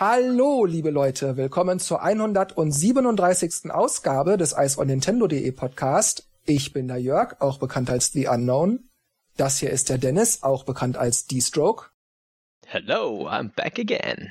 [0.00, 3.68] Hallo, liebe Leute, willkommen zur 137.
[3.72, 6.28] Ausgabe des Ice on Nintendo.de Podcast.
[6.44, 8.88] Ich bin der Jörg, auch bekannt als The Unknown.
[9.36, 11.86] Das hier ist der Dennis, auch bekannt als D-Stroke.
[12.64, 14.30] Hello, I'm back again.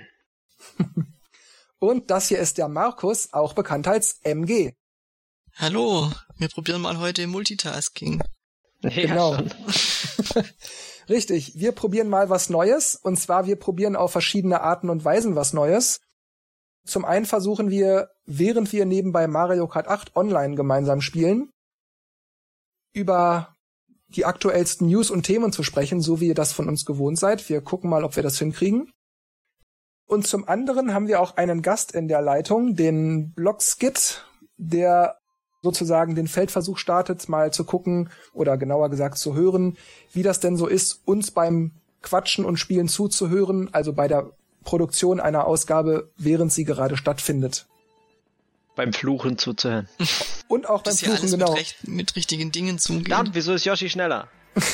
[1.80, 4.72] Und das hier ist der Markus, auch bekannt als MG.
[5.58, 8.24] Hallo, wir probieren mal heute Multitasking.
[8.84, 9.38] Ja, Genau.
[11.10, 12.96] Richtig, wir probieren mal was Neues.
[12.96, 16.02] Und zwar, wir probieren auf verschiedene Arten und Weisen was Neues.
[16.86, 21.52] Zum einen versuchen wir, während wir nebenbei Mario Kart 8 online gemeinsam spielen,
[22.94, 23.54] über
[24.10, 27.48] die aktuellsten News und Themen zu sprechen, so wie ihr das von uns gewohnt seid.
[27.50, 28.92] Wir gucken mal, ob wir das hinkriegen.
[30.08, 35.20] Und zum anderen haben wir auch einen Gast in der Leitung, den Blogskit, der
[35.62, 39.78] sozusagen den Feldversuch startet, mal zu gucken oder genauer gesagt zu hören,
[40.14, 44.32] wie das denn so ist, uns beim Quatschen und Spielen zuzuhören, also bei der
[44.64, 47.68] Produktion einer Ausgabe, während sie gerade stattfindet.
[48.76, 49.90] Beim Fluchen zuzuhören.
[50.48, 51.50] Und auch beim Fluchen, alles genau.
[51.50, 53.08] mit, recht, mit richtigen Dingen zugeht.
[53.08, 54.28] Verdammt, wieso ist Yoshi schneller?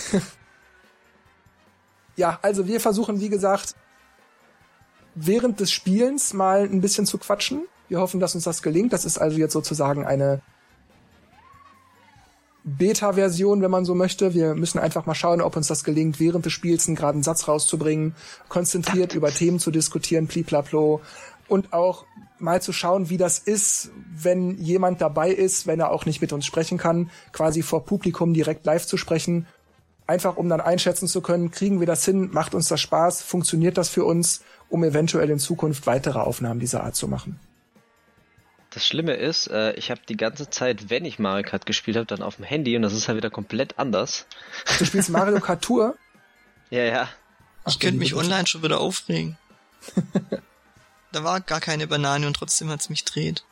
[2.16, 3.76] Ja, also wir versuchen, wie gesagt,
[5.16, 7.64] während des Spielens mal ein bisschen zu quatschen.
[7.88, 8.94] Wir hoffen, dass uns das gelingt.
[8.94, 10.42] Das ist also jetzt sozusagen eine
[12.64, 14.33] Beta-Version, wenn man so möchte.
[14.33, 17.47] Wir müssen einfach mal schauen, ob uns das gelingt, während des Spiels einen geraden Satz
[17.47, 18.16] rauszubringen,
[18.47, 21.02] konzentriert über Themen zu diskutieren, pliplaplo.
[21.50, 22.05] Und auch
[22.39, 26.31] mal zu schauen, wie das ist, wenn jemand dabei ist, wenn er auch nicht mit
[26.31, 29.45] uns sprechen kann, quasi vor Publikum direkt live zu sprechen.
[30.08, 33.77] Einfach um dann einschätzen zu können, kriegen wir das hin, macht uns das Spaß, funktioniert
[33.77, 37.39] das für uns, um eventuell in Zukunft weitere Aufnahmen dieser Art zu machen.
[38.74, 42.08] Das Schlimme ist, äh, ich habe die ganze Zeit, wenn ich Mario Kart gespielt habe,
[42.08, 44.26] dann auf dem Handy und das ist halt wieder komplett anders.
[44.80, 45.95] Du spielst Mario Kart Tour.
[46.70, 47.10] Ja, ja.
[47.67, 49.38] ich könnte mich online schon wieder aufregen.
[51.12, 53.44] da war gar keine Banane und trotzdem hat's mich dreht.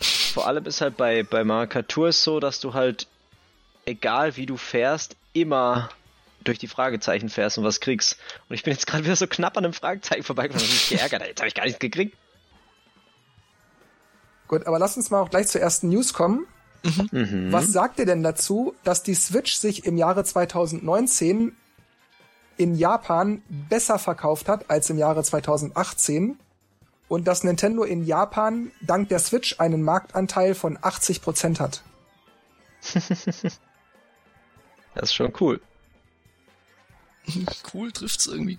[0.00, 3.06] Vor allem ist halt bei, bei Mario Kart Tour so, dass du halt,
[3.84, 5.90] egal wie du fährst, immer
[6.42, 8.18] durch die Fragezeichen fährst und was kriegst.
[8.48, 11.26] Und ich bin jetzt gerade wieder so knapp an einem Fragezeichen vorbeigekommen und mich geärgert.
[11.28, 12.16] Jetzt habe ich gar nichts gekriegt.
[14.48, 16.46] Gut, aber lass uns mal auch gleich zur ersten News kommen.
[16.82, 17.52] Mhm.
[17.52, 21.54] Was sagt ihr denn dazu, dass die Switch sich im Jahre 2019
[22.56, 26.38] in Japan besser verkauft hat als im Jahre 2018
[27.08, 31.82] und dass Nintendo in Japan dank der Switch einen Marktanteil von 80% hat?
[34.94, 35.60] Das ist schon cool.
[37.72, 38.58] cool, trifft's irgendwie.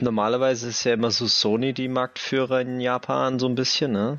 [0.00, 4.18] Normalerweise ist ja immer so Sony die Marktführer in Japan so ein bisschen, ne?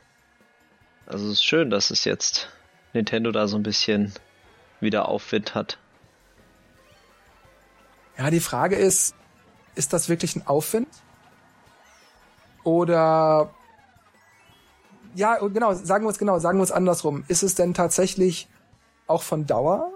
[1.08, 2.50] Also es ist schön, dass es jetzt
[2.94, 4.14] Nintendo da so ein bisschen
[4.80, 5.78] wieder Aufwind hat.
[8.18, 9.16] Ja, die Frage ist,
[9.76, 10.88] ist das wirklich ein Aufwind?
[12.64, 13.54] Oder
[15.14, 17.24] ja, genau, sagen wir es genau, sagen wir es andersrum.
[17.28, 18.48] Ist es denn tatsächlich
[19.08, 19.92] auch von Dauer?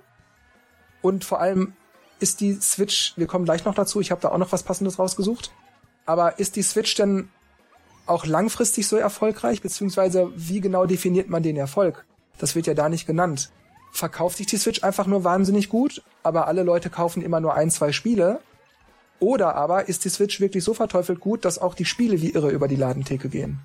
[1.02, 1.74] Und vor allem
[2.20, 5.00] ist die Switch, wir kommen gleich noch dazu, ich habe da auch noch was passendes
[5.00, 5.52] rausgesucht.
[6.06, 7.30] Aber ist die Switch denn
[8.10, 12.06] auch langfristig so erfolgreich, beziehungsweise wie genau definiert man den Erfolg?
[12.38, 13.52] Das wird ja da nicht genannt.
[13.92, 17.72] Verkauft sich die Switch einfach nur wahnsinnig gut, aber alle Leute kaufen immer nur ein,
[17.72, 18.40] zwei Spiele?
[19.20, 22.52] Oder aber ist die Switch wirklich so verteufelt gut, dass auch die Spiele wie irre
[22.52, 23.60] über die Ladentheke gehen?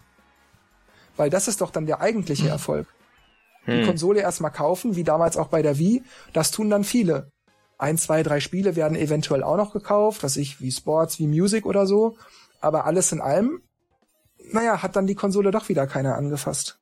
[1.17, 2.89] Weil das ist doch dann der eigentliche Erfolg.
[3.67, 6.03] Die Konsole erstmal kaufen, wie damals auch bei der Wii,
[6.35, 7.31] das tun dann viele.
[7.79, 11.65] Ein, zwei, drei Spiele werden eventuell auch noch gekauft, was ich, wie Sports, wie Music
[11.65, 12.17] oder so.
[12.61, 13.63] Aber alles in allem,
[14.51, 16.79] naja, hat dann die Konsole doch wieder keiner angefasst.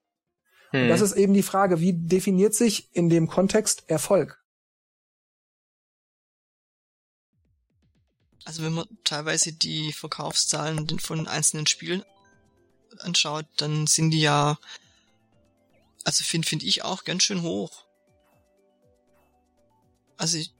[0.72, 4.42] Und das ist eben die Frage, wie definiert sich in dem Kontext Erfolg?
[8.44, 12.02] Also wenn man teilweise die Verkaufszahlen von einzelnen Spielen
[12.98, 14.58] anschaut, dann sind die ja,
[16.04, 17.84] also finde find ich auch ganz schön hoch.
[20.16, 20.52] Also ich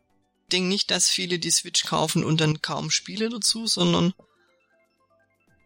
[0.52, 4.12] denke nicht, dass viele die Switch kaufen und dann kaum Spiele dazu, sondern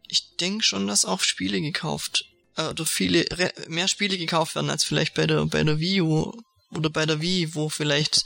[0.08, 2.24] ich denke schon, dass auch Spiele gekauft
[2.56, 3.24] äh, oder viele
[3.68, 6.32] mehr Spiele gekauft werden als vielleicht bei der bei der Wii U
[6.74, 8.24] oder bei der Wii, wo vielleicht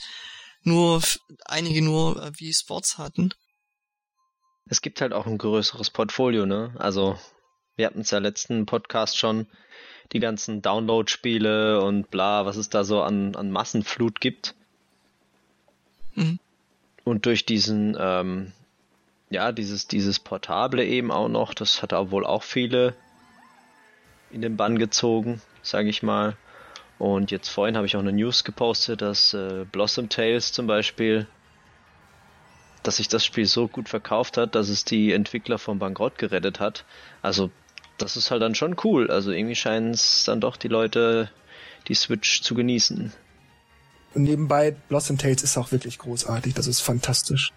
[0.62, 1.03] nur
[1.44, 3.35] einige nur äh, Wii Sports hatten.
[4.67, 6.75] Es gibt halt auch ein größeres Portfolio, ne?
[6.79, 7.19] Also,
[7.77, 9.47] wir hatten es ja letzten Podcast schon,
[10.12, 14.55] die ganzen Download-Spiele und bla, was es da so an, an Massenflut gibt.
[16.15, 16.38] Mhm.
[17.05, 18.53] Und durch diesen, ähm,
[19.31, 22.94] ja, dieses, dieses Portable eben auch noch, das hat auch wohl auch viele
[24.31, 26.37] in den Bann gezogen, sage ich mal.
[26.99, 31.27] Und jetzt vorhin habe ich auch eine News gepostet, dass äh, Blossom Tales zum Beispiel,
[32.82, 36.61] dass sich das Spiel so gut verkauft hat, dass es die Entwickler vom Bankrott gerettet
[36.61, 36.85] hat.
[37.23, 37.50] Also
[37.99, 39.11] das ist halt dann schon cool.
[39.11, 41.31] Also irgendwie scheinen es dann doch die Leute
[41.88, 43.12] die Switch zu genießen.
[44.15, 46.55] Und nebenbei, Blossom Tales ist auch wirklich großartig.
[46.55, 47.53] Das ist fantastisch.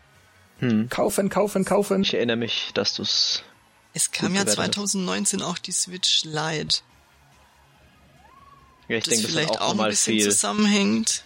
[0.70, 0.90] Hm.
[0.90, 2.02] Kaufen, kaufen, kaufen.
[2.02, 3.44] Ich erinnere mich, dass du es.
[3.94, 6.80] Es kam ja 2019 auch die Switch Lite.
[8.88, 10.32] Ja, ich das denke, das vielleicht ist auch, auch ein mal bisschen viel.
[10.32, 11.24] zusammenhängt.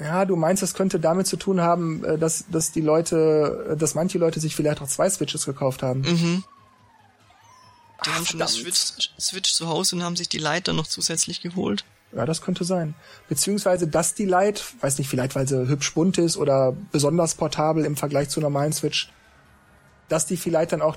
[0.00, 3.76] Ja, du meinst, das könnte damit zu tun haben, äh, dass, dass die Leute, äh,
[3.76, 6.02] dass manche Leute sich vielleicht auch zwei Switches gekauft haben.
[6.02, 6.44] Mhm.
[8.04, 8.54] Die Ach, haben schon das.
[8.54, 11.84] Switch, Switch zu Hause und haben sich die Lite dann noch zusätzlich geholt.
[12.12, 12.94] Ja, das könnte sein.
[13.28, 17.84] Beziehungsweise, dass die Lite, weiß nicht, vielleicht weil sie hübsch bunt ist oder besonders portabel
[17.84, 19.10] im Vergleich zur normalen Switch,
[20.08, 20.96] dass die vielleicht dann auch,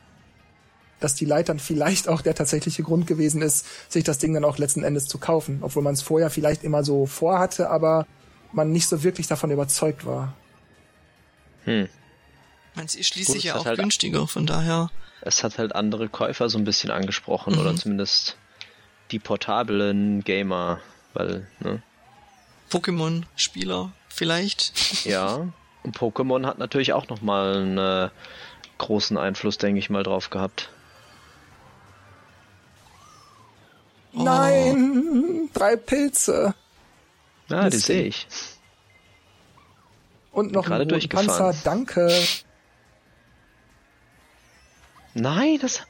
[1.01, 4.45] dass die Lite dann vielleicht auch der tatsächliche Grund gewesen ist, sich das Ding dann
[4.45, 8.07] auch letzten Endes zu kaufen, obwohl man es vorher vielleicht immer so vorhatte, aber
[8.53, 10.33] man nicht so wirklich davon überzeugt war.
[11.65, 11.85] Hm.
[12.69, 14.89] Ich meine, sie ist schließlich Gut, ja es hat auch halt- günstiger, von daher.
[15.21, 17.59] Es hat halt andere Käufer so ein bisschen angesprochen Mhm.
[17.59, 18.37] oder zumindest
[19.11, 20.79] die portablen Gamer,
[21.13, 21.81] weil, ne?
[22.69, 25.05] Pokémon-Spieler vielleicht.
[25.05, 25.47] Ja.
[25.83, 28.09] Und Pokémon hat natürlich auch nochmal einen äh,
[28.77, 30.69] großen Einfluss, denke ich mal, drauf gehabt.
[34.13, 34.23] Oh.
[34.23, 36.53] Nein, drei Pilze
[37.47, 38.27] Ja, die sehe ich.
[40.31, 41.09] und noch Gerade ein.
[41.09, 41.53] Panzer.
[41.63, 42.11] Danke.
[45.13, 45.81] Nein, das.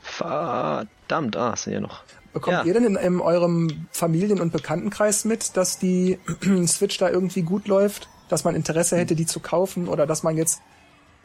[0.00, 2.02] Verdammt, ah, sind ja noch.
[2.34, 2.64] Bekommt Ja.
[2.64, 6.18] ihr denn in, in eurem Familien- und Bekanntenkreis mit, dass die
[6.66, 8.08] Switch da irgendwie gut läuft?
[8.28, 9.88] Dass man Interesse hätte, die zu kaufen?
[9.88, 10.60] Oder dass man jetzt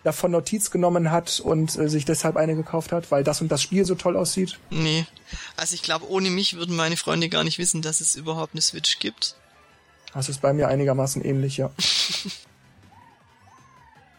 [0.03, 3.61] davon Notiz genommen hat und äh, sich deshalb eine gekauft hat, weil das und das
[3.61, 4.57] Spiel so toll aussieht?
[4.69, 5.06] Nee.
[5.57, 8.61] Also ich glaube, ohne mich würden meine Freunde gar nicht wissen, dass es überhaupt eine
[8.61, 9.35] Switch gibt.
[10.13, 11.71] Das ist bei mir einigermaßen ähnlich, ja.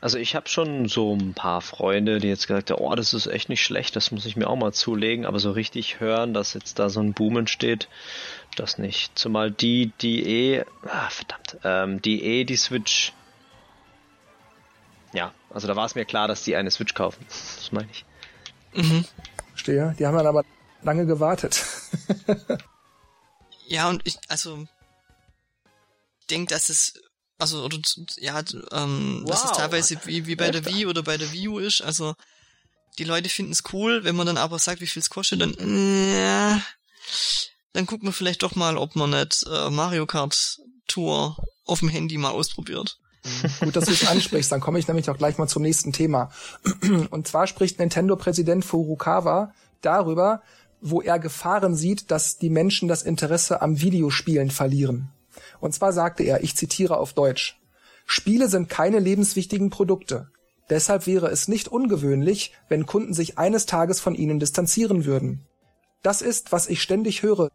[0.01, 3.27] Also ich habe schon so ein paar Freunde, die jetzt gesagt haben, oh, das ist
[3.27, 6.55] echt nicht schlecht, das muss ich mir auch mal zulegen, aber so richtig hören, dass
[6.55, 7.89] jetzt da so ein Boom entsteht,
[8.57, 9.19] das nicht.
[9.19, 13.13] Zumal die, die eh, ah, verdammt, ähm, die eh die Switch,
[15.13, 17.25] ja, also da war es mir klar, dass die eine Switch kaufen.
[17.29, 18.05] Das meine ich.
[18.73, 19.05] Mhm.
[19.51, 19.95] Verstehe.
[19.99, 20.45] Die haben dann aber
[20.83, 21.65] lange gewartet.
[23.71, 24.67] Ja, und ich, also,
[26.19, 27.01] ich denke, dass es,
[27.41, 27.79] also, oder,
[28.19, 28.43] ja,
[28.73, 29.57] ähm, dass es Wow.
[29.57, 32.15] teilweise wie, wie bei der Wii oder bei der Wii U ist, also,
[32.99, 35.55] die Leute finden es cool, wenn man dann aber sagt, wie viel es kostet, dann,
[36.15, 36.61] ja,
[37.73, 40.59] dann guckt man vielleicht doch mal, ob man nicht äh, Mario Kart
[40.89, 42.99] Tour auf dem Handy mal ausprobiert.
[43.61, 46.31] Gut, dass du es ansprichst, dann komme ich nämlich auch gleich mal zum nächsten Thema.
[47.11, 49.53] Und zwar spricht Nintendo-Präsident Furukawa
[49.83, 50.43] darüber,
[50.81, 55.11] wo er Gefahren sieht, dass die Menschen das Interesse am Videospielen verlieren.
[55.61, 57.61] Und zwar sagte er, ich zitiere auf Deutsch,
[58.07, 60.31] Spiele sind keine lebenswichtigen Produkte.
[60.69, 65.47] Deshalb wäre es nicht ungewöhnlich, wenn Kunden sich eines Tages von ihnen distanzieren würden.
[66.03, 67.51] Das ist, was ich ständig höre,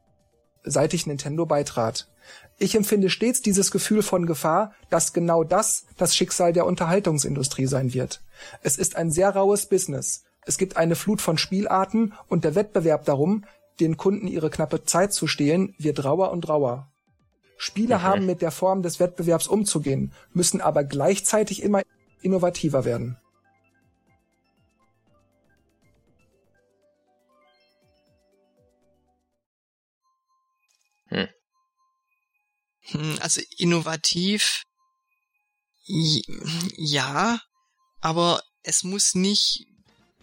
[0.64, 2.10] seit ich Nintendo beitrat.
[2.58, 7.94] Ich empfinde stets dieses Gefühl von Gefahr, dass genau das das Schicksal der Unterhaltungsindustrie sein
[7.94, 8.22] wird.
[8.62, 10.24] Es ist ein sehr raues Business.
[10.46, 13.46] Es gibt eine Flut von Spielarten und der Wettbewerb darum,
[13.80, 16.90] den Kunden ihre knappe Zeit zu stehlen, wird rauer und rauer.
[17.58, 18.04] Spiele Mhm.
[18.04, 21.82] haben mit der Form des Wettbewerbs umzugehen, müssen aber gleichzeitig immer
[22.22, 23.18] innovativer werden.
[32.92, 34.64] Hm, Also innovativ,
[35.88, 37.40] ja,
[38.02, 39.66] aber es muss nicht,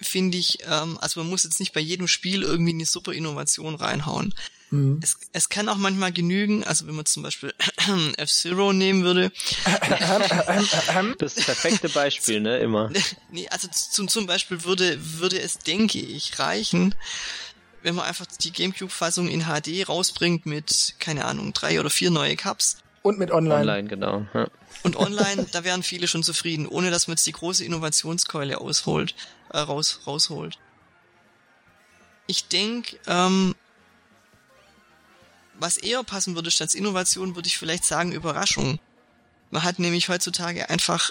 [0.02, 3.74] finde ich, ähm, also man muss jetzt nicht bei jedem Spiel irgendwie eine super Innovation
[3.74, 4.34] reinhauen.
[4.70, 5.00] Hm.
[5.02, 7.52] Es, es kann auch manchmal genügen, also wenn man zum Beispiel
[8.16, 9.30] F-Zero nehmen würde,
[11.18, 12.90] Das perfekte Beispiel, ne, immer.
[13.30, 16.94] nee, also zum, zum Beispiel würde, würde es, denke ich, reichen,
[17.82, 22.36] wenn man einfach die Gamecube-Fassung in HD rausbringt mit, keine Ahnung, drei oder vier neue
[22.36, 22.78] Cups.
[23.02, 23.60] Und mit Online.
[23.60, 24.26] Online, genau.
[24.32, 24.46] Ja.
[24.84, 29.14] Und online, da wären viele schon zufrieden, ohne dass man jetzt die große Innovationskeule ausholt,
[29.50, 30.58] äh, raus, rausholt.
[32.28, 33.54] Ich denke, ähm,
[35.58, 38.78] was eher passen würde statt Innovation, würde ich vielleicht sagen Überraschung.
[39.50, 41.10] Man hat nämlich heutzutage einfach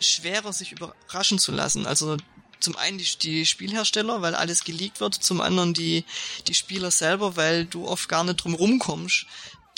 [0.00, 1.86] schwerer, sich überraschen zu lassen.
[1.86, 2.16] Also
[2.60, 6.04] zum einen die, die Spielhersteller, weil alles geleakt wird, zum anderen die,
[6.48, 9.26] die Spieler selber, weil du oft gar nicht drum rumkommst,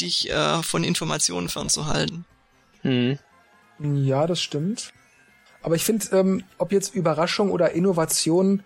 [0.00, 2.24] dich äh, von Informationen fernzuhalten.
[2.82, 3.18] Mhm.
[3.78, 4.92] Ja, das stimmt.
[5.62, 8.62] Aber ich finde, ähm, ob jetzt Überraschung oder Innovation,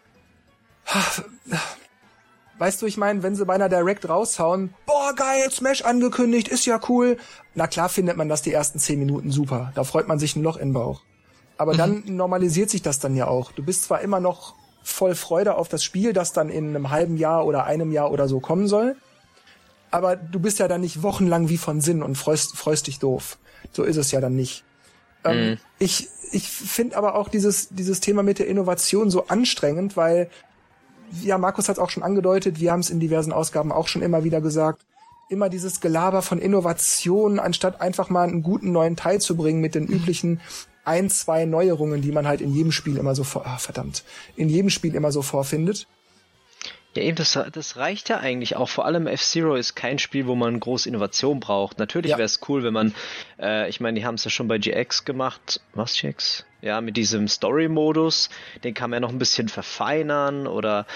[2.58, 6.66] weißt du, ich meine, wenn sie bei einer Direct raushauen, boah, geil, Smash angekündigt, ist
[6.66, 7.16] ja cool.
[7.54, 9.72] Na klar findet man das die ersten zehn Minuten super.
[9.74, 11.02] Da freut man sich ein Loch in den Bauch.
[11.56, 13.52] Aber dann normalisiert sich das dann ja auch.
[13.52, 17.16] Du bist zwar immer noch voll Freude auf das Spiel, das dann in einem halben
[17.16, 18.96] Jahr oder einem Jahr oder so kommen soll.
[19.92, 23.38] Aber du bist ja dann nicht wochenlang wie von Sinn und freust, freust dich doof.
[23.70, 24.64] So ist es ja dann nicht.
[25.24, 25.58] Ähm, Mhm.
[25.78, 30.28] Ich, ich finde aber auch dieses, dieses Thema mit der Innovation so anstrengend, weil,
[31.22, 34.02] ja, Markus hat es auch schon angedeutet, wir haben es in diversen Ausgaben auch schon
[34.02, 34.84] immer wieder gesagt,
[35.28, 39.74] immer dieses Gelaber von Innovation, anstatt einfach mal einen guten neuen Teil zu bringen mit
[39.74, 40.40] den üblichen
[40.84, 44.04] ein, zwei Neuerungen, die man halt in jedem Spiel immer so vor, ah, verdammt,
[44.36, 45.86] in jedem Spiel immer so vorfindet.
[46.94, 48.68] Ja, eben, das, das reicht ja eigentlich auch.
[48.68, 51.78] Vor allem F-Zero ist kein Spiel, wo man groß Innovation braucht.
[51.78, 52.18] Natürlich Ja.
[52.18, 52.94] wäre es cool, wenn man,
[53.40, 55.60] äh, ich meine, die haben es ja schon bei GX gemacht.
[55.72, 56.44] Was GX?
[56.60, 58.28] Ja, mit diesem Story-Modus.
[58.62, 60.86] Den kann man ja noch ein bisschen verfeinern oder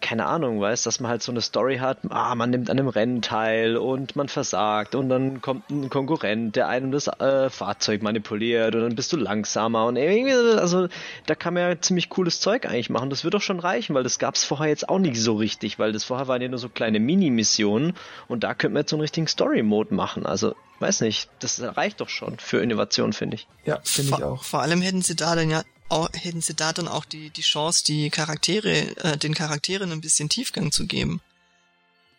[0.00, 2.88] keine Ahnung, weißt, dass man halt so eine Story hat, ah, man nimmt an einem
[2.88, 8.02] Rennen teil und man versagt und dann kommt ein Konkurrent, der einem das äh, Fahrzeug
[8.02, 10.88] manipuliert und dann bist du langsamer und irgendwie, also
[11.26, 13.10] da kann man ja ziemlich cooles Zeug eigentlich machen.
[13.10, 15.92] Das wird doch schon reichen, weil das gab's vorher jetzt auch nicht so richtig, weil
[15.92, 17.94] das vorher waren ja nur so kleine Mini-Missionen
[18.28, 20.26] und da könnte man jetzt so einen richtigen Story-Mode machen.
[20.26, 23.48] Also, weiß nicht, das reicht doch schon für Innovation, finde ich.
[23.64, 24.44] Ja, finde ich auch.
[24.44, 27.42] Vor allem hätten sie da dann ja auch, hätten sie da dann auch die, die
[27.42, 31.20] Chance, die Charaktere, äh, den Charakteren ein bisschen Tiefgang zu geben.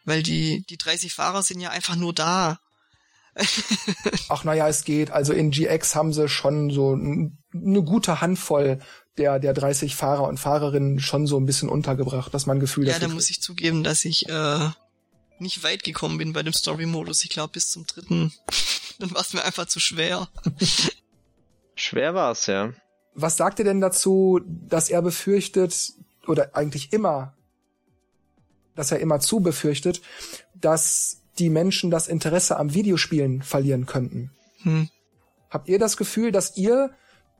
[0.06, 2.60] Weil die, die 30 Fahrer sind ja einfach nur da.
[4.30, 5.12] Ach naja, es geht.
[5.12, 8.80] Also in GX haben sie schon so n- eine gute Handvoll
[9.18, 12.88] der, der 30 Fahrer und Fahrerinnen schon so ein bisschen untergebracht, dass man ein Gefühl
[12.88, 14.70] Ja, dafür da muss ich zugeben, dass ich äh,
[15.40, 17.24] nicht weit gekommen bin bei dem Story-Modus.
[17.24, 18.32] Ich glaube bis zum dritten.
[19.00, 20.30] dann war es mir einfach zu schwer.
[21.76, 22.74] Schwer war's, ja.
[23.20, 25.94] Was sagt ihr denn dazu, dass er befürchtet,
[26.28, 27.34] oder eigentlich immer,
[28.76, 30.04] dass er immer zu befürchtet,
[30.54, 34.32] dass die Menschen das Interesse am Videospielen verlieren könnten?
[34.62, 34.90] Hm.
[35.50, 36.92] Habt ihr das Gefühl, dass ihr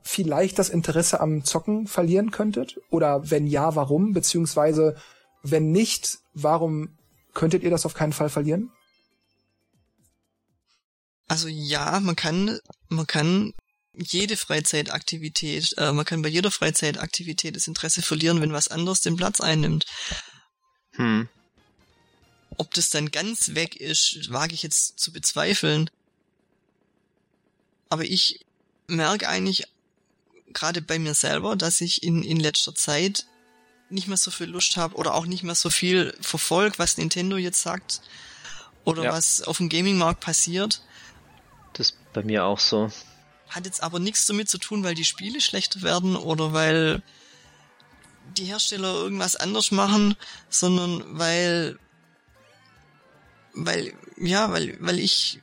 [0.02, 2.80] vielleicht das Interesse am Zocken verlieren könntet?
[2.90, 4.12] Oder wenn ja, warum?
[4.14, 4.96] Beziehungsweise
[5.44, 6.98] wenn nicht, warum
[7.34, 8.72] könntet ihr das auf keinen Fall verlieren?
[11.28, 12.58] Also ja, man kann,
[12.88, 13.52] man kann
[13.98, 19.16] jede Freizeitaktivität, äh, man kann bei jeder Freizeitaktivität das Interesse verlieren, wenn was anderes den
[19.16, 19.86] Platz einnimmt.
[20.92, 21.28] Hm.
[22.56, 25.90] Ob das dann ganz weg ist, wage ich jetzt zu bezweifeln.
[27.88, 28.44] Aber ich
[28.86, 29.64] merke eigentlich
[30.52, 33.26] gerade bei mir selber, dass ich in, in letzter Zeit
[33.90, 37.36] nicht mehr so viel Lust habe oder auch nicht mehr so viel verfolg, was Nintendo
[37.36, 38.00] jetzt sagt
[38.84, 39.12] oder Ja.
[39.12, 40.82] was auf dem Gaming-Markt passiert.
[41.74, 42.90] Das ist bei mir auch so.
[43.48, 47.02] Hat jetzt aber nichts damit zu tun, weil die Spiele schlechter werden oder weil
[48.36, 50.16] die Hersteller irgendwas anders machen,
[50.48, 51.78] sondern weil,
[53.54, 55.40] weil, ja, weil, weil ich,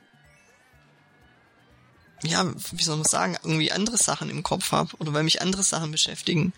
[2.22, 5.62] ja, wie soll man sagen, irgendwie andere Sachen im Kopf habe oder weil mich andere
[5.62, 6.52] Sachen beschäftigen.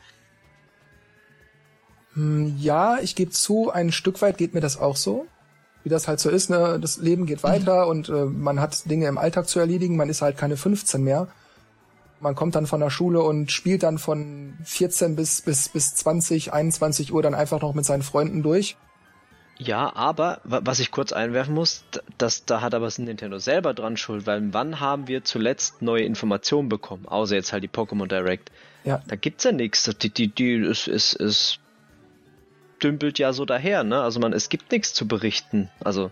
[2.14, 5.26] Hm, Ja, ich gebe zu, ein Stück weit geht mir das auch so.
[5.84, 6.78] Wie das halt so ist, ne?
[6.80, 10.22] Das Leben geht weiter und äh, man hat Dinge im Alltag zu erledigen, man ist
[10.22, 11.28] halt keine 15 mehr.
[12.20, 16.52] Man kommt dann von der Schule und spielt dann von 14 bis, bis, bis 20,
[16.52, 18.76] 21 Uhr dann einfach noch mit seinen Freunden durch.
[19.56, 23.38] Ja, aber wa- was ich kurz einwerfen muss, d- das, da hat aber das Nintendo
[23.38, 27.06] selber dran schuld, weil wann haben wir zuletzt neue Informationen bekommen?
[27.06, 28.50] Außer jetzt halt die Pokémon Direct.
[28.84, 29.84] Ja, Da gibt's ja nichts.
[30.00, 31.58] Die, die, die, es, es, es
[32.82, 34.02] dümpelt ja so daher, ne?
[34.02, 35.70] Also man, es gibt nichts zu berichten.
[35.80, 36.10] Also,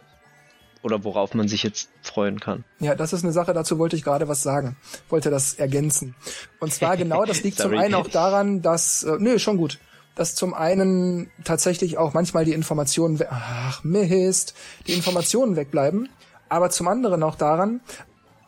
[0.83, 2.65] oder worauf man sich jetzt freuen kann.
[2.79, 4.77] Ja, das ist eine Sache, dazu wollte ich gerade was sagen.
[5.09, 6.15] Wollte das ergänzen.
[6.61, 9.79] Und zwar genau, das liegt zum einen auch daran, dass, äh, nö, schon gut,
[10.15, 14.55] dass zum einen tatsächlich auch manchmal die Informationen, ach Mist,
[14.87, 16.09] die Informationen wegbleiben,
[16.49, 17.81] aber zum anderen auch daran,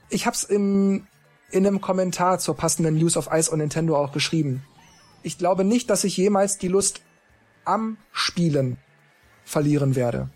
[0.09, 1.07] ich hab's im,
[1.51, 4.63] in einem Kommentar zur passenden News of Ice on Nintendo auch geschrieben.
[5.23, 7.03] Ich glaube nicht, dass ich jemals die Lust
[7.69, 8.79] am Spielen
[9.45, 10.31] verlieren werde.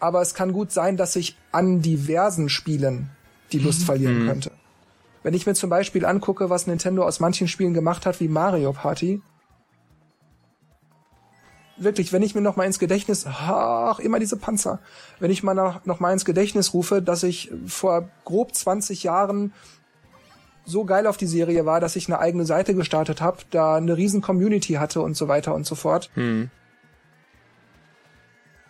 [0.00, 3.10] Aber es kann gut sein, dass ich an diversen Spielen
[3.52, 4.52] die Lust verlieren könnte.
[5.22, 8.72] Wenn ich mir zum Beispiel angucke, was Nintendo aus manchen Spielen gemacht hat, wie Mario
[8.72, 9.22] Party,
[11.76, 14.80] wirklich, wenn ich mir noch mal ins Gedächtnis, ach, immer diese Panzer,
[15.20, 19.52] wenn ich mal noch, noch mal ins Gedächtnis rufe, dass ich vor grob 20 Jahren
[20.64, 23.96] so geil auf die Serie war, dass ich eine eigene Seite gestartet habe, da eine
[23.96, 26.10] riesen Community hatte und so weiter und so fort.
[26.14, 26.50] Hm.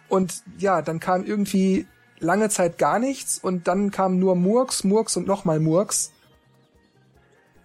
[0.09, 1.87] Und ja, dann kam irgendwie
[2.19, 6.13] lange Zeit gar nichts und dann kam nur Murks, Murks und nochmal Murks.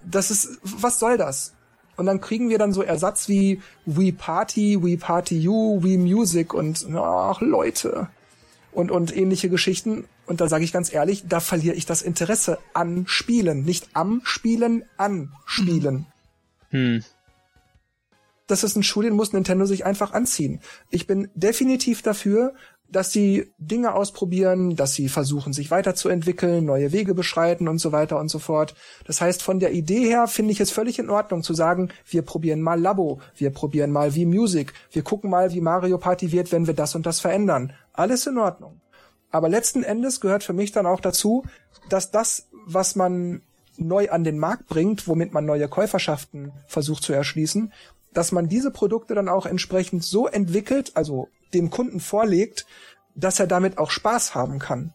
[0.04, 1.54] Das ist, was soll das?
[1.98, 6.54] Und dann kriegen wir dann so Ersatz wie We Party, We Party You, We Music
[6.54, 8.08] und ach Leute
[8.72, 10.06] und und ähnliche Geschichten.
[10.28, 14.22] Und da sage ich ganz ehrlich, da verliere ich das Interesse an Spielen, nicht am
[14.24, 16.06] Spielen, an Spielen.
[16.70, 17.02] Hm.
[18.48, 20.60] das ist ein Schuh, den muss Nintendo sich einfach anziehen.
[20.90, 22.54] Ich bin definitiv dafür,
[22.90, 28.20] dass sie Dinge ausprobieren, dass sie versuchen, sich weiterzuentwickeln, neue Wege beschreiten und so weiter
[28.20, 28.76] und so fort.
[29.06, 32.22] Das heißt, von der Idee her finde ich es völlig in Ordnung zu sagen, wir
[32.22, 36.52] probieren mal Labo, wir probieren mal wie Music, wir gucken mal, wie Mario Party wird,
[36.52, 37.74] wenn wir das und das verändern.
[37.94, 38.80] Alles in Ordnung.
[39.32, 41.44] Aber letzten Endes gehört für mich dann auch dazu,
[41.90, 43.42] dass das, was man
[43.78, 47.72] neu an den Markt bringt, womit man neue Käuferschaften versucht zu erschließen,
[48.14, 52.66] dass man diese Produkte dann auch entsprechend so entwickelt, also dem Kunden vorlegt,
[53.16, 54.94] dass er damit auch Spaß haben kann.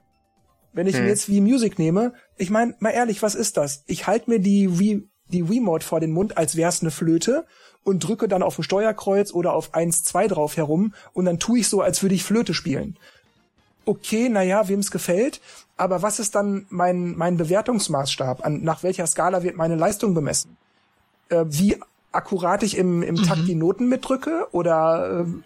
[0.73, 1.07] Wenn ich hm.
[1.07, 3.85] jetzt wie Music nehme, ich meine, mal ehrlich, was ist das?
[3.87, 7.47] Ich halte mir die Wii, die Wiimote vor den Mund, als wär's eine Flöte
[7.85, 11.59] und drücke dann auf ein Steuerkreuz oder auf 1, 2 drauf herum und dann tue
[11.59, 12.99] ich so, als würde ich Flöte spielen.
[13.85, 15.41] Okay, naja, wem's gefällt,
[15.77, 18.45] aber was ist dann mein, mein Bewertungsmaßstab?
[18.45, 20.57] An, nach welcher Skala wird meine Leistung bemessen?
[21.29, 21.77] Äh, wie
[22.13, 23.47] akkurat ich im, im Takt mhm.
[23.47, 25.43] die Noten mitdrücke oder äh,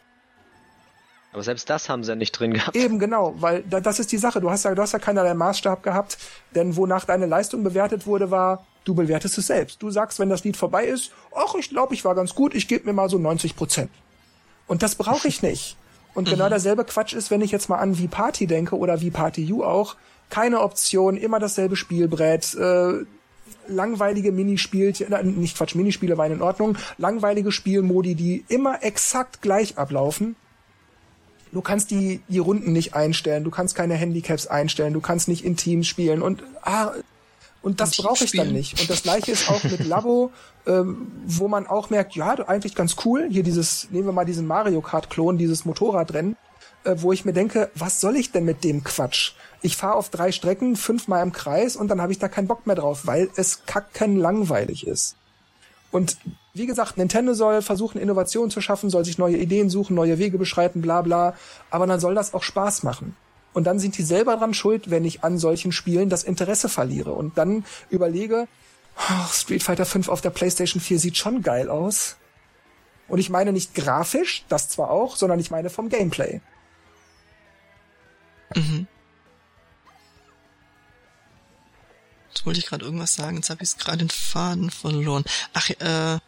[1.37, 2.75] aber selbst das haben sie ja nicht drin gehabt.
[2.75, 4.40] Eben, genau, weil da, das ist die Sache.
[4.40, 6.16] Du hast ja, du hast ja keinerlei Maßstab gehabt,
[6.55, 9.83] denn wonach deine Leistung bewertet wurde, war, du bewertest es selbst.
[9.83, 12.69] Du sagst, wenn das Lied vorbei ist, ach, ich glaube, ich war ganz gut, ich
[12.69, 13.90] gebe mir mal so 90 Prozent.
[14.66, 15.76] Und das brauche ich nicht.
[16.16, 16.50] Und genau mhm.
[16.50, 19.62] derselbe Quatsch ist, wenn ich jetzt mal an wie Party denke oder wie Party U
[19.62, 19.96] auch.
[20.30, 23.04] Keine Option, immer dasselbe Spielbrett, äh,
[23.68, 29.78] langweilige Minispielchen, äh, nicht Quatsch, Minispiele waren in Ordnung, langweilige Spielmodi, die immer exakt gleich
[29.78, 30.35] ablaufen
[31.52, 35.44] du kannst die, die Runden nicht einstellen, du kannst keine Handicaps einstellen, du kannst nicht
[35.44, 36.92] in Teams spielen und ah,
[37.62, 38.80] und das brauche ich dann nicht.
[38.80, 40.30] Und das gleiche ist auch mit Labo,
[40.66, 43.28] ähm, wo man auch merkt, ja, eigentlich ganz cool.
[43.30, 46.36] Hier dieses, nehmen wir mal diesen Mario Kart-Klon, dieses Motorradrennen,
[46.84, 49.32] äh, wo ich mir denke, was soll ich denn mit dem Quatsch?
[49.62, 52.66] Ich fahre auf drei Strecken, fünfmal im Kreis und dann habe ich da keinen Bock
[52.66, 55.16] mehr drauf, weil es kacken langweilig ist.
[55.90, 56.18] Und
[56.54, 60.38] wie gesagt, Nintendo soll versuchen, Innovationen zu schaffen, soll sich neue Ideen suchen, neue Wege
[60.38, 61.35] beschreiten, bla bla.
[61.70, 63.16] Aber dann soll das auch Spaß machen.
[63.57, 67.12] Und dann sind die selber dran schuld, wenn ich an solchen Spielen das Interesse verliere.
[67.12, 68.49] Und dann überlege,
[68.99, 72.16] oh, Street Fighter 5 auf der PlayStation 4 sieht schon geil aus.
[73.09, 76.42] Und ich meine nicht grafisch, das zwar auch, sondern ich meine vom Gameplay.
[78.55, 78.87] Mhm.
[82.29, 85.25] Jetzt wollte ich gerade irgendwas sagen, jetzt habe ich gerade den Faden verloren.
[85.55, 86.19] Ach, äh,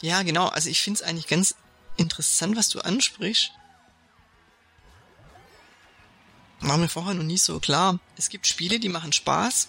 [0.00, 0.48] ja, genau.
[0.48, 1.54] Also ich finde es eigentlich ganz
[1.96, 3.52] interessant, was du ansprichst.
[6.60, 7.98] War mir vorher noch nie so klar.
[8.16, 9.68] Es gibt Spiele, die machen Spaß,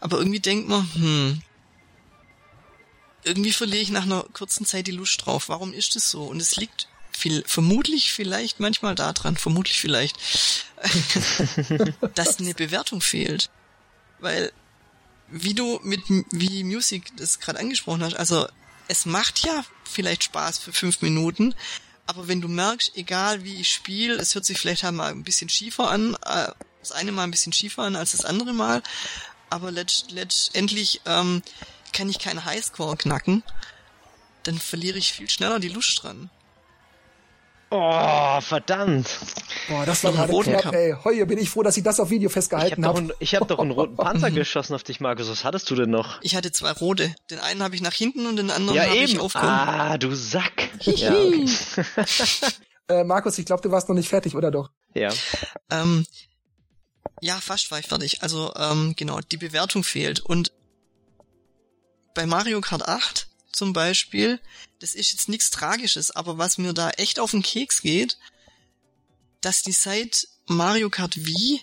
[0.00, 1.42] aber irgendwie denkt man, hm,
[3.24, 5.48] irgendwie verliere ich nach einer kurzen Zeit die Lust drauf.
[5.48, 6.24] Warum ist das so?
[6.24, 10.16] Und es liegt viel, vermutlich vielleicht manchmal daran, vermutlich vielleicht,
[12.14, 13.50] dass eine Bewertung fehlt.
[14.20, 14.52] Weil,
[15.28, 18.48] wie du mit wie Music das gerade angesprochen hast, also
[18.88, 21.54] es macht ja vielleicht Spaß für fünf Minuten,
[22.08, 25.50] aber wenn du merkst, egal wie ich spiele, es hört sich vielleicht mal ein bisschen
[25.50, 28.82] schiefer an, äh, das eine Mal ein bisschen schiefer an als das andere Mal,
[29.50, 31.42] aber letzt, letztendlich ähm,
[31.92, 33.42] kann ich keinen Highscore knacken,
[34.44, 36.30] dann verliere ich viel schneller die Lust dran.
[37.70, 39.08] Oh, verdammt.
[39.68, 40.96] Boah, das war gerade knapp, ey.
[41.04, 43.14] Heuer bin ich froh, dass ich das auf Video festgehalten habe.
[43.18, 45.28] Ich habe hab doch einen roten Panzer geschossen auf dich, Markus.
[45.28, 46.22] Was hattest du denn noch?
[46.22, 47.14] Ich hatte zwei rote.
[47.30, 49.50] Den einen habe ich nach hinten und den anderen ja, habe ich aufgehoben.
[49.50, 50.70] Ah, du Sack.
[50.80, 51.12] ja,
[52.88, 54.70] äh, Markus, ich glaube, du warst noch nicht fertig, oder doch?
[54.94, 55.10] Ja.
[55.70, 56.06] Ähm,
[57.20, 58.22] ja, fast war ich fertig.
[58.22, 60.20] Also, ähm, genau, die Bewertung fehlt.
[60.20, 60.52] Und
[62.14, 64.40] bei Mario Kart 8 zum Beispiel,
[64.80, 68.18] das ist jetzt nichts Tragisches, aber was mir da echt auf den Keks geht,
[69.40, 71.60] dass die seit Mario Kart Wii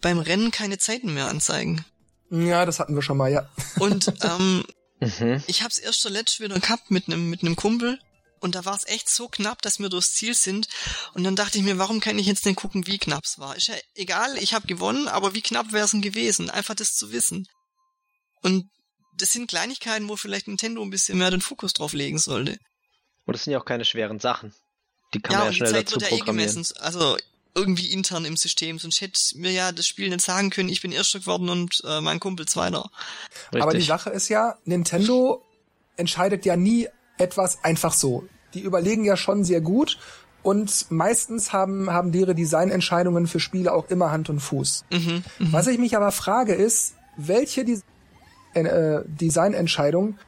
[0.00, 1.84] beim Rennen keine Zeiten mehr anzeigen.
[2.30, 3.48] Ja, das hatten wir schon mal, ja.
[3.78, 4.64] Und ähm,
[5.00, 5.42] mhm.
[5.46, 7.98] ich hab's erst zuletzt wieder gehabt mit einem mit einem Kumpel
[8.40, 10.68] und da war es echt so knapp, dass wir durchs Ziel sind.
[11.12, 13.54] Und dann dachte ich mir, warum kann ich jetzt denn gucken, wie knapp es war?
[13.54, 16.48] Ist ja egal, ich habe gewonnen, aber wie knapp wäre es denn gewesen?
[16.48, 17.46] Einfach das zu wissen.
[18.40, 18.70] Und
[19.20, 22.58] das sind Kleinigkeiten, wo vielleicht Nintendo ein bisschen mehr den Fokus drauf legen sollte.
[23.26, 24.54] Und das sind ja auch keine schweren Sachen.
[25.14, 26.66] Die kann ja, man ja schnell dazu wird ja eh gemessen.
[26.78, 27.16] Also
[27.54, 30.92] irgendwie intern im System, sonst hätte mir ja das Spiel nicht sagen können, ich bin
[30.92, 32.90] Erster geworden und äh, mein Kumpel Zweiter.
[33.46, 33.62] Richtig.
[33.62, 35.44] Aber die Sache ist ja, Nintendo
[35.96, 38.24] entscheidet ja nie etwas einfach so.
[38.54, 39.98] Die überlegen ja schon sehr gut
[40.42, 44.84] und meistens haben, haben deren Designentscheidungen für Spiele auch immer Hand und Fuß.
[44.90, 45.52] Mhm, mh.
[45.52, 47.80] Was ich mich aber frage ist, welche die
[48.54, 50.18] äh, Designentscheidung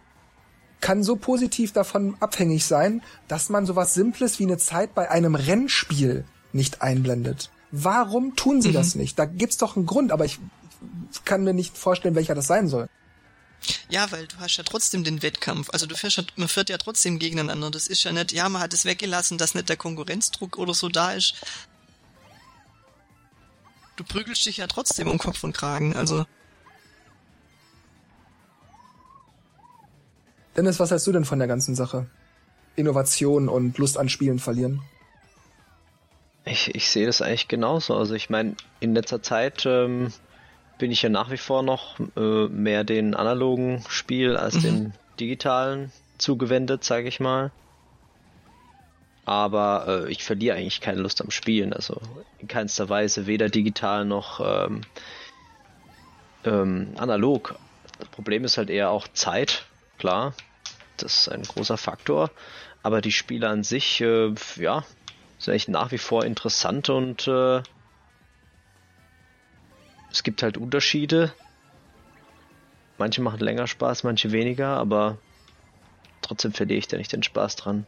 [0.80, 5.34] kann so positiv davon abhängig sein, dass man sowas Simples wie eine Zeit bei einem
[5.34, 7.50] Rennspiel nicht einblendet.
[7.70, 8.74] Warum tun sie mhm.
[8.74, 9.18] das nicht?
[9.18, 10.38] Da gibt's doch einen Grund, aber ich
[11.24, 12.88] kann mir nicht vorstellen, welcher das sein soll.
[13.88, 15.70] Ja, weil du hast ja trotzdem den Wettkampf.
[15.70, 17.70] Also du fährst ja, man fährt ja trotzdem gegeneinander.
[17.70, 20.88] Das ist ja nicht, ja, man hat es weggelassen, dass nicht der Konkurrenzdruck oder so
[20.88, 21.34] da ist.
[23.96, 26.26] Du prügelst dich ja trotzdem um Kopf und Kragen, also.
[30.56, 32.06] Dennis, was hältst du denn von der ganzen Sache?
[32.76, 34.82] Innovation und Lust an Spielen verlieren?
[36.44, 37.94] Ich, ich sehe das eigentlich genauso.
[37.96, 40.12] Also ich meine, in letzter Zeit ähm,
[40.78, 44.62] bin ich ja nach wie vor noch äh, mehr den analogen Spiel als mhm.
[44.62, 47.52] den digitalen zugewendet, sage ich mal.
[49.24, 51.72] Aber äh, ich verliere eigentlich keine Lust am Spielen.
[51.72, 52.00] Also
[52.40, 54.80] in keinster Weise weder digital noch ähm,
[56.44, 57.54] ähm, analog.
[58.00, 59.66] Das Problem ist halt eher auch Zeit,
[60.02, 60.34] klar.
[60.96, 62.32] Das ist ein großer Faktor.
[62.82, 64.84] Aber die Spiele an sich, äh, ja,
[65.38, 67.62] sind eigentlich nach wie vor interessant und äh,
[70.10, 71.32] es gibt halt Unterschiede.
[72.98, 75.18] Manche machen länger Spaß, manche weniger, aber
[76.20, 77.86] trotzdem verliere ich da nicht den Spaß dran.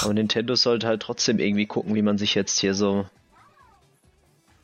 [0.00, 3.06] Aber Nintendo sollte halt trotzdem irgendwie gucken, wie man sich jetzt hier so,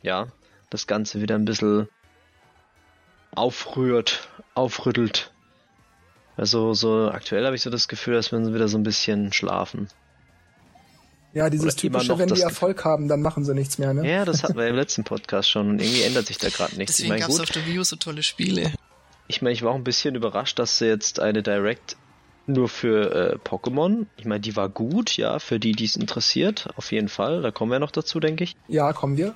[0.03, 0.27] ja,
[0.69, 1.89] das Ganze wieder ein bisschen
[3.31, 5.33] aufrührt, aufrüttelt.
[6.39, 9.89] Also so aktuell habe ich so das Gefühl, dass wir wieder so ein bisschen schlafen.
[11.35, 14.09] Ja, dieses typische, wenn die Erfolg haben, dann machen sie nichts mehr, ne?
[14.09, 16.97] Ja, das hatten wir im letzten Podcast schon und irgendwie ändert sich da gerade nichts.
[16.97, 18.73] Deswegen ich mein, gab's auf der Wii U so tolle Spiele.
[19.27, 21.97] Ich meine, ich war auch ein bisschen überrascht, dass sie jetzt eine Direct
[22.47, 24.07] nur für äh, Pokémon.
[24.17, 27.43] Ich meine, die war gut, ja, für die, die es interessiert, auf jeden Fall.
[27.43, 28.57] Da kommen wir noch dazu, denke ich.
[28.69, 29.35] Ja, kommen wir.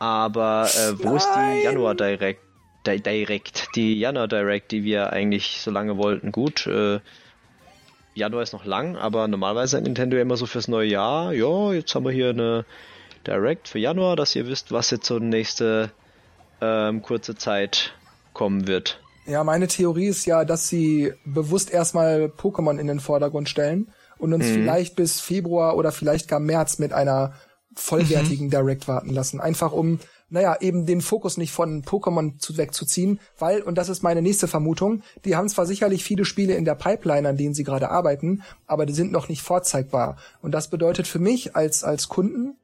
[0.00, 1.16] Aber äh, wo Nein.
[1.16, 2.40] ist die Januar Direct?
[2.86, 6.32] Di Direct, die Januar Direct, die wir eigentlich so lange wollten.
[6.32, 7.00] Gut, äh,
[8.14, 11.94] Januar ist noch lang, aber normalerweise hat Nintendo immer so fürs neue Jahr, ja, jetzt
[11.94, 12.64] haben wir hier eine
[13.26, 15.90] Direct für Januar, dass ihr wisst, was jetzt so nächste
[16.60, 17.94] ähm, kurze Zeit
[18.32, 19.00] kommen wird.
[19.26, 24.32] Ja, meine Theorie ist ja, dass sie bewusst erstmal Pokémon in den Vordergrund stellen und
[24.32, 24.52] uns mhm.
[24.52, 27.34] vielleicht bis Februar oder vielleicht gar März mit einer
[27.74, 28.50] vollwertigen mhm.
[28.50, 29.40] Direct warten lassen.
[29.40, 29.98] Einfach um
[30.34, 34.48] naja, eben den Fokus nicht von Pokémon zu, wegzuziehen, weil, und das ist meine nächste
[34.48, 38.42] Vermutung, die haben zwar sicherlich viele Spiele in der Pipeline, an denen sie gerade arbeiten,
[38.66, 40.16] aber die sind noch nicht vorzeigbar.
[40.42, 42.56] Und das bedeutet für mich als, als Kunden,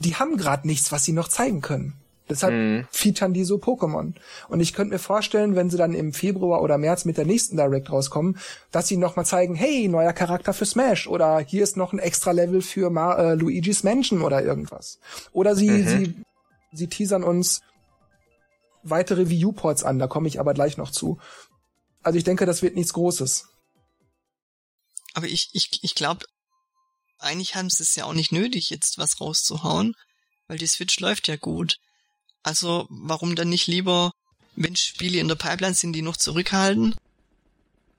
[0.00, 1.94] die haben gerade nichts, was sie noch zeigen können.
[2.28, 2.86] Deshalb mhm.
[2.90, 4.12] featuren die so Pokémon.
[4.48, 7.56] Und ich könnte mir vorstellen, wenn sie dann im Februar oder März mit der nächsten
[7.56, 8.36] Direct rauskommen,
[8.70, 12.32] dass sie nochmal zeigen, hey, neuer Charakter für Smash oder hier ist noch ein extra
[12.32, 14.98] Level für Ma äh, Luigi's Mansion oder irgendwas.
[15.32, 15.88] Oder sie, mhm.
[15.88, 16.14] sie
[16.72, 17.60] sie teasern uns
[18.82, 21.20] weitere Wii U-Ports an, da komme ich aber gleich noch zu.
[22.02, 23.48] Also ich denke, das wird nichts Großes.
[25.14, 26.26] Aber ich, ich, ich glaube,
[27.18, 29.94] eigentlich haben sie es ja auch nicht nötig, jetzt was rauszuhauen,
[30.48, 31.78] weil die Switch läuft ja gut.
[32.42, 34.12] Also warum dann nicht lieber,
[34.56, 36.96] wenn Spiele in der Pipeline sind, die noch zurückhalten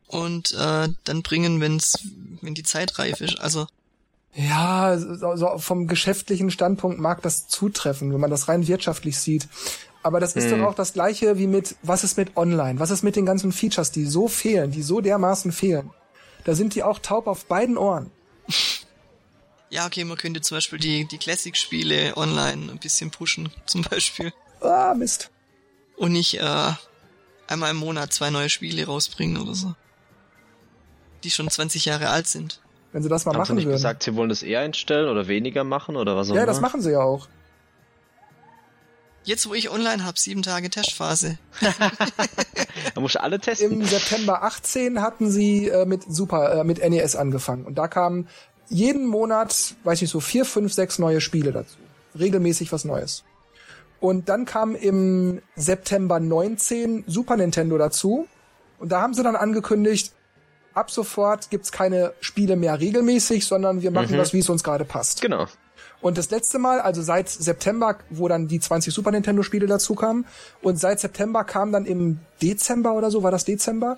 [0.08, 1.98] und äh, dann bringen, wenn's,
[2.42, 3.40] wenn die Zeit reif ist.
[3.40, 3.68] Also
[4.36, 9.48] ja, so vom geschäftlichen Standpunkt mag das zutreffen, wenn man das rein wirtschaftlich sieht.
[10.02, 10.60] Aber das ist hm.
[10.60, 12.80] doch auch das gleiche wie mit, was ist mit Online?
[12.80, 15.92] Was ist mit den ganzen Features, die so fehlen, die so dermaßen fehlen?
[16.44, 18.12] Da sind die auch taub auf beiden Ohren.
[19.70, 24.34] Ja, okay, man könnte zum Beispiel die, die Classic-Spiele online ein bisschen pushen, zum Beispiel.
[24.62, 25.30] Ah, Mist.
[25.96, 26.72] Und nicht äh,
[27.48, 29.76] einmal im Monat zwei neue Spiele rausbringen oder so.
[31.24, 32.60] Die schon 20 Jahre alt sind.
[32.94, 33.74] Wenn sie das mal Haben machen sie nicht würden.
[33.74, 36.46] gesagt, sie wollen das eher einstellen oder weniger machen oder was auch Ja, immer?
[36.48, 37.28] das machen sie ja auch.
[39.26, 41.38] Jetzt, wo ich online hab, sieben Tage Testphase.
[42.94, 43.72] da musst du alle testen.
[43.72, 47.66] Im September 18 hatten sie äh, mit Super, äh, mit NES angefangen.
[47.66, 48.28] Und da kamen
[48.70, 51.78] jeden Monat, weiß ich so, vier, fünf, sechs neue Spiele dazu.
[52.20, 53.24] Regelmäßig was Neues.
[54.02, 58.28] Und dann kam im September 19 Super Nintendo dazu.
[58.78, 60.12] Und da haben sie dann angekündigt,
[60.74, 64.18] ab sofort gibt's keine Spiele mehr regelmäßig, sondern wir machen mhm.
[64.18, 65.22] das, wie es uns gerade passt.
[65.22, 65.48] Genau.
[66.02, 69.96] Und das letzte Mal, also seit September, wo dann die 20 Super Nintendo Spiele dazu
[69.96, 70.26] kamen,
[70.62, 73.98] und seit September kam dann im Dezember oder so, war das Dezember,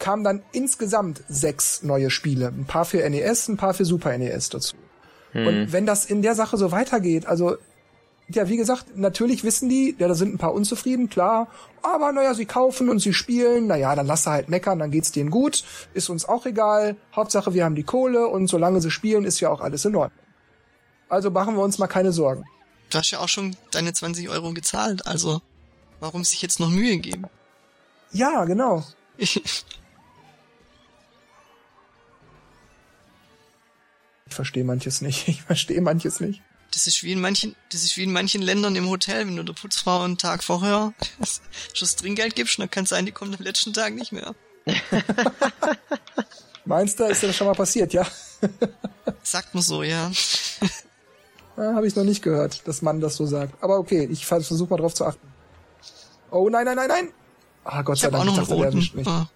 [0.00, 2.48] kamen dann insgesamt sechs neue Spiele.
[2.48, 4.76] Ein paar für NES, ein paar für Super NES dazu.
[5.32, 5.46] Mhm.
[5.46, 7.56] Und wenn das in der Sache so weitergeht, also
[8.36, 11.48] ja, wie gesagt, natürlich wissen die, ja, da sind ein paar unzufrieden, klar,
[11.82, 15.12] aber naja, sie kaufen und sie spielen, naja, dann lass sie halt meckern, dann geht's
[15.12, 15.64] denen gut,
[15.94, 19.50] ist uns auch egal, Hauptsache wir haben die Kohle und solange sie spielen, ist ja
[19.50, 20.24] auch alles in Ordnung.
[21.08, 22.44] Also machen wir uns mal keine Sorgen.
[22.90, 25.40] Du hast ja auch schon deine 20 Euro gezahlt, also
[26.00, 27.24] warum sich jetzt noch Mühe geben?
[28.12, 28.84] Ja, genau.
[29.16, 29.54] ich
[34.28, 36.42] verstehe manches nicht, ich verstehe manches nicht.
[36.72, 39.42] Das ist wie in manchen, das ist wie in manchen Ländern im Hotel, wenn du
[39.42, 40.92] der Putzfrau einen Tag vorher
[41.74, 44.34] schon das Trinkgeld gibst, dann kann es sein, die kommt am letzten Tag nicht mehr.
[46.64, 48.06] Meinst du, ist das schon mal passiert, ja?
[49.22, 50.10] Sagt man so, ja.
[51.56, 53.62] ja Habe ich noch nicht gehört, dass man das so sagt.
[53.62, 55.26] Aber okay, ich versuche mal drauf zu achten.
[56.30, 57.08] Oh nein, nein, nein, nein!
[57.64, 59.06] Ah, Gott Ich sei habe auch Dank, noch ich dachte, der erwischt mich.
[59.06, 59.28] Ah.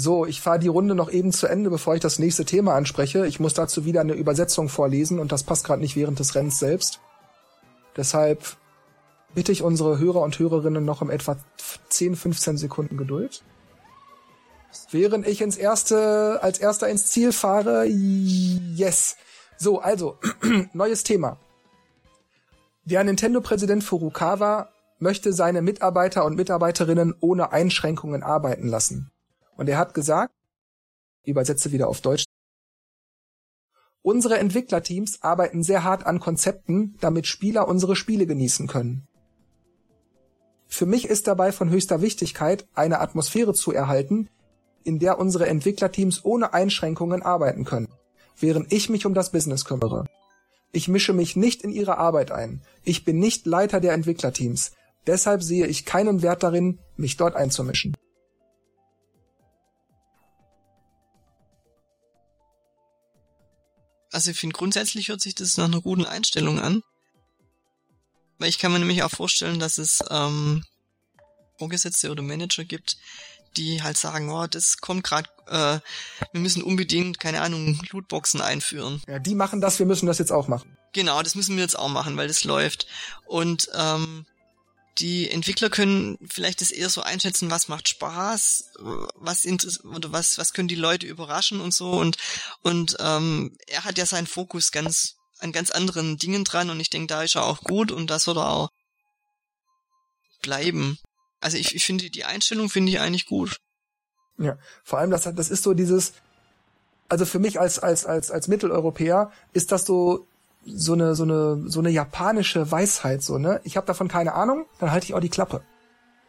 [0.00, 3.26] So, ich fahre die Runde noch eben zu Ende, bevor ich das nächste Thema anspreche.
[3.26, 6.60] Ich muss dazu wieder eine Übersetzung vorlesen und das passt gerade nicht während des Rennens
[6.60, 7.00] selbst.
[7.96, 8.44] Deshalb
[9.34, 11.36] bitte ich unsere Hörer und Hörerinnen noch um etwa
[11.88, 13.42] 10, 15 Sekunden Geduld.
[14.92, 19.16] Während ich ins erste, als erster ins Ziel fahre, yes.
[19.56, 20.16] So, also,
[20.74, 21.40] neues Thema.
[22.84, 24.68] Der Nintendo-Präsident Furukawa
[25.00, 29.10] möchte seine Mitarbeiter und Mitarbeiterinnen ohne Einschränkungen arbeiten lassen.
[29.58, 30.32] Und er hat gesagt,
[31.26, 32.24] übersetze wieder auf Deutsch,
[34.00, 39.06] unsere Entwicklerteams arbeiten sehr hart an Konzepten, damit Spieler unsere Spiele genießen können.
[40.68, 44.30] Für mich ist dabei von höchster Wichtigkeit, eine Atmosphäre zu erhalten,
[44.84, 47.88] in der unsere Entwicklerteams ohne Einschränkungen arbeiten können,
[48.38, 50.06] während ich mich um das Business kümmere.
[50.70, 52.62] Ich mische mich nicht in ihre Arbeit ein.
[52.84, 54.72] Ich bin nicht Leiter der Entwicklerteams.
[55.06, 57.96] Deshalb sehe ich keinen Wert darin, mich dort einzumischen.
[64.18, 66.82] Also ich finde grundsätzlich hört sich das nach einer guten Einstellung an.
[68.38, 70.64] Weil ich kann mir nämlich auch vorstellen, dass es ähm,
[71.56, 72.96] Vorgesetzte oder Manager gibt,
[73.56, 75.78] die halt sagen, oh, das kommt gerade, äh,
[76.32, 79.00] wir müssen unbedingt, keine Ahnung, Lootboxen einführen.
[79.06, 80.76] Ja, die machen das, wir müssen das jetzt auch machen.
[80.92, 82.88] Genau, das müssen wir jetzt auch machen, weil das läuft.
[83.24, 84.26] Und ähm,
[84.98, 88.72] die Entwickler können vielleicht das eher so einschätzen, was macht Spaß,
[89.14, 89.46] was
[89.84, 92.16] oder was was können die Leute überraschen und so und
[92.62, 96.90] und ähm, er hat ja seinen Fokus ganz an ganz anderen Dingen dran und ich
[96.90, 98.70] denke, da ist er auch gut und das soll er auch
[100.42, 100.98] bleiben.
[101.40, 103.56] Also ich, ich finde die Einstellung finde ich eigentlich gut.
[104.38, 106.12] Ja, vor allem das das ist so dieses
[107.08, 110.26] also für mich als als als als Mitteleuropäer ist das so
[110.64, 113.60] so eine so eine so eine japanische Weisheit so, ne?
[113.64, 115.62] Ich habe davon keine Ahnung, dann halte ich auch die Klappe.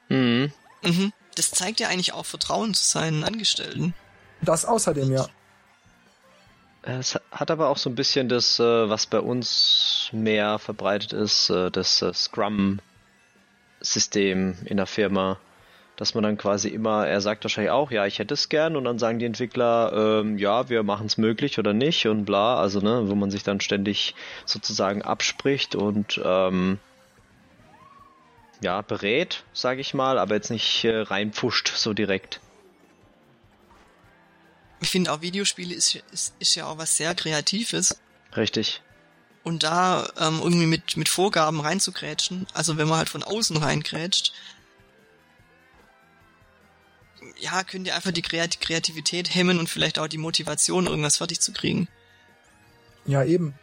[0.10, 0.52] Mhm.
[0.84, 1.14] Mhm.
[1.36, 3.94] Das zeigt ja eigentlich auch Vertrauen zu seinen Angestellten.
[4.42, 5.28] Das außerdem ja.
[6.82, 11.50] Es hat aber auch so ein bisschen das, äh, was bei uns mehr verbreitet ist,
[11.50, 12.80] äh, das äh, Scrum-System
[14.64, 15.38] in der Firma.
[16.00, 18.86] Dass man dann quasi immer, er sagt wahrscheinlich auch, ja, ich hätte es gern und
[18.86, 22.80] dann sagen die Entwickler, ähm, ja, wir machen es möglich oder nicht und bla, also
[22.80, 26.80] ne, wo man sich dann ständig sozusagen abspricht und ähm,
[28.62, 32.40] ja, berät, sage ich mal, aber jetzt nicht äh, reinpfuscht so direkt.
[34.80, 38.00] Ich finde auch Videospiele ist, ist, ist ja auch was sehr Kreatives.
[38.38, 38.82] Richtig.
[39.44, 44.32] Und da ähm, irgendwie mit, mit Vorgaben reinzugrätschen, also wenn man halt von außen reingrätscht,
[47.40, 51.40] ja, könnt ihr einfach die Kreat Kreativität hemmen und vielleicht auch die Motivation, irgendwas fertig
[51.40, 51.88] zu kriegen.
[53.06, 53.54] Ja, eben.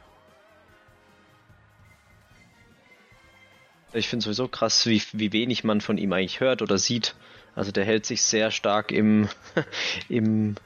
[3.93, 7.15] Ich finde sowieso krass, wie, wie wenig man von ihm eigentlich hört oder sieht.
[7.55, 9.29] Also der hält sich sehr stark im,
[10.09, 10.57] im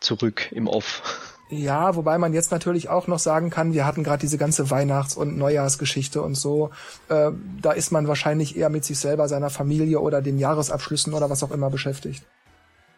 [0.00, 1.37] zurück, im Off.
[1.50, 5.16] Ja, wobei man jetzt natürlich auch noch sagen kann, wir hatten gerade diese ganze Weihnachts-
[5.16, 6.70] und Neujahrsgeschichte und so.
[7.08, 7.30] Äh,
[7.62, 11.42] da ist man wahrscheinlich eher mit sich selber, seiner Familie oder den Jahresabschlüssen oder was
[11.42, 12.22] auch immer beschäftigt.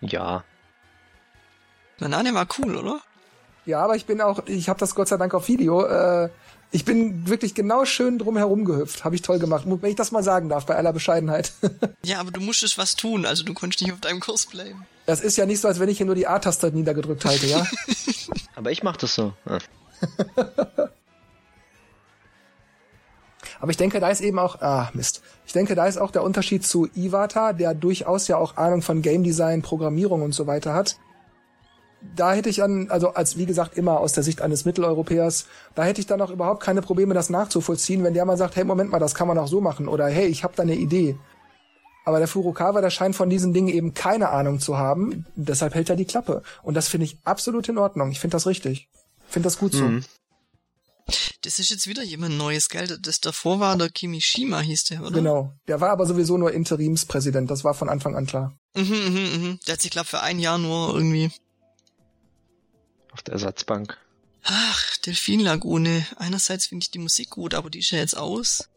[0.01, 0.43] Ja.
[2.01, 3.01] Banane war cool, oder?
[3.67, 5.85] Ja, aber ich bin auch, ich habe das Gott sei Dank auf Video.
[5.85, 6.31] Äh,
[6.73, 9.05] ich bin wirklich genau schön drum herum gehüpft.
[9.05, 9.65] Habe ich toll gemacht.
[9.67, 11.53] Wenn ich das mal sagen darf, bei aller Bescheidenheit.
[12.03, 14.87] Ja, aber du musstest was tun, also du konntest nicht auf deinem Kurs bleiben.
[15.05, 17.67] Das ist ja nicht so, als wenn ich hier nur die A-Taste niedergedrückt halte, ja?
[18.55, 19.35] Aber ich mach das so.
[19.47, 19.59] Ja.
[23.61, 25.23] Aber ich denke, da ist eben auch, ah, Mist.
[25.47, 29.03] Ich denke, da ist auch der Unterschied zu Iwata, der durchaus ja auch Ahnung von
[29.03, 30.97] Game Design, Programmierung und so weiter hat.
[32.17, 35.85] Da hätte ich an, also als wie gesagt immer aus der Sicht eines Mitteleuropäers, da
[35.85, 38.91] hätte ich dann auch überhaupt keine Probleme, das nachzuvollziehen, wenn der mal sagt, hey, Moment
[38.91, 41.19] mal, das kann man auch so machen oder hey, ich habe da eine Idee.
[42.07, 45.91] Aber der Furukawa, der scheint von diesen Dingen eben keine Ahnung zu haben, deshalb hält
[45.91, 46.43] er die Klappe.
[46.63, 48.11] Und das finde ich absolut in Ordnung.
[48.11, 48.89] Ich finde das richtig.
[49.27, 49.85] Ich finde das gut so.
[49.85, 50.05] Mhm.
[51.43, 52.99] Das ist jetzt wieder jemand Neues, gell?
[53.01, 55.11] Das davor war der Kimishima, hieß der, oder?
[55.11, 55.53] Genau.
[55.69, 58.57] Der war aber sowieso nur Interimspräsident, das war von Anfang an klar.
[58.75, 59.61] Mhm, mhm, mhm.
[59.67, 61.31] Der hat sich, glaub, für ein Jahr nur irgendwie.
[63.29, 63.97] Ersatzbank.
[64.45, 66.07] Ach, Delfinlagune.
[66.17, 68.69] Einerseits finde ich die Musik gut, aber die ist ja jetzt aus.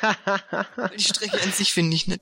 [0.96, 2.20] die Strecke an sich finde ich nicht.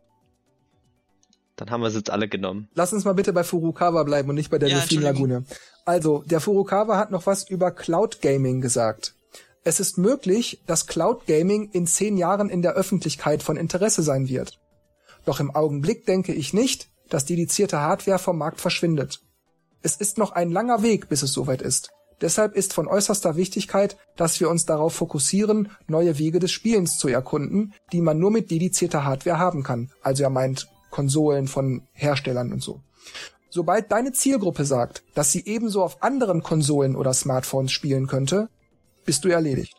[1.56, 2.68] Dann haben wir es jetzt alle genommen.
[2.74, 5.44] Lass uns mal bitte bei Furukawa bleiben und nicht bei der Ja, Delfin-Lagune.
[5.84, 9.14] Also, der Furukawa hat noch was über Cloud Gaming gesagt.
[9.64, 14.28] Es ist möglich, dass Cloud Gaming in zehn Jahren in der Öffentlichkeit von Interesse sein
[14.28, 14.60] wird.
[15.24, 19.20] Doch im Augenblick denke ich nicht, dass dedizierte Hardware vom Markt verschwindet.
[19.88, 21.92] Es ist noch ein langer Weg, bis es soweit ist.
[22.20, 27.08] Deshalb ist von äußerster Wichtigkeit, dass wir uns darauf fokussieren, neue Wege des Spielens zu
[27.08, 29.90] erkunden, die man nur mit dedizierter Hardware haben kann.
[30.02, 32.82] Also er meint Konsolen von Herstellern und so.
[33.48, 38.50] Sobald deine Zielgruppe sagt, dass sie ebenso auf anderen Konsolen oder Smartphones spielen könnte,
[39.06, 39.77] bist du erledigt.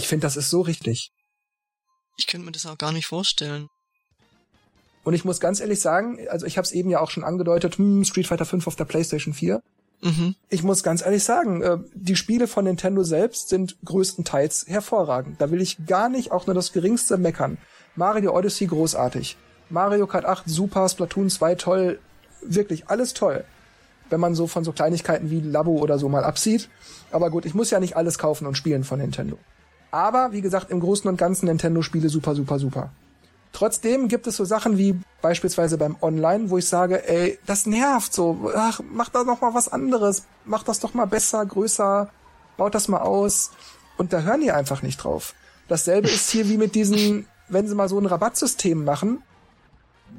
[0.00, 1.10] Ich finde, das ist so richtig.
[2.16, 3.68] Ich könnte mir das auch gar nicht vorstellen.
[5.04, 7.76] Und ich muss ganz ehrlich sagen, also ich habe es eben ja auch schon angedeutet,
[7.76, 9.60] hm, Street Fighter 5 auf der PlayStation 4.
[10.00, 10.36] Mhm.
[10.48, 15.38] Ich muss ganz ehrlich sagen, äh, die Spiele von Nintendo selbst sind größtenteils hervorragend.
[15.38, 17.58] Da will ich gar nicht auch nur das geringste meckern.
[17.94, 19.36] Mario Odyssey großartig.
[19.68, 22.00] Mario Kart 8 super, Splatoon 2 toll,
[22.40, 23.44] wirklich alles toll.
[24.08, 26.70] Wenn man so von so Kleinigkeiten wie Labo oder so mal absieht.
[27.10, 29.38] Aber gut, ich muss ja nicht alles kaufen und spielen von Nintendo.
[29.90, 32.90] Aber wie gesagt, im Großen und Ganzen Nintendo-Spiele super, super, super.
[33.52, 38.12] Trotzdem gibt es so Sachen wie beispielsweise beim Online, wo ich sage, ey, das nervt
[38.12, 38.52] so.
[38.54, 40.24] Ach, mach da noch mal was anderes.
[40.44, 42.08] Mach das doch mal besser, größer.
[42.56, 43.50] Baut das mal aus.
[43.96, 45.34] Und da hören die einfach nicht drauf.
[45.68, 49.22] Dasselbe ist hier wie mit diesen, wenn sie mal so ein Rabattsystem machen,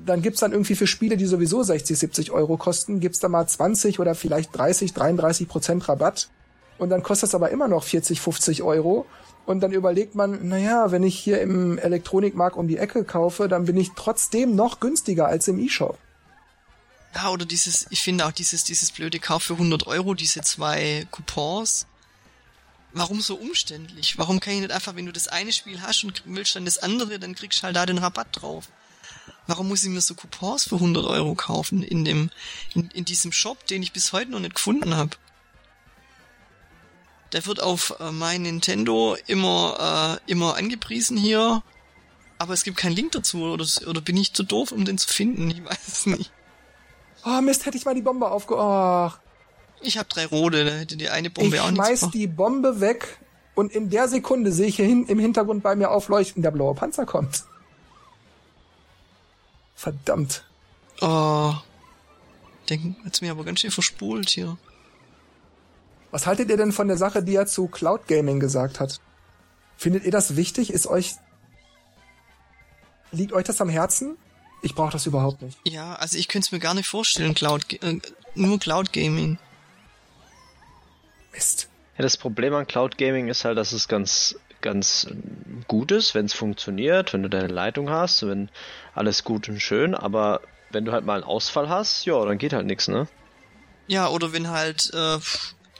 [0.06, 3.46] dann gibt's dann irgendwie für Spiele, die sowieso 60, 70 Euro kosten, gibt's da mal
[3.48, 6.30] 20 oder vielleicht 30, 33 Prozent Rabatt.
[6.82, 9.06] Und dann kostet es aber immer noch 40, 50 Euro.
[9.46, 13.66] Und dann überlegt man, naja, wenn ich hier im Elektronikmarkt um die Ecke kaufe, dann
[13.66, 16.00] bin ich trotzdem noch günstiger als im E-Shop.
[17.14, 21.06] Ja, oder dieses, ich finde auch dieses, dieses blöde Kauf für 100 Euro, diese zwei
[21.12, 21.86] Coupons.
[22.94, 24.18] Warum so umständlich?
[24.18, 26.80] Warum kann ich nicht einfach, wenn du das eine Spiel hast und willst dann das
[26.80, 28.70] andere, dann kriegst du halt da den Rabatt drauf.
[29.46, 32.32] Warum muss ich mir so Coupons für 100 Euro kaufen in dem,
[32.74, 35.12] in, in diesem Shop, den ich bis heute noch nicht gefunden habe?
[37.34, 41.64] Der wird auf äh, mein Nintendo immer, äh, immer angepriesen hier,
[42.38, 45.08] aber es gibt keinen Link dazu oder, oder bin ich zu doof, um den zu
[45.08, 45.50] finden?
[45.50, 46.32] Ich weiß es nicht.
[47.26, 48.56] Oh Mist, hätte ich mal die Bombe aufge...
[48.58, 49.12] Oh,
[49.82, 52.82] Ich habe drei rote, da hätte die eine Bombe ich auch nicht schmeiß die Bombe
[52.82, 53.20] weg
[53.56, 56.74] und in der Sekunde sehe ich hier hin, im Hintergrund bei mir aufleuchten, der blaue
[56.74, 57.44] Panzer kommt.
[59.76, 60.44] Verdammt.
[61.02, 61.54] Oh.
[62.70, 64.58] Denken, hat's mir aber ganz schön verspult hier.
[66.12, 69.00] Was haltet ihr denn von der Sache, die er zu Cloud Gaming gesagt hat?
[69.78, 70.72] Findet ihr das wichtig?
[70.72, 71.16] Ist euch...
[73.12, 74.18] Liegt euch das am Herzen?
[74.62, 75.58] Ich brauche das überhaupt nicht.
[75.66, 78.00] Ja, also ich könnte es mir gar nicht vorstellen, Cloud, äh,
[78.36, 79.38] nur Cloud Gaming.
[81.34, 81.68] Mist.
[81.98, 85.08] Ja, das Problem an Cloud Gaming ist halt, dass es ganz, ganz
[85.68, 88.50] gut ist, wenn es funktioniert, wenn du deine Leitung hast, wenn
[88.94, 92.54] alles gut und schön, aber wenn du halt mal einen Ausfall hast, ja, dann geht
[92.54, 93.08] halt nichts, ne?
[93.88, 95.18] Ja, oder wenn halt, äh,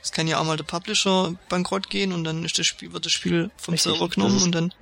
[0.02, 3.06] es kann ja auch mal der Publisher bankrott gehen und dann ist das Spiel, wird
[3.06, 4.74] das Spiel vom Richtig, Server genommen ist- und dann.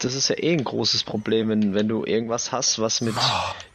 [0.00, 3.14] Das ist ja eh ein großes Problem, wenn, wenn du irgendwas hast, was mit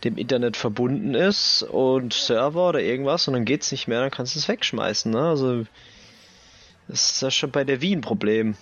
[0.03, 4.35] dem Internet verbunden ist und Server oder irgendwas und dann geht's nicht mehr, dann kannst
[4.35, 5.21] du es wegschmeißen, ne?
[5.21, 5.65] Also
[6.89, 8.57] das ist ja schon bei der Wii ein Problem.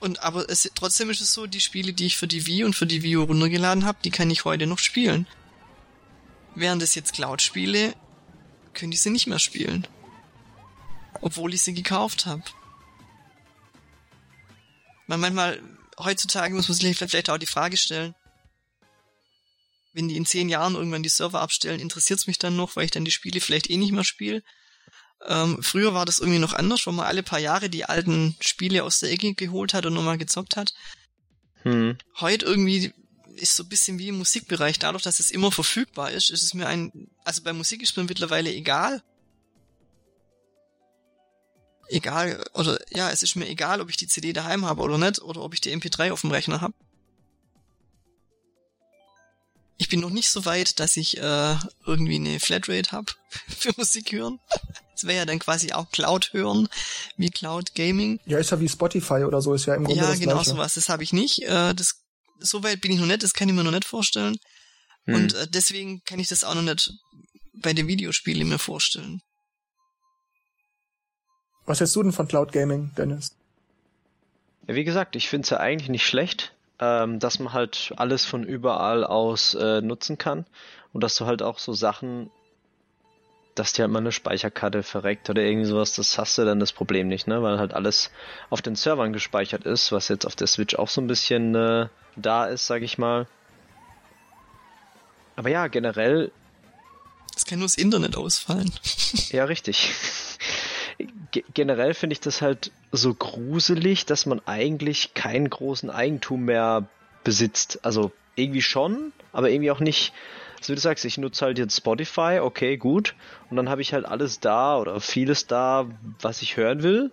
[0.00, 2.74] Und aber es, trotzdem ist es so, die Spiele, die ich für die Wii und
[2.74, 5.26] für die Wii U runtergeladen habe, die kann ich heute noch spielen.
[6.54, 7.94] Während es jetzt Cloud-Spiele,
[8.74, 9.86] könnte ich sie nicht mehr spielen.
[11.24, 12.42] Obwohl ich sie gekauft habe.
[15.06, 15.58] Man manchmal,
[15.98, 18.14] heutzutage muss man sich vielleicht auch die Frage stellen,
[19.94, 22.90] wenn die in zehn Jahren irgendwann die Server abstellen, interessiert's mich dann noch, weil ich
[22.90, 24.42] dann die Spiele vielleicht eh nicht mehr spiele.
[25.26, 28.84] Ähm, früher war das irgendwie noch anders, wo man alle paar Jahre die alten Spiele
[28.84, 30.74] aus der Ecke geholt hat und nochmal gezockt hat.
[31.62, 31.96] Hm.
[32.20, 32.92] Heute irgendwie
[33.36, 36.52] ist so ein bisschen wie im Musikbereich, dadurch, dass es immer verfügbar ist, ist es
[36.52, 39.02] mir ein, also bei Musik ist mir mittlerweile egal.
[41.88, 45.20] Egal, oder ja, es ist mir egal, ob ich die CD daheim habe oder nicht,
[45.20, 46.74] oder ob ich die MP3 auf dem Rechner habe.
[49.76, 53.12] Ich bin noch nicht so weit, dass ich äh, irgendwie eine Flatrate habe
[53.48, 54.40] für Musik hören.
[54.92, 56.68] Das wäre ja dann quasi auch Cloud hören,
[57.16, 58.20] wie Cloud Gaming.
[58.26, 60.50] Ja, ist ja wie Spotify oder so, ist ja im Grunde Ja, das genau Gleiche.
[60.50, 60.74] sowas.
[60.74, 61.42] Das habe ich nicht.
[61.42, 61.96] Äh, das,
[62.38, 64.36] so weit bin ich noch nicht, das kann ich mir noch nicht vorstellen.
[65.06, 65.14] Hm.
[65.14, 66.92] Und äh, deswegen kann ich das auch noch nicht
[67.52, 69.20] bei den Videospielen mir vorstellen.
[71.66, 73.34] Was hältst du denn von Cloud Gaming, Dennis?
[74.66, 78.24] Ja, wie gesagt, ich finde es ja eigentlich nicht schlecht, ähm, dass man halt alles
[78.24, 80.46] von überall aus äh, nutzen kann
[80.92, 82.30] und dass du halt auch so Sachen
[83.54, 86.72] dass dir halt mal eine Speicherkarte verreckt oder irgendwie sowas, das hast du dann das
[86.72, 87.42] Problem nicht, ne?
[87.42, 88.10] Weil halt alles
[88.50, 91.88] auf den Servern gespeichert ist, was jetzt auf der Switch auch so ein bisschen äh,
[92.16, 93.26] da ist, sag ich mal.
[95.36, 96.32] Aber ja, generell.
[97.36, 98.72] Es kann nur das Internet ausfallen.
[99.30, 99.92] ja, richtig.
[101.54, 106.86] Generell finde ich das halt so gruselig, dass man eigentlich keinen großen Eigentum mehr
[107.24, 107.80] besitzt.
[107.82, 110.12] Also irgendwie schon, aber irgendwie auch nicht
[110.64, 113.14] so wie du sagst, ich nutze halt jetzt Spotify, okay, gut.
[113.50, 115.86] Und dann habe ich halt alles da oder vieles da,
[116.20, 117.10] was ich hören will.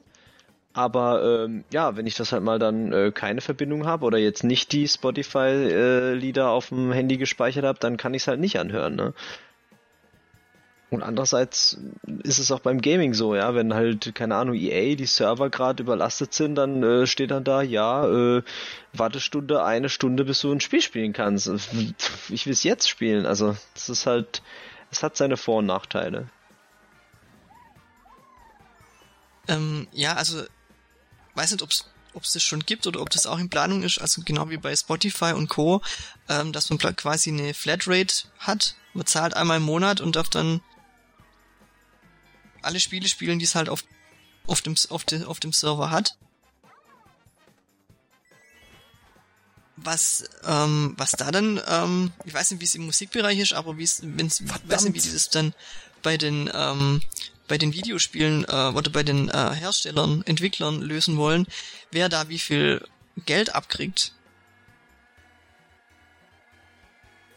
[0.74, 4.46] Aber ähm, ja, wenn ich das halt mal dann äh, keine Verbindung habe oder jetzt
[4.46, 8.58] nicht die Spotify-Lieder äh, auf dem Handy gespeichert habe, dann kann ich es halt nicht
[8.58, 8.96] anhören.
[8.96, 9.14] Ne?
[10.92, 11.78] Und andererseits
[12.24, 15.82] ist es auch beim Gaming so, ja, wenn halt, keine Ahnung, EA, die Server gerade
[15.82, 18.44] überlastet sind, dann äh, steht dann da, ja, äh,
[18.92, 21.50] Wartestunde, eine Stunde, bis du ein Spiel spielen kannst.
[22.28, 24.42] Ich will es jetzt spielen, also das ist halt,
[24.92, 26.28] es hat seine Vor- und Nachteile.
[29.48, 30.44] Ähm, ja, also
[31.36, 33.84] weiß nicht, ob es ob es das schon gibt oder ob das auch in Planung
[33.84, 35.82] ist, also genau wie bei Spotify und Co.,
[36.28, 38.76] ähm, dass man quasi eine Flatrate hat.
[38.94, 40.60] Man zahlt einmal im Monat und darf dann
[42.62, 43.84] alle Spiele spielen, die es halt auf,
[44.48, 46.18] auf, dem, auf, de, auf dem Server hat.
[49.78, 53.78] Was, ähm, was da dann, ähm, ich weiß nicht, wie es im Musikbereich ist, aber
[53.78, 55.54] wie es, wenn es, weiß nicht, wie dieses dann
[56.04, 57.02] bei den, ähm,
[57.48, 61.48] bei den Videospielen äh, oder bei den äh, Herstellern, Entwicklern lösen wollen,
[61.92, 62.88] wer da wie viel
[63.26, 64.14] Geld abkriegt.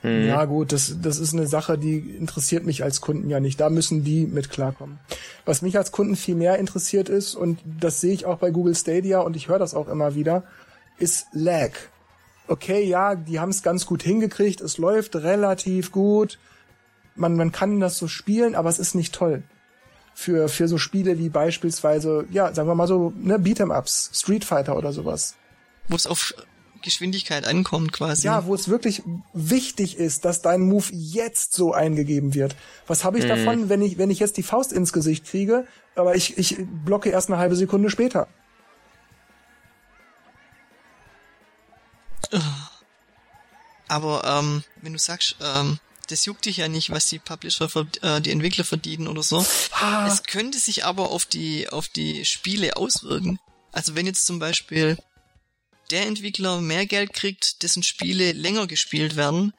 [0.04, 0.26] Mhm.
[0.26, 3.58] Ja gut, das, das ist eine Sache, die interessiert mich als Kunden ja nicht.
[3.58, 4.98] Da müssen die mit klarkommen.
[5.46, 8.74] Was mich als Kunden viel mehr interessiert ist, und das sehe ich auch bei Google
[8.74, 10.44] Stadia und ich höre das auch immer wieder,
[10.98, 11.70] ist Lag.
[12.48, 16.38] Okay, ja, die haben es ganz gut hingekriegt, es läuft relativ gut,
[17.14, 19.42] man, man kann das so spielen, aber es ist nicht toll.
[20.12, 24.76] Für, für so Spiele wie beispielsweise, ja, sagen wir mal so, ne, Beat'em-Ups, Street Fighter
[24.76, 25.34] oder sowas.
[25.88, 26.34] Wo es auf
[26.84, 28.26] Geschwindigkeit ankommt quasi.
[28.26, 32.54] Ja, wo es wirklich wichtig ist, dass dein Move jetzt so eingegeben wird.
[32.86, 33.28] Was habe ich mhm.
[33.28, 35.66] davon, wenn ich, wenn ich jetzt die Faust ins Gesicht kriege,
[35.96, 38.28] aber ich, ich blocke erst eine halbe Sekunde später?
[43.88, 45.78] Aber ähm, wenn du sagst, ähm,
[46.08, 47.68] das juckt dich ja nicht, was die Publisher,
[48.02, 49.44] äh, die Entwickler verdienen oder so.
[49.72, 50.06] Ah.
[50.06, 53.38] Es könnte sich aber auf die, auf die Spiele auswirken.
[53.72, 54.98] Also wenn jetzt zum Beispiel
[55.90, 59.52] der Entwickler mehr Geld kriegt, dessen Spiele länger gespielt werden,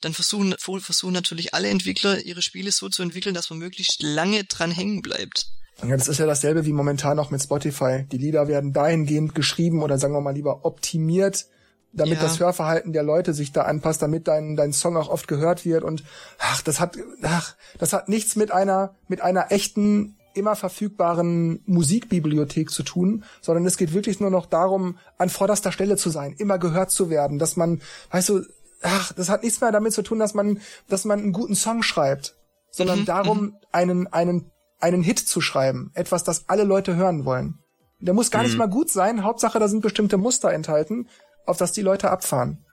[0.00, 4.44] dann versuchen, versuchen natürlich alle Entwickler, ihre Spiele so zu entwickeln, dass man möglichst lange
[4.44, 5.46] dran hängen bleibt.
[5.82, 8.04] Ja, das ist ja dasselbe wie momentan auch mit Spotify.
[8.10, 11.46] Die Lieder werden dahingehend geschrieben oder sagen wir mal lieber optimiert,
[11.92, 12.22] damit ja.
[12.22, 15.84] das Hörverhalten der Leute sich da anpasst, damit dein, dein Song auch oft gehört wird
[15.84, 16.04] und
[16.38, 22.70] ach, das hat, ach, das hat nichts mit einer, mit einer echten immer verfügbaren Musikbibliothek
[22.70, 26.58] zu tun, sondern es geht wirklich nur noch darum, an vorderster Stelle zu sein, immer
[26.58, 27.80] gehört zu werden, dass man,
[28.10, 28.42] weißt du,
[28.82, 31.82] ach, das hat nichts mehr damit zu tun, dass man, dass man einen guten Song
[31.82, 32.36] schreibt,
[32.70, 33.04] sondern mhm.
[33.04, 33.56] darum, mhm.
[33.72, 37.58] einen, einen, einen Hit zu schreiben, etwas, das alle Leute hören wollen.
[38.00, 38.48] Der muss gar mhm.
[38.48, 41.08] nicht mal gut sein, Hauptsache, da sind bestimmte Muster enthalten,
[41.46, 42.64] auf das die Leute abfahren.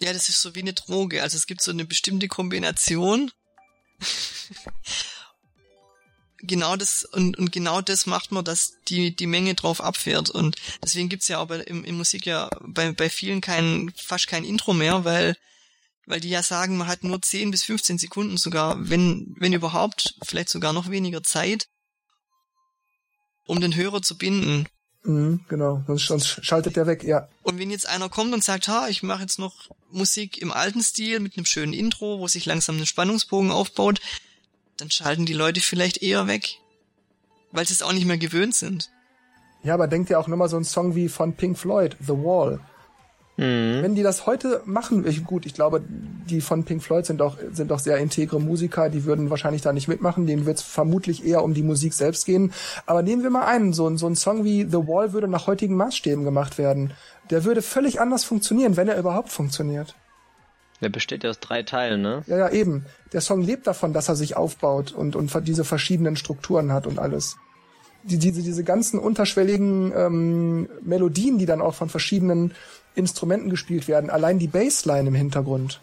[0.00, 1.22] Ja, das ist so wie eine Droge.
[1.22, 3.30] Also es gibt so eine bestimmte Kombination
[6.42, 10.56] genau das und, und genau das macht man, dass die die Menge drauf abfährt und
[10.82, 14.44] deswegen gibt's ja auch bei, im, im Musik ja bei, bei vielen kein fast kein
[14.44, 15.36] Intro mehr, weil
[16.06, 20.16] weil die ja sagen, man hat nur 10 bis 15 Sekunden sogar, wenn wenn überhaupt,
[20.24, 21.68] vielleicht sogar noch weniger Zeit,
[23.46, 24.66] um den Hörer zu binden.
[25.04, 27.28] Mhm, genau, sonst, sonst schaltet der weg, ja.
[27.42, 30.82] Und wenn jetzt einer kommt und sagt, ha, ich mache jetzt noch Musik im alten
[30.82, 34.00] Stil mit einem schönen Intro, wo sich langsam ein Spannungsbogen aufbaut,
[34.82, 36.58] dann schalten die Leute vielleicht eher weg,
[37.52, 38.90] weil sie es auch nicht mehr gewöhnt sind.
[39.62, 42.58] Ja, aber denkt ja auch nochmal so ein Song wie von Pink Floyd, The Wall.
[43.36, 43.78] Mhm.
[43.80, 45.84] Wenn die das heute machen, ich, gut, ich glaube,
[46.28, 49.72] die von Pink Floyd sind doch, sind doch sehr integre Musiker, die würden wahrscheinlich da
[49.72, 52.52] nicht mitmachen, denen wird es vermutlich eher um die Musik selbst gehen.
[52.84, 55.76] Aber nehmen wir mal einen, so, so ein Song wie The Wall würde nach heutigen
[55.76, 56.92] Maßstäben gemacht werden.
[57.30, 59.94] Der würde völlig anders funktionieren, wenn er überhaupt funktioniert.
[60.82, 62.24] Der besteht ja aus drei Teilen, ne?
[62.26, 62.84] Ja, ja, eben.
[63.12, 66.98] Der Song lebt davon, dass er sich aufbaut und, und diese verschiedenen Strukturen hat und
[66.98, 67.36] alles.
[68.02, 72.52] Die, diese, diese ganzen unterschwelligen ähm, Melodien, die dann auch von verschiedenen
[72.96, 75.80] Instrumenten gespielt werden, allein die Bassline im Hintergrund.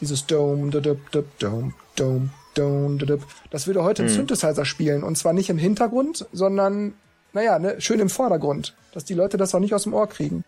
[0.00, 3.16] Dieses Dome, Dome, Dome, Dome, da,
[3.50, 4.08] das würde heute hm.
[4.08, 5.02] ein Synthesizer spielen.
[5.02, 6.94] Und zwar nicht im Hintergrund, sondern,
[7.34, 8.74] naja, ne, schön im Vordergrund.
[8.94, 10.42] Dass die Leute das auch nicht aus dem Ohr kriegen.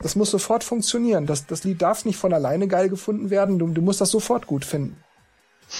[0.00, 1.26] Das muss sofort funktionieren.
[1.26, 3.58] Das, das Lied darf nicht von alleine geil gefunden werden.
[3.58, 5.02] Du, du musst das sofort gut finden.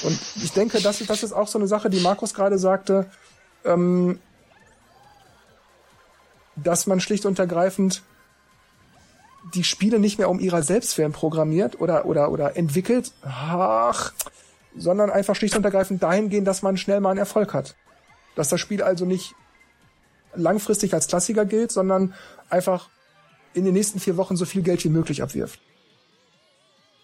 [0.03, 3.07] Und ich denke, das ist, das ist auch so eine Sache, die Markus gerade sagte,
[3.64, 4.19] ähm,
[6.57, 8.03] dass man schlicht und ergreifend
[9.55, 14.12] die Spiele nicht mehr um ihrer selbst willen programmiert oder, oder, oder entwickelt, ach,
[14.77, 17.75] sondern einfach schlicht und ergreifend dahingehend, dass man schnell mal einen Erfolg hat.
[18.35, 19.35] Dass das Spiel also nicht
[20.35, 22.14] langfristig als Klassiker gilt, sondern
[22.51, 22.91] einfach
[23.59, 25.61] in den nächsten vier Wochen so viel Geld wie möglich abwirft.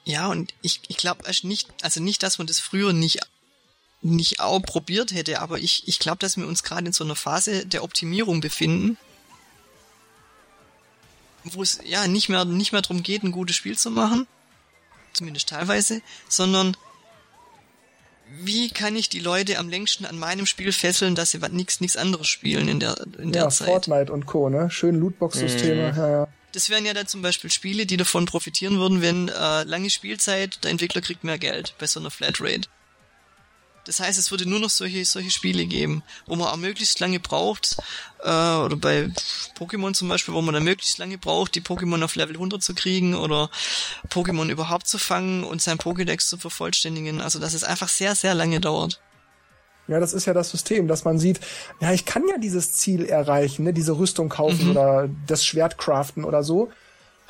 [0.04, 3.20] Ja, und ich, ich glaube nicht, also nicht, dass man das früher nicht,
[4.02, 7.16] nicht auch probiert hätte, aber ich, ich glaube, dass wir uns gerade in so einer
[7.16, 8.98] Phase der Optimierung befinden,
[11.44, 14.26] wo es ja nicht mehr, nicht mehr darum geht, ein gutes Spiel zu machen,
[15.14, 16.76] zumindest teilweise, sondern
[18.42, 21.96] wie kann ich die Leute am längsten an meinem Spiel fesseln, dass sie nichts nichts
[21.96, 23.68] anderes spielen in der in der ja, Zeit.
[23.68, 24.70] Fortnite und Co, ne?
[24.70, 25.92] Schön Lootbox-Systeme.
[25.92, 25.98] Mhm.
[25.98, 26.28] Ja, ja.
[26.52, 30.62] Das wären ja dann zum Beispiel Spiele, die davon profitieren würden, wenn äh, lange Spielzeit,
[30.62, 32.68] der Entwickler kriegt mehr Geld bei so einer Flatrate.
[33.84, 37.20] Das heißt, es würde nur noch solche, solche Spiele geben, wo man auch möglichst lange
[37.20, 37.76] braucht,
[38.22, 39.10] äh, oder bei
[39.58, 42.74] Pokémon zum Beispiel, wo man dann möglichst lange braucht, die Pokémon auf Level 100 zu
[42.74, 43.50] kriegen oder
[44.10, 47.20] Pokémon überhaupt zu fangen und sein Pokédex zu vervollständigen.
[47.20, 49.00] Also, dass es einfach sehr, sehr lange dauert.
[49.86, 51.40] Ja, das ist ja das System, dass man sieht,
[51.80, 54.70] ja, ich kann ja dieses Ziel erreichen, ne, diese Rüstung kaufen Mhm.
[54.70, 56.72] oder das Schwert craften oder so.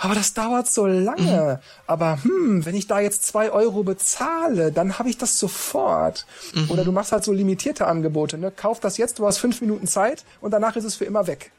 [0.04, 1.60] Aber das dauert so lange.
[1.86, 6.26] Aber hm, wenn ich da jetzt zwei Euro bezahle, dann habe ich das sofort.
[6.68, 8.36] Oder du machst halt so limitierte Angebote.
[8.36, 8.50] Ne?
[8.50, 11.52] Kauf das jetzt, du hast fünf Minuten Zeit und danach ist es für immer weg.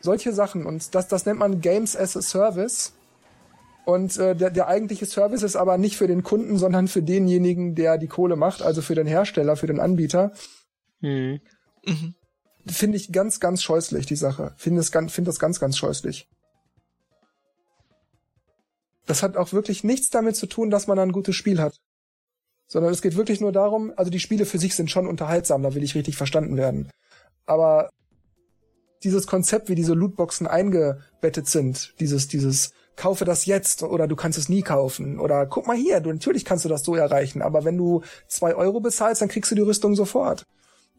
[0.00, 0.64] Solche Sachen.
[0.64, 2.94] Und das, das nennt man Games as a Service.
[3.84, 7.74] Und äh, der, der eigentliche Service ist aber nicht für den Kunden, sondern für denjenigen,
[7.74, 10.32] der die Kohle macht, also für den Hersteller, für den Anbieter.
[11.00, 11.40] Hm.
[11.84, 12.14] Mhm.
[12.66, 14.54] Finde ich ganz, ganz scheußlich, die Sache.
[14.56, 16.26] Finde finde das ganz, ganz scheußlich.
[19.06, 21.76] Das hat auch wirklich nichts damit zu tun, dass man ein gutes Spiel hat.
[22.66, 25.74] Sondern es geht wirklich nur darum, also die Spiele für sich sind schon unterhaltsam, da
[25.74, 26.90] will ich richtig verstanden werden.
[27.44, 27.90] Aber
[29.02, 34.38] dieses Konzept, wie diese Lootboxen eingebettet sind, dieses, dieses, kaufe das jetzt oder du kannst
[34.38, 37.64] es nie kaufen oder guck mal hier, du, natürlich kannst du das so erreichen, aber
[37.64, 40.44] wenn du zwei Euro bezahlst, dann kriegst du die Rüstung sofort.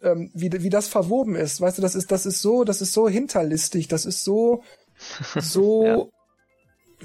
[0.01, 2.93] Ähm, wie, wie das verwoben ist, weißt du, das ist, das ist so, das ist
[2.93, 4.63] so hinterlistig, das ist so,
[5.39, 6.11] so.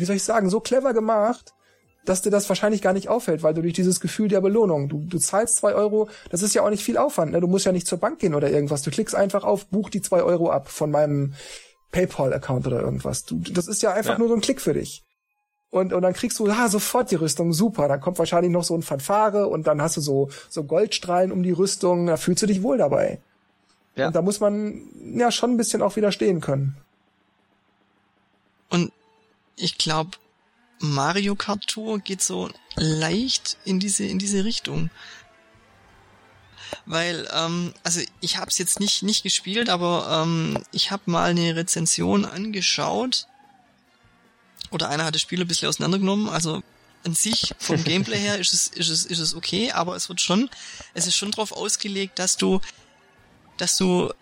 [0.00, 1.54] Wie soll ich sagen, so clever gemacht,
[2.04, 5.04] dass dir das wahrscheinlich gar nicht auffällt, weil du durch dieses Gefühl der Belohnung, du,
[5.06, 7.40] du zahlst zwei Euro, das ist ja auch nicht viel Aufwand, ne?
[7.40, 10.00] du musst ja nicht zur Bank gehen oder irgendwas, du klickst einfach auf, buch die
[10.00, 11.34] zwei Euro ab von meinem
[11.92, 13.24] PayPal-Account oder irgendwas.
[13.24, 14.18] Du, das ist ja einfach Ja.
[14.18, 15.04] nur so ein Klick für dich.
[15.70, 17.86] Und, und dann kriegst du ah, sofort die Rüstung, super.
[17.86, 21.42] Dann kommt wahrscheinlich noch so ein Fanfare und dann hast du so, so Goldstrahlen um
[21.44, 23.20] die Rüstung, da fühlst du dich wohl dabei.
[23.94, 24.08] Ja.
[24.08, 24.82] Und da muss man
[25.14, 26.76] ja schon ein bisschen auch widerstehen können.
[28.68, 28.92] Und
[29.60, 30.18] ich glaube,
[30.80, 34.90] Mario Kart Tour geht so leicht in diese in diese Richtung.
[36.86, 41.30] Weil, ähm, also ich habe es jetzt nicht nicht gespielt, aber ähm, ich habe mal
[41.30, 43.26] eine Rezension angeschaut.
[44.70, 46.28] Oder einer hat das Spiel ein bisschen auseinandergenommen.
[46.28, 46.62] Also
[47.04, 50.20] an sich vom Gameplay her ist es ist es ist es okay, aber es wird
[50.20, 50.48] schon
[50.94, 52.60] es ist schon drauf ausgelegt, dass du
[53.58, 54.12] dass du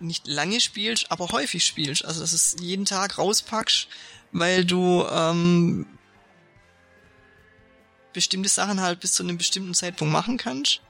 [0.00, 2.04] nicht lange spielst, aber häufig spielst.
[2.04, 3.88] Also dass du es jeden Tag rauspackst,
[4.32, 5.86] weil du ähm,
[8.12, 10.80] bestimmte Sachen halt bis zu einem bestimmten Zeitpunkt machen kannst.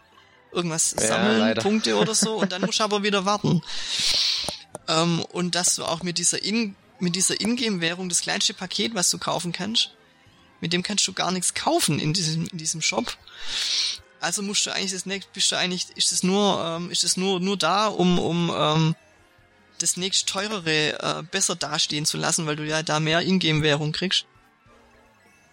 [0.52, 1.62] Irgendwas Ja, sammeln, leider.
[1.62, 3.62] Punkte oder so, und dann musst du aber wieder warten.
[4.88, 9.11] Ähm, und dass du auch mit dieser In mit dieser Ingame-Währung das kleinste Paket, was
[9.11, 9.92] du kaufen kannst,
[10.61, 13.16] mit dem kannst du gar nichts kaufen in diesem, in diesem Shop.
[14.21, 17.16] Also musst du eigentlich das nächste, bist du eigentlich, ist es nur, ähm, ist es
[17.16, 18.95] nur, nur da, um, um, ähm,
[19.81, 24.27] das nächst teurere äh, besser dastehen zu lassen, weil du ja da mehr Ingame-Währung kriegst.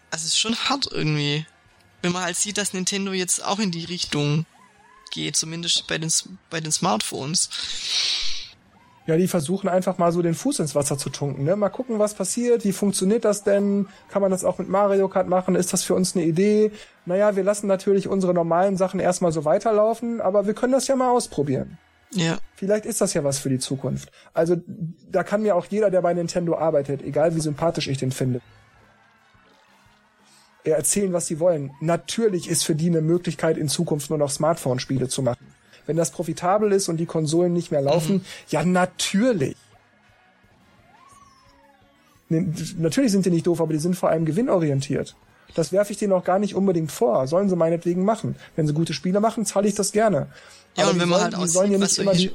[0.09, 1.45] Also es ist schon hart irgendwie.
[2.01, 4.45] Wenn man halt sieht, dass Nintendo jetzt auch in die Richtung
[5.11, 6.11] geht, zumindest bei den,
[6.49, 7.49] bei den Smartphones.
[9.07, 11.43] Ja, die versuchen einfach mal so den Fuß ins Wasser zu tunken.
[11.43, 11.55] Ne?
[11.55, 12.63] Mal gucken, was passiert.
[12.65, 13.87] Wie funktioniert das denn?
[14.09, 15.55] Kann man das auch mit Mario Kart machen?
[15.55, 16.71] Ist das für uns eine Idee?
[17.05, 20.95] Naja, wir lassen natürlich unsere normalen Sachen erstmal so weiterlaufen, aber wir können das ja
[20.95, 21.77] mal ausprobieren.
[22.11, 22.37] Ja.
[22.55, 24.11] Vielleicht ist das ja was für die Zukunft.
[24.33, 24.57] Also
[25.11, 28.41] da kann mir auch jeder, der bei Nintendo arbeitet, egal wie sympathisch ich den finde,
[30.63, 31.71] erzählen, was sie wollen.
[31.79, 35.45] Natürlich ist für die eine Möglichkeit, in Zukunft nur noch Smartphone-Spiele zu machen.
[35.85, 39.55] Wenn das profitabel ist und die Konsolen nicht mehr laufen, ja natürlich.
[42.29, 45.15] Natürlich sind die nicht doof, aber die sind vor allem gewinnorientiert.
[45.55, 47.27] Das werfe ich denen auch gar nicht unbedingt vor.
[47.27, 48.35] Sollen sie meinetwegen machen.
[48.55, 50.27] Wenn sie gute Spiele machen, zahle ich das gerne.
[50.77, 52.31] Ja, Aber und wenn man sollen, halt aussieht, sollen ja nicht immer die,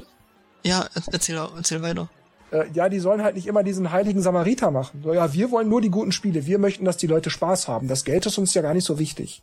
[0.63, 2.09] Ja, erzähl, erzähl weiter.
[2.51, 5.01] äh, ja, die sollen halt nicht immer diesen heiligen Samariter machen.
[5.03, 6.45] So, ja, wir wollen nur die guten Spiele.
[6.45, 7.87] Wir möchten, dass die Leute Spaß haben.
[7.87, 9.41] Das Geld ist uns ja gar nicht so wichtig.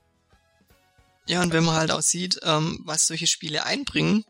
[1.27, 4.25] Ja, und wenn man halt auch sieht, ähm, was solche Spiele einbringen,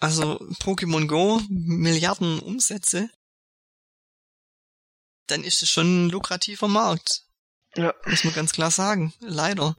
[0.00, 3.08] also Pokémon Go, Milliarden Umsätze,
[5.26, 7.22] dann ist es schon ein lukrativer Markt.
[7.76, 7.94] Ja.
[8.06, 9.12] Muss man ganz klar sagen.
[9.20, 9.76] Leider.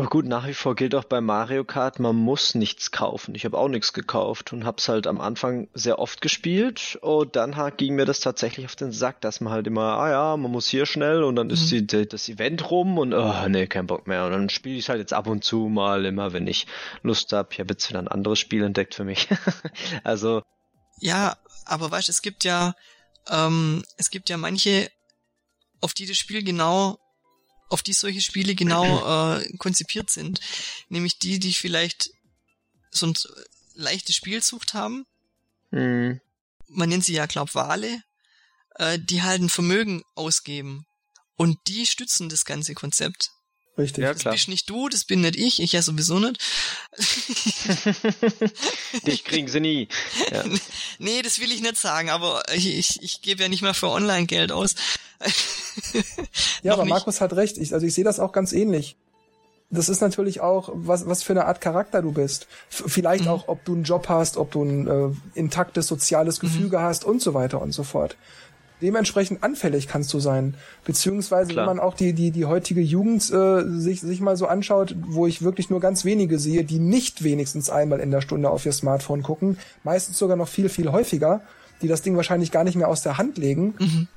[0.00, 3.34] Aber gut, nach wie vor gilt auch bei Mario Kart, man muss nichts kaufen.
[3.34, 7.54] Ich habe auch nichts gekauft und hab's halt am Anfang sehr oft gespielt und dann
[7.76, 10.68] ging mir das tatsächlich auf den Sack, dass man halt immer, ah ja, man muss
[10.68, 11.52] hier schnell und dann mhm.
[11.52, 14.24] ist die, das Event rum und oh nee, kein Bock mehr.
[14.24, 16.66] Und dann spiele ich halt jetzt ab und zu mal immer, wenn ich
[17.02, 17.52] Lust hab.
[17.52, 19.28] Ich habe jetzt wieder ein anderes Spiel entdeckt für mich.
[20.02, 20.40] also.
[21.00, 22.74] Ja, aber weißt, es gibt ja,
[23.28, 24.88] ähm, es gibt ja manche,
[25.80, 26.98] auf die das Spiel genau
[27.70, 30.40] auf die solche Spiele genau äh, konzipiert sind.
[30.88, 32.10] Nämlich die, die vielleicht
[32.90, 33.14] so ein
[33.74, 35.06] leichte Spielsucht haben.
[35.70, 36.20] Mhm.
[36.66, 38.02] Man nennt sie ja, glaub, Wale,
[38.74, 40.86] äh, die halt ein Vermögen ausgeben.
[41.36, 43.30] Und die stützen das ganze Konzept.
[43.78, 44.02] Richtig.
[44.02, 44.32] Ja, klar.
[44.32, 46.38] Das bist nicht du, das bin nicht ich, ich ja sowieso nicht.
[49.06, 49.88] Dich kriegen sie nie.
[50.30, 50.44] Ja.
[50.98, 53.88] Nee, das will ich nicht sagen, aber ich, ich, ich gebe ja nicht mal für
[53.88, 54.74] Online-Geld aus.
[56.62, 56.90] ja, aber nicht.
[56.90, 57.58] Markus hat recht.
[57.58, 58.96] Ich, also ich sehe das auch ganz ähnlich.
[59.70, 62.46] Das ist natürlich auch, was, was für eine Art Charakter du bist.
[62.70, 63.30] F vielleicht mhm.
[63.30, 66.46] auch, ob du einen Job hast, ob du ein äh, intaktes soziales mhm.
[66.46, 66.82] Gefüge mhm.
[66.82, 68.16] hast und so weiter und so fort
[68.82, 70.54] dementsprechend anfällig kannst du sein.
[70.84, 71.66] Beziehungsweise, Klar.
[71.66, 75.26] wenn man auch die, die, die heutige Jugend äh, sich, sich mal so anschaut, wo
[75.26, 78.72] ich wirklich nur ganz wenige sehe, die nicht wenigstens einmal in der Stunde auf ihr
[78.72, 81.42] Smartphone gucken, meistens sogar noch viel, viel häufiger,
[81.82, 83.74] die das Ding wahrscheinlich gar nicht mehr aus der Hand legen.
[83.78, 84.08] Mhm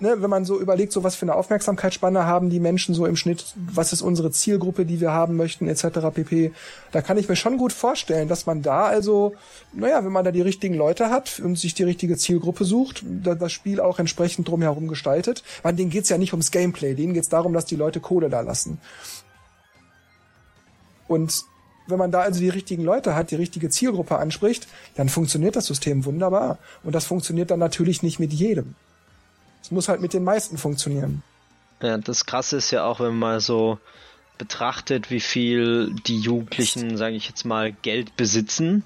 [0.00, 3.16] ne, wenn man so überlegt, so was für eine Aufmerksamkeitsspanne haben die Menschen so im
[3.16, 6.10] Schnitt, was ist unsere Zielgruppe, die wir haben möchten, etc.
[6.12, 6.52] pp.
[6.92, 9.34] Da kann ich mir schon gut vorstellen, dass man da also,
[9.72, 13.34] naja, wenn man da die richtigen Leute hat und sich die richtige Zielgruppe sucht, da
[13.34, 15.42] das Spiel auch entsprechend drumherum gestaltet.
[15.62, 18.40] Weil denen geht's ja nicht ums Gameplay, denen geht's darum, dass die Leute Kohle da
[18.40, 18.78] lassen.
[21.06, 21.44] Und
[21.86, 25.66] wenn man da also die richtigen Leute hat, die richtige Zielgruppe anspricht, dann funktioniert das
[25.66, 26.58] System wunderbar.
[26.84, 28.74] Und das funktioniert dann natürlich nicht mit jedem.
[29.68, 31.22] Es muss halt mit den meisten funktionieren.
[31.82, 33.78] Ja, das Krasse ist ja auch, wenn man mal so
[34.38, 38.82] betrachtet, wie viel die Jugendlichen, sage ich jetzt mal, Geld besitzen.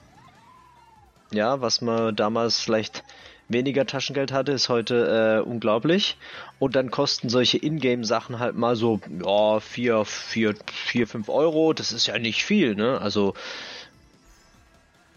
[1.31, 3.05] Ja, was man damals vielleicht
[3.47, 6.17] weniger Taschengeld hatte, ist heute äh, unglaublich.
[6.59, 11.75] Und dann kosten solche Ingame-Sachen halt mal so, ja, 4, 4, 4, 5 Euro.
[11.75, 13.01] Das ist ja nicht viel, ne?
[13.01, 13.35] Also,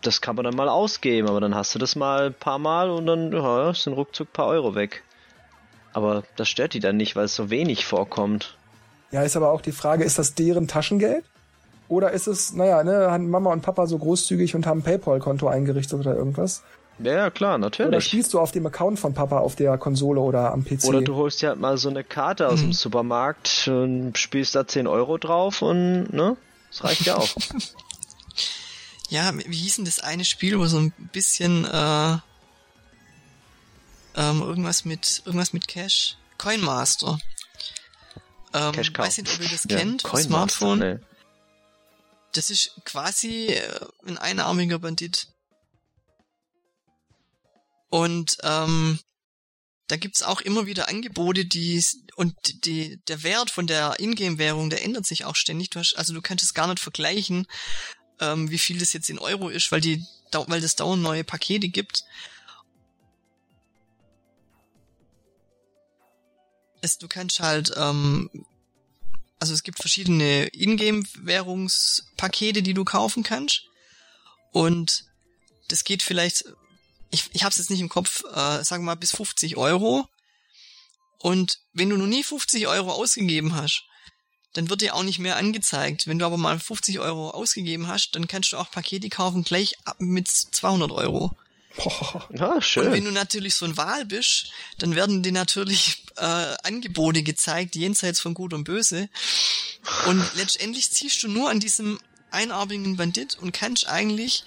[0.03, 2.91] das kann man dann mal ausgeben, aber dann hast du das mal ein paar Mal
[2.91, 5.01] und dann ja, sind ruckzuck ein paar Euro weg.
[5.96, 8.58] Aber das stört die dann nicht, weil es so wenig vorkommt.
[9.12, 11.24] Ja, ist aber auch die Frage, ist das deren Taschengeld?
[11.88, 15.48] Oder ist es, naja, ne, haben Mama und Papa so großzügig und haben ein PayPal-Konto
[15.48, 16.64] eingerichtet oder irgendwas?
[17.00, 17.88] Ja, klar, natürlich.
[17.88, 20.84] Oder spielst du auf dem Account von Papa auf der Konsole oder am PC?
[20.84, 22.64] Oder du holst dir halt mal so eine Karte aus mhm.
[22.64, 26.36] dem Supermarkt und spielst da 10 Euro drauf und, ne?
[26.72, 27.30] Das reicht ja auch.
[29.10, 32.18] ja, wie hieß denn das eine Spiel, wo so ein bisschen, äh,
[34.16, 36.18] ähm, irgendwas mit irgendwas mit Cash.
[36.38, 37.20] Coinmaster.
[38.53, 40.01] Ähm, Cash weiß nicht, ob ihr das ja, kennt.
[40.01, 40.80] Smartphone.
[40.80, 40.99] Nee.
[42.34, 45.28] Das ist quasi äh, ein einarmiger Bandit.
[47.89, 48.99] Und ähm,
[49.88, 51.84] da gibt's auch immer wieder Angebote, die
[52.16, 52.36] und
[52.66, 55.70] die, der Wert von der Ingame-Währung, der ändert sich auch ständig.
[55.70, 57.47] Du hast, also du kannst es gar nicht vergleichen,
[58.20, 61.70] ähm, wie viel das jetzt in Euro ist, weil die, weil das dauernd neue Pakete
[61.70, 62.03] gibt.
[66.86, 68.29] Es, du kannst halt, ähm,
[69.39, 73.63] also es gibt verschiedene Ingame-Währungspakete, die du kaufen kannst.
[74.51, 75.03] Und
[75.67, 76.45] das geht vielleicht,
[77.11, 80.07] ich, ich hab's jetzt nicht im Kopf, äh, sagen wir mal bis 50 Euro.
[81.19, 83.83] Und wenn du noch nie 50 Euro ausgegeben hast,
[84.53, 86.07] dann wird dir auch nicht mehr angezeigt.
[86.07, 89.75] Wenn du aber mal 50 Euro ausgegeben hast, dann kannst du auch Pakete kaufen gleich
[89.86, 91.36] ab mit 200 Euro.
[91.78, 92.28] Boah.
[92.34, 92.88] Ja, schön.
[92.88, 97.76] Und wenn du natürlich so ein Wahl bist, dann werden dir natürlich äh, Angebote gezeigt,
[97.76, 99.09] jenseits von Gut und Böse.
[100.07, 101.99] Und letztendlich ziehst du nur an diesem
[102.32, 104.43] einarmigen Bandit und kannst eigentlich,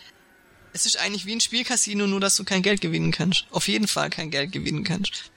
[0.73, 3.47] es ist eigentlich wie ein Spielcasino, nur dass du kein Geld gewinnen kannst.
[3.51, 5.31] Auf jeden Fall kein Geld gewinnen kannst.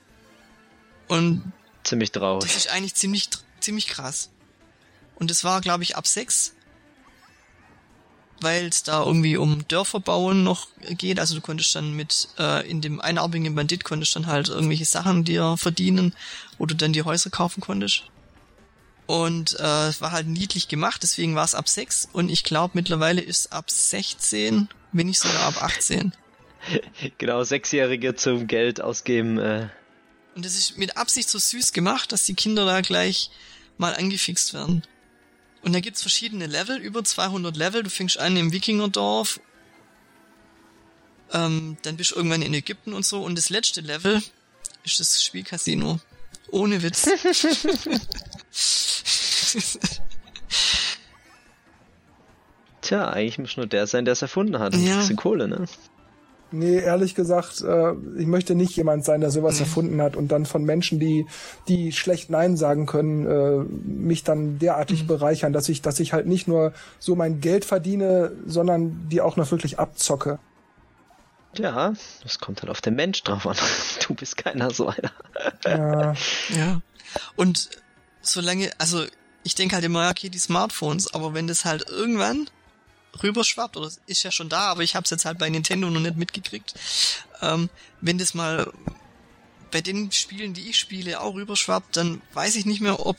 [1.08, 1.52] Und
[1.84, 2.44] ziemlich traurig.
[2.44, 3.30] Das ist eigentlich ziemlich,
[3.60, 4.30] ziemlich krass.
[5.16, 6.54] Und es war, glaube ich, ab sechs
[8.42, 11.20] weil es da irgendwie um Dörfer bauen noch geht.
[11.20, 15.24] Also du konntest dann mit äh, in dem einarmigen Bandit konntest dann halt irgendwelche Sachen
[15.24, 16.14] dir verdienen,
[16.58, 18.04] wo du dann die Häuser kaufen konntest.
[19.08, 22.72] Und äh, es war halt niedlich gemacht, deswegen war es ab 6 und ich glaube
[22.76, 26.14] mittlerweile ist ab 16, wenn nicht sogar ab 18.
[27.18, 29.38] genau, Sechsjährige zum Geld ausgeben.
[29.38, 29.68] Äh.
[30.36, 33.32] Und das ist mit Absicht so süß gemacht, dass die Kinder da gleich
[33.78, 34.84] mal angefixt werden.
[35.64, 37.84] Und da gibt's verschiedene Level, über 200 Level.
[37.84, 39.40] Du fängst an im Wikingerdorf,
[41.34, 43.24] ähm, dann bist du irgendwann in Ägypten und so.
[43.24, 44.22] Und das letzte Level
[44.84, 46.00] ist das Spielcasino.
[46.50, 47.08] Ohne Witz.
[52.82, 54.74] Tja, eigentlich muss nur der sein, der es erfunden hat.
[54.76, 54.80] Ja.
[54.80, 55.66] Ein bisschen Kohle, ne?
[56.52, 60.46] Nee, ehrlich gesagt, äh, ich möchte nicht jemand sein, der sowas erfunden hat und dann
[60.46, 61.26] von Menschen, die,
[61.68, 66.28] die schlecht Nein sagen können, äh, mich dann derartig bereichern, dass ich, dass ich halt
[66.28, 70.40] nicht nur so mein Geld verdiene, sondern die auch noch wirklich abzocke.
[71.58, 71.94] Ja,
[72.24, 73.58] das kommt halt auf den Mensch drauf an.
[74.08, 75.12] Du bist keiner so einer.
[75.66, 76.14] Ja,
[76.56, 76.82] Ja.
[77.36, 77.70] Und
[78.22, 79.04] solange, also
[79.44, 82.50] ich denke halt immer, okay, die Smartphones, aber wenn das halt irgendwann
[83.22, 86.00] rüberschwappt, oder ist ja schon da, aber ich habe es jetzt halt bei Nintendo noch
[86.00, 86.74] nicht mitgekriegt,
[87.42, 88.72] ähm, wenn das mal
[89.72, 93.18] bei den Spielen, die ich spiele, auch rüberschwappt, dann weiß ich nicht mehr, ob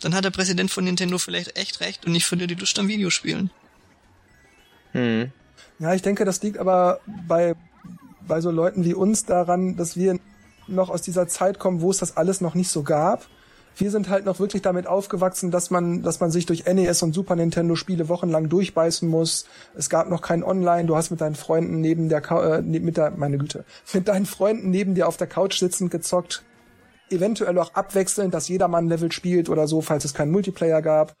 [0.00, 2.88] dann hat der Präsident von Nintendo vielleicht echt recht und ich verliere die Lust am
[2.88, 3.50] Videospielen.
[4.92, 5.32] Hm.
[5.78, 7.54] Ja, ich denke, das liegt aber bei,
[8.26, 10.18] bei so Leuten wie uns daran, dass wir
[10.66, 13.26] noch aus dieser Zeit kommen, wo es das alles noch nicht so gab.
[13.78, 17.14] Wir sind halt noch wirklich damit aufgewachsen, dass man, dass man sich durch NES und
[17.14, 19.46] Super Nintendo Spiele wochenlang durchbeißen muss.
[19.76, 20.86] Es gab noch kein Online.
[20.86, 23.64] Du hast mit deinen Freunden neben der, äh, ne- mit der, meine Güte,
[23.94, 26.42] mit deinen Freunden neben dir auf der Couch sitzend gezockt.
[27.08, 31.16] Eventuell auch abwechselnd, dass jeder Mann Level spielt oder so, falls es keinen Multiplayer gab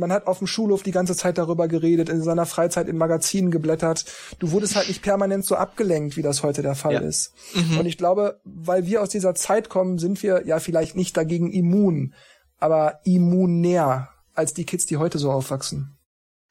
[0.00, 3.50] man hat auf dem Schulhof die ganze Zeit darüber geredet, in seiner Freizeit in Magazinen
[3.50, 4.06] geblättert.
[4.38, 7.00] Du wurdest halt nicht permanent so abgelenkt, wie das heute der Fall Ja.
[7.00, 7.32] ist.
[7.54, 11.52] Und ich glaube, weil wir aus dieser Zeit kommen, sind wir ja vielleicht nicht dagegen
[11.52, 12.14] immun,
[12.58, 15.96] aber immunär als die Kids, die heute so aufwachsen.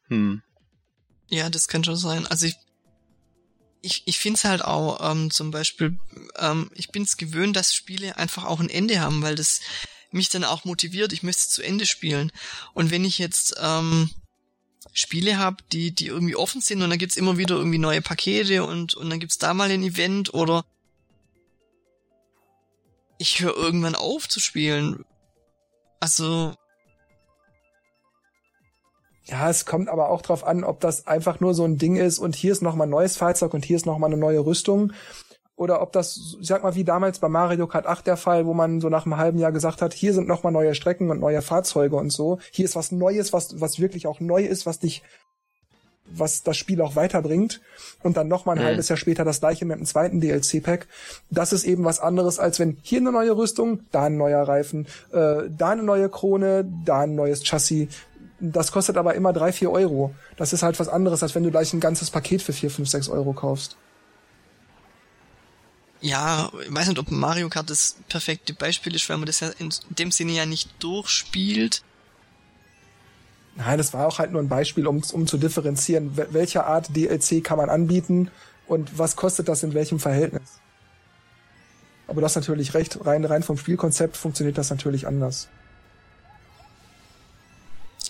[0.08, 0.41] Hm.
[1.28, 2.26] Ja, das kann schon sein.
[2.28, 2.56] Also ich,
[3.82, 5.97] ich, ich finde es halt auch ähm, zum Beispiel,
[6.38, 9.62] ähm, ich bin es gewöhnt, dass Spiele einfach auch ein Ende haben, weil das
[10.12, 12.32] mich dann auch motiviert, ich möchte es zu Ende spielen.
[12.74, 14.10] Und wenn ich jetzt ähm,
[14.93, 18.66] Spiele habe, die, die irgendwie offen sind und dann gibt's immer wieder irgendwie neue Pakete
[18.66, 20.66] und, und dann gibt's da mal ein Event oder
[23.18, 25.05] ich höre irgendwann auf zu spielen.
[25.99, 26.55] Also,
[29.26, 32.18] Ja, es kommt aber auch drauf an, ob das einfach nur so ein Ding ist
[32.18, 34.93] und hier ist nochmal ein neues Fahrzeug und hier ist nochmal eine neue Rüstung.
[35.60, 38.53] Oder ob das, ich sag mal, wie damals bei Mario Kart 8 der Fall, wo
[38.53, 41.41] man so nach einem halben Jahr gesagt hat, hier sind nochmal neue Strecken und neue
[41.41, 42.39] Fahrzeuge und so.
[42.51, 45.03] Hier ist was Neues, was, was wirklich auch neu ist, was dich,
[46.12, 47.60] was das Spiel auch weiterbringt.
[48.03, 48.68] Und dann nochmal ein Mhm.
[48.68, 50.88] halbes Jahr später das gleiche mit einem zweiten DLC-Pack.
[51.30, 54.88] Das ist eben was anderes, als wenn hier eine neue Rüstung, da ein neuer Reifen,
[55.12, 57.89] äh, da eine neue Krone, da ein neues Chassis.
[58.39, 60.16] Das kostet aber immer drei, vier Euro.
[60.38, 62.88] Das ist halt was anderes, als wenn du gleich ein ganzes Paket für vier, fünf,
[62.88, 63.76] sechs Euro kaufst.
[66.02, 69.50] Ja, ich weiß nicht, ob Mario Kart das perfekte Beispiel ist, weil man das ja
[69.60, 71.84] in dem Sinne ja nicht durchspielt.
[73.56, 76.95] Nein, das war auch halt nur ein Beispiel, um, um zu differenzieren, wel- welche Art
[76.95, 78.32] DLC kann man anbieten
[78.68, 80.60] und was kostet das in welchem Verhältnis.
[82.08, 85.50] Aber du hast natürlich recht, rein, rein vom Spielkonzept funktioniert das natürlich anders.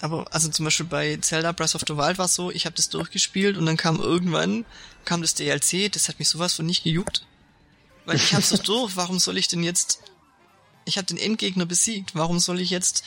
[0.01, 2.75] Aber also zum Beispiel bei Zelda Breath of the Wild war es so, ich habe
[2.75, 4.63] das durchgespielt und dann kam irgendwann,
[5.03, 7.25] kam das DLC, das hat mich sowas von nicht gejuckt.
[8.09, 9.99] Weil ich hab's doch durch, warum soll ich denn jetzt...
[10.85, 13.03] Ich habe den Endgegner besiegt, warum soll ich jetzt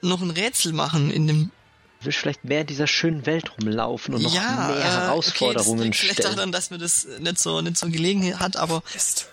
[0.00, 1.50] noch ein Rätsel machen in dem...
[1.98, 5.80] Du willst vielleicht mehr in dieser schönen Welt rumlaufen und noch ja, mehr äh, Herausforderungen
[5.80, 6.36] okay, liegt vielleicht stellen.
[6.36, 9.26] daran, dass mir das nicht so, nicht so gelegen hat, aber Mist.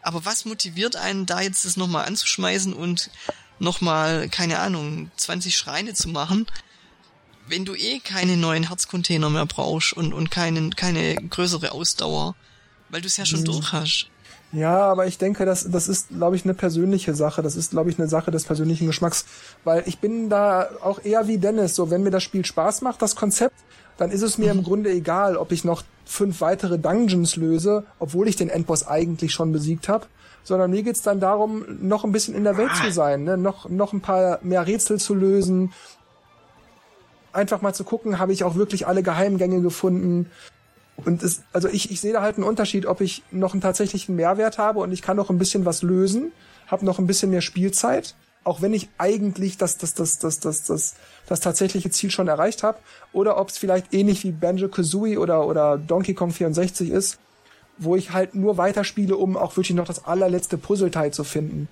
[0.00, 3.10] Aber was motiviert einen, da jetzt das nochmal anzuschmeißen und
[3.58, 6.46] nochmal, keine Ahnung, 20 Schreine zu machen,
[7.48, 12.36] wenn du eh keine neuen Herzcontainer mehr brauchst und, und keinen, keine größere Ausdauer,
[12.94, 13.44] weil du es ja schon Hm.
[13.46, 14.08] durch hast.
[14.52, 17.42] Ja, aber ich denke, das, das ist, glaube ich, eine persönliche Sache.
[17.42, 19.24] Das ist, glaube ich, eine Sache des persönlichen Geschmacks.
[19.64, 21.74] Weil ich bin da auch eher wie Dennis.
[21.74, 23.56] So, wenn mir das Spiel Spaß macht, das Konzept,
[23.96, 28.28] dann ist es mir im Grunde egal, ob ich noch fünf weitere Dungeons löse, obwohl
[28.28, 30.06] ich den Endboss eigentlich schon besiegt habe.
[30.44, 33.36] Sondern mir geht's dann darum, noch ein bisschen in der Welt zu sein, ne?
[33.36, 35.72] noch, noch ein paar mehr Rätsel zu lösen.
[37.32, 40.30] Einfach mal zu gucken, habe ich auch wirklich alle Geheimgänge gefunden.
[40.96, 44.14] Und es, also ich, ich sehe da halt einen Unterschied, ob ich noch einen tatsächlichen
[44.14, 46.32] Mehrwert habe und ich kann noch ein bisschen was lösen,
[46.66, 48.14] habe noch ein bisschen mehr Spielzeit,
[48.44, 50.94] auch wenn ich eigentlich das, das, das, das, das, das,
[51.26, 52.78] das tatsächliche Ziel schon erreicht habe,
[53.12, 57.18] oder ob es vielleicht ähnlich wie Banjo Kazooie oder, oder Donkey Kong 64 ist,
[57.78, 61.68] wo ich halt nur weiterspiele, um auch wirklich noch das allerletzte Puzzleteil zu finden.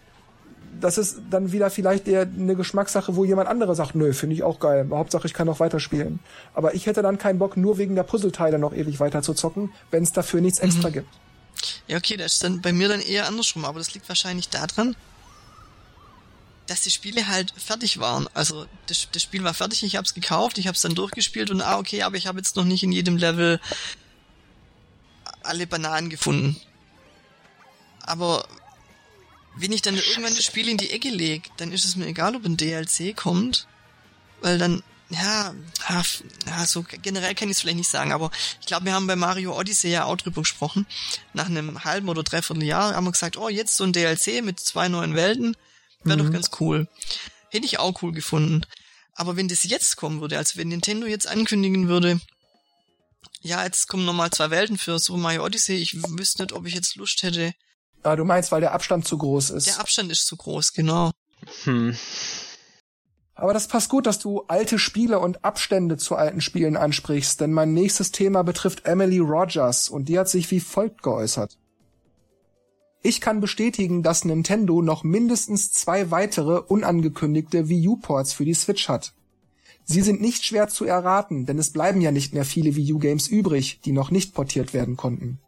[0.83, 4.43] Das ist dann wieder vielleicht eher eine Geschmackssache, wo jemand andere sagt, nö, finde ich
[4.43, 4.87] auch geil.
[4.91, 6.19] Hauptsache, ich kann noch weiterspielen.
[6.55, 9.73] Aber ich hätte dann keinen Bock, nur wegen der Puzzleteile noch ewig weiter zu zocken,
[9.93, 11.09] wenn es dafür nichts extra gibt.
[11.87, 14.97] Ja, okay, das ist dann bei mir dann eher andersrum, aber das liegt wahrscheinlich daran,
[16.67, 18.29] dass die Spiele halt fertig waren.
[18.35, 21.51] Also das, das Spiel war fertig, ich habe es gekauft, ich habe es dann durchgespielt
[21.53, 23.61] und ah okay, aber ich habe jetzt noch nicht in jedem Level
[25.45, 26.57] alle Bananen gefunden.
[28.01, 28.45] Aber
[29.57, 32.37] wenn ich dann irgendwann das Spiel in die Ecke lege, dann ist es mir egal,
[32.37, 33.67] ob ein DLC kommt,
[34.41, 34.83] weil dann
[35.13, 35.55] ja,
[36.47, 38.31] ja, so generell kann ich es vielleicht nicht sagen, aber
[38.61, 40.87] ich glaube, wir haben bei Mario Odyssey ja auch drüber gesprochen.
[41.35, 44.59] Nach einem halben oder dreiviertel Jahr haben wir gesagt, oh, jetzt so ein DLC mit
[44.59, 45.57] zwei neuen Welten,
[46.03, 46.25] wäre mhm.
[46.25, 46.89] doch ganz cool.
[47.51, 48.63] Hätte ich auch cool gefunden.
[49.15, 52.19] Aber wenn das jetzt kommen würde, also wenn Nintendo jetzt ankündigen würde,
[53.43, 56.75] ja, jetzt kommen nochmal zwei Welten für Super Mario Odyssey, ich wüsste nicht, ob ich
[56.75, 57.53] jetzt Lust hätte.
[58.03, 59.67] Ah, du meinst, weil der Abstand zu groß ist.
[59.69, 61.13] Der Abstand ist zu groß, genau.
[61.65, 61.97] Hm.
[63.35, 67.53] Aber das passt gut, dass du alte Spiele und Abstände zu alten Spielen ansprichst, denn
[67.53, 71.59] mein nächstes Thema betrifft Emily Rogers und die hat sich wie folgt geäußert.
[73.03, 78.89] Ich kann bestätigen, dass Nintendo noch mindestens zwei weitere unangekündigte Wii U-Ports für die Switch
[78.89, 79.13] hat.
[79.85, 83.27] Sie sind nicht schwer zu erraten, denn es bleiben ja nicht mehr viele Wii U-Games
[83.27, 85.41] übrig, die noch nicht portiert werden konnten.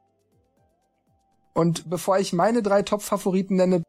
[1.54, 3.84] Und bevor ich meine drei Top-Favoriten nenne,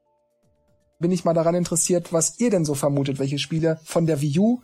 [1.00, 4.40] bin ich mal daran interessiert, was ihr denn so vermutet, welche Spiele von der Wii
[4.40, 4.62] U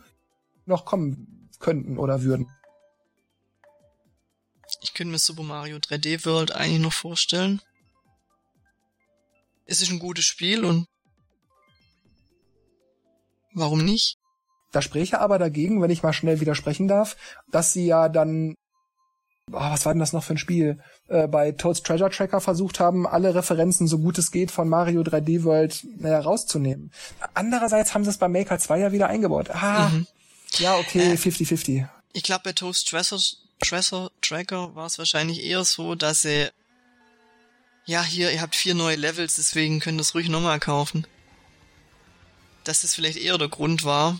[0.64, 2.48] noch kommen könnten oder würden.
[4.80, 7.60] Ich könnte mir Super Mario 3D World eigentlich noch vorstellen.
[9.66, 10.86] Es ist ein gutes Spiel und
[13.52, 14.16] warum nicht?
[14.70, 17.16] Da spreche aber dagegen, wenn ich mal schnell widersprechen darf,
[17.50, 18.54] dass sie ja dann
[19.50, 20.82] oh, was war denn das noch für ein Spiel?
[21.08, 25.02] Äh, bei Toads Treasure Tracker versucht haben, alle Referenzen so gut es geht von Mario
[25.02, 26.92] 3D World naja, rauszunehmen.
[27.34, 29.50] Andererseits haben sie es bei Maker 2 ja wieder eingebaut.
[29.50, 30.06] Ah, mhm.
[30.58, 31.82] ja, okay, 50-50.
[31.82, 33.20] Äh, ich glaube, bei Toads Treasure,
[33.60, 36.48] Treasure Tracker war es wahrscheinlich eher so, dass sie
[37.84, 41.06] ja, hier, ihr habt vier neue Levels, deswegen könnt ihr es ruhig nochmal kaufen.
[42.64, 44.18] Dass das vielleicht eher der Grund war,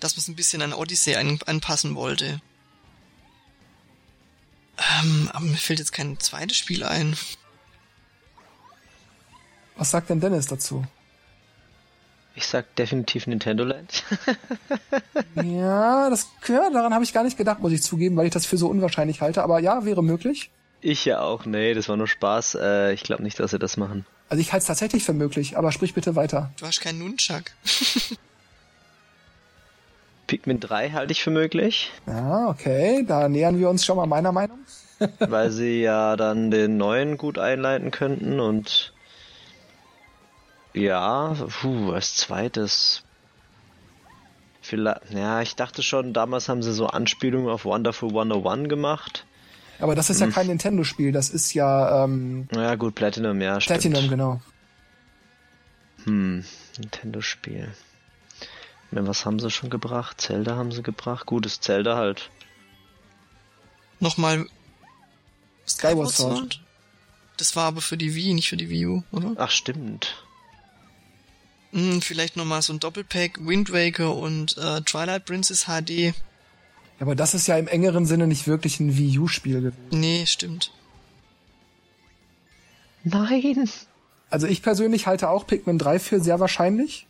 [0.00, 2.40] dass man es ein bisschen an Odyssey an, anpassen wollte.
[4.78, 7.16] Ähm, aber mir fällt jetzt kein zweites Spiel ein.
[9.76, 10.84] Was sagt denn Dennis dazu?
[12.34, 14.04] Ich sag definitiv Nintendo Land.
[15.34, 18.46] ja, das, ja, daran habe ich gar nicht gedacht, muss ich zugeben, weil ich das
[18.46, 19.42] für so unwahrscheinlich halte.
[19.42, 20.50] Aber ja, wäre möglich.
[20.80, 22.56] Ich ja auch, nee, das war nur Spaß.
[22.60, 24.06] Äh, ich glaube nicht, dass sie das machen.
[24.28, 26.52] Also ich halte es tatsächlich für möglich, aber sprich bitte weiter.
[26.58, 27.42] Du hast keinen Nunchuck.
[30.28, 31.90] Pikmin 3 halte ich für möglich.
[32.06, 34.58] Ja, okay, da nähern wir uns schon mal meiner Meinung.
[35.18, 38.92] weil sie ja dann den neuen gut einleiten könnten und
[40.74, 43.02] ja, puh, als zweites.
[44.60, 49.24] Vielleicht, ja, ich dachte schon, damals haben sie so Anspielungen auf Wonderful 101 gemacht.
[49.80, 50.28] Aber das ist hm.
[50.28, 52.04] ja kein Nintendo-Spiel, das ist ja.
[52.04, 53.58] Ähm, ja, gut, Platinum, ja.
[53.58, 54.10] Platinum, stimmt.
[54.10, 54.40] genau.
[56.04, 56.44] Hm,
[56.78, 57.68] Nintendo-Spiel.
[58.90, 60.20] Was haben sie schon gebracht?
[60.20, 61.26] Zelda haben sie gebracht.
[61.26, 62.30] Gutes Zelda halt.
[64.00, 64.46] Nochmal
[65.66, 66.60] Skyward Sword.
[67.36, 69.34] Das war aber für die Wii, nicht für die Wii U, oder?
[69.36, 70.24] Ach, stimmt.
[71.72, 75.90] Hm, vielleicht nochmal so ein Doppelpack Wind Waker und äh, Twilight Princess HD.
[75.90, 76.12] Ja,
[77.00, 79.88] aber das ist ja im engeren Sinne nicht wirklich ein Wii U-Spiel gewesen.
[79.90, 80.72] Nee, stimmt.
[83.04, 83.70] Nein.
[84.30, 87.06] Also ich persönlich halte auch Pikmin 3 für sehr wahrscheinlich.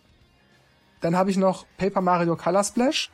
[1.01, 3.11] Dann habe ich noch Paper Mario Color Splash.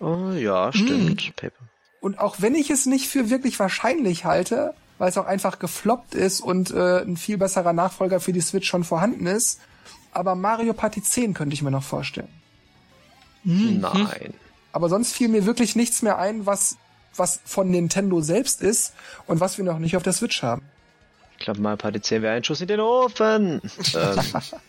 [0.00, 1.20] Oh ja, stimmt.
[1.20, 1.32] Hm.
[1.34, 1.64] Paper.
[2.00, 6.14] Und auch wenn ich es nicht für wirklich wahrscheinlich halte, weil es auch einfach gefloppt
[6.14, 9.60] ist und äh, ein viel besserer Nachfolger für die Switch schon vorhanden ist,
[10.12, 12.28] aber Mario Party 10 könnte ich mir noch vorstellen.
[13.44, 13.80] Mhm.
[13.80, 14.34] Nein.
[14.72, 16.76] Aber sonst fiel mir wirklich nichts mehr ein, was,
[17.16, 18.94] was von Nintendo selbst ist
[19.26, 20.62] und was wir noch nicht auf der Switch haben.
[21.38, 23.60] Ich glaube, Mario Party 10 wäre ein Schuss in den Ofen.
[23.94, 24.20] ähm.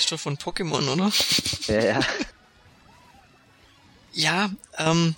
[0.00, 1.12] Ist doch von Pokémon, oder?
[1.66, 2.00] Ja, ja.
[4.12, 5.14] ja, ähm,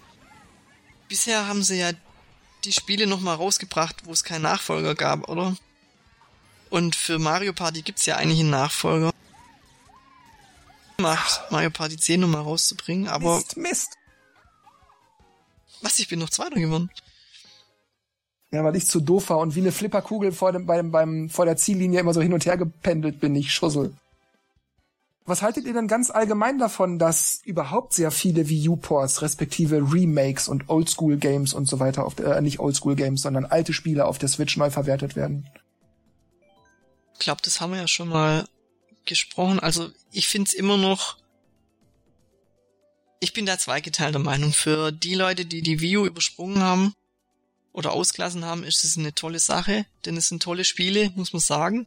[1.06, 1.92] bisher haben sie ja
[2.64, 5.56] die Spiele nochmal rausgebracht, wo es keinen Nachfolger gab, oder?
[6.68, 9.12] Und für Mario Party gibt's ja eigentlich einen Nachfolger.
[10.98, 13.36] Macht Mario Party 10 nochmal rauszubringen, aber.
[13.36, 13.98] Mist, Mist.
[15.80, 16.90] Was, ich bin noch Zweiter geworden.
[18.50, 21.44] Ja, weil ich zu doof war und wie eine Flipperkugel vor dem, beim, beim, vor
[21.44, 23.94] der Ziellinie immer so hin und her gependelt bin, ich Schussel.
[25.24, 30.48] Was haltet ihr denn ganz allgemein davon, dass überhaupt sehr viele Wii U-Ports, respektive Remakes
[30.48, 34.28] und Oldschool-Games und so weiter, auf der, äh, nicht Oldschool-Games, sondern alte Spiele auf der
[34.28, 35.48] Switch neu verwertet werden?
[37.14, 38.48] Ich glaube, das haben wir ja schon mal
[39.04, 39.60] gesprochen.
[39.60, 41.18] Also ich find's immer noch.
[43.20, 44.52] Ich bin da zweigeteilter Meinung.
[44.52, 46.94] Für die Leute, die die Wii U übersprungen haben
[47.72, 51.38] oder ausgelassen haben, ist es eine tolle Sache, denn es sind tolle Spiele, muss man
[51.38, 51.86] sagen.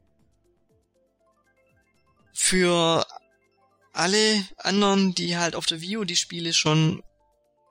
[2.32, 3.06] Für
[3.96, 7.02] alle anderen, die halt auf der View die Spiele schon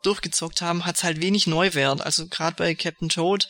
[0.02, 2.00] durchgezockt haben, hat's halt wenig Neuwert.
[2.02, 3.48] Also gerade bei Captain Toad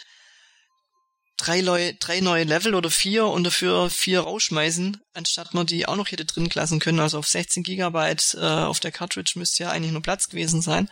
[1.37, 5.97] drei, Leu drei neue Level oder vier und dafür vier rausschmeißen, anstatt man die auch
[5.97, 7.01] noch hier drin lassen können.
[7.01, 10.89] Also auf 16 Gigabyte äh, auf der Cartridge müsste ja eigentlich nur Platz gewesen sein.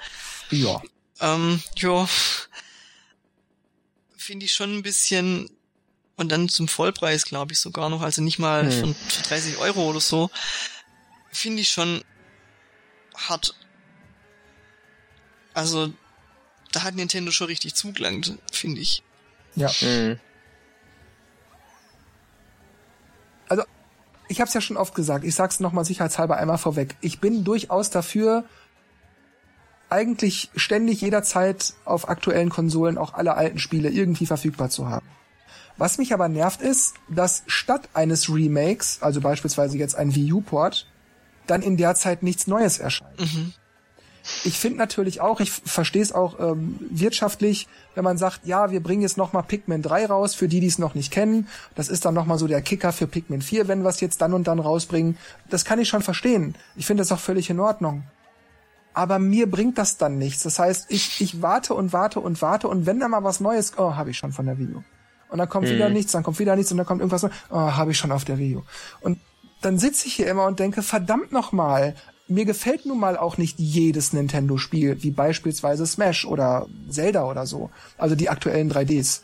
[0.51, 0.83] Ja.
[1.21, 2.09] Ähm, ja.
[4.17, 5.49] Finde ich schon ein bisschen
[6.17, 8.95] und dann zum Vollpreis, glaube ich, sogar noch, also nicht mal Hm.
[8.95, 10.31] für, für 30 Euro oder so.
[11.33, 12.03] Finde ich schon
[13.17, 13.55] hart.
[15.55, 15.93] Also,
[16.71, 19.03] da hat Nintendo schon richtig zugelangt, finde ich.
[19.55, 19.71] Ja.
[19.81, 20.19] Mhm.
[24.33, 26.97] ich habe es ja schon oft gesagt, ich sag's nochmal sicherheitshalber einmal vorweg.
[27.03, 28.45] Ich bin durchaus dafür,
[29.91, 35.07] eigentlich ständig jederzeit auf aktuellen Konsolen auch alle alten Spiele irgendwie verfügbar zu haben.
[35.77, 40.87] Was mich aber nervt ist, dass statt eines Remakes, also beispielsweise jetzt ein Wii U-Port,
[41.47, 43.21] dann in der Zeit nichts Neues erscheint.
[43.21, 43.53] Mhm.
[44.45, 48.81] Ich finde natürlich auch, ich verstehe es auch ähm, wirtschaftlich, wenn man sagt, ja, wir
[48.81, 51.49] bringen jetzt noch mal Pikmin 3 raus, für die, die es noch nicht kennen.
[51.75, 54.21] Das ist dann noch mal so der Kicker für Pikmin 4, wenn wir es jetzt
[54.21, 55.19] dann und dann rausbringen.
[55.51, 56.55] Das kann ich schon verstehen.
[56.77, 58.05] Ich finde das auch völlig in Ordnung.
[58.95, 60.45] Aber mir bringt das dann nichts.
[60.45, 63.73] Das heißt, ich, ich warte und warte und warte und wenn da mal was Neues,
[63.77, 64.85] oh, habe ich schon von der Video.
[65.31, 67.91] Und dann kommt wieder nichts, dann kommt wieder nichts und dann kommt irgendwas, oh, habe
[67.91, 68.65] ich schon auf der Video.
[69.01, 69.19] Und
[69.65, 71.95] dann sitze ich hier immer und denke, verdammt noch mal,
[72.29, 77.71] mir gefällt nun mal auch nicht jedes Nintendo-Spiel, wie beispielsweise Smash oder Zelda oder so.
[77.99, 79.21] Also die aktuellen 3Ds.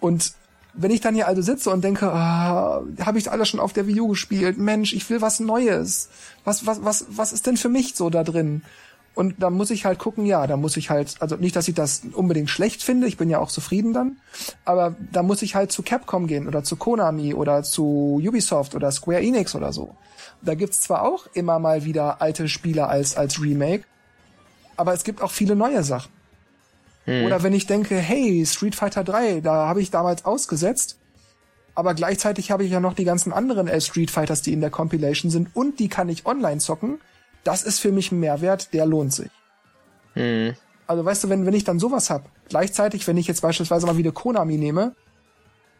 [0.00, 0.32] Und
[0.74, 3.86] wenn ich dann hier also sitze und denke, ah, habe ich alles schon auf der
[3.86, 4.58] Wii U gespielt?
[4.58, 6.08] Mensch, ich will was Neues.
[6.44, 8.62] Was, was, was, was ist denn für mich so da drin?
[9.18, 11.74] Und da muss ich halt gucken, ja, da muss ich halt, also nicht, dass ich
[11.74, 14.18] das unbedingt schlecht finde, ich bin ja auch zufrieden dann,
[14.64, 18.92] aber da muss ich halt zu Capcom gehen oder zu Konami oder zu Ubisoft oder
[18.92, 19.96] Square Enix oder so.
[20.40, 23.82] Da gibt's zwar auch immer mal wieder alte Spiele als, als Remake,
[24.76, 26.12] aber es gibt auch viele neue Sachen.
[27.26, 30.96] Oder wenn ich denke, hey, Street Fighter 3, da habe ich damals ausgesetzt,
[31.74, 34.70] aber gleichzeitig habe ich ja noch die ganzen anderen elf Street Fighters, die in der
[34.70, 37.00] Compilation sind und die kann ich online zocken.
[37.44, 39.30] Das ist für mich ein Mehrwert, der lohnt sich.
[40.14, 40.54] Mhm.
[40.86, 43.96] Also weißt du, wenn, wenn ich dann sowas hab, gleichzeitig, wenn ich jetzt beispielsweise mal
[43.96, 44.94] wieder Konami nehme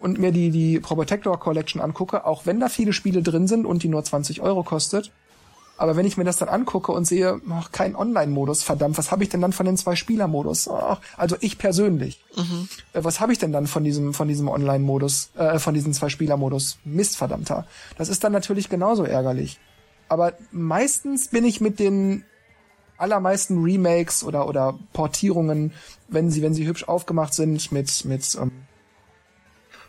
[0.00, 3.82] und mir die, die Probotector Collection angucke, auch wenn da viele Spiele drin sind und
[3.82, 5.10] die nur 20 Euro kostet,
[5.78, 9.22] aber wenn ich mir das dann angucke und sehe, ach, kein Online-Modus, verdammt, was habe
[9.22, 10.68] ich denn dann von den zwei Spieler-Modus?
[10.68, 12.20] Ach, also ich persönlich.
[12.92, 16.78] Äh, Was habe ich denn dann von diesem, von diesem Online-Modus, äh, von diesem Zwei-Spieler-Modus?
[16.84, 17.64] Mist, verdammter.
[17.96, 19.60] Das ist dann natürlich genauso ärgerlich.
[20.08, 22.24] Aber meistens bin ich mit den
[22.96, 25.72] allermeisten Remakes oder, oder Portierungen,
[26.08, 28.50] wenn sie, wenn sie hübsch aufgemacht sind, mit, mit, ähm,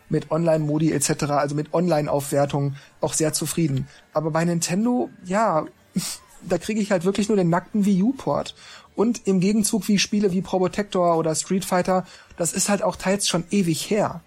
[0.09, 3.87] mit Online-Modi etc., also mit Online-Aufwertung, auch sehr zufrieden.
[4.13, 5.65] Aber bei Nintendo, ja,
[6.47, 8.55] da kriege ich halt wirklich nur den nackten Wii U-Port.
[8.95, 12.05] Und im Gegenzug wie Spiele wie Probotector oder Street Fighter,
[12.37, 14.21] das ist halt auch teils schon ewig her.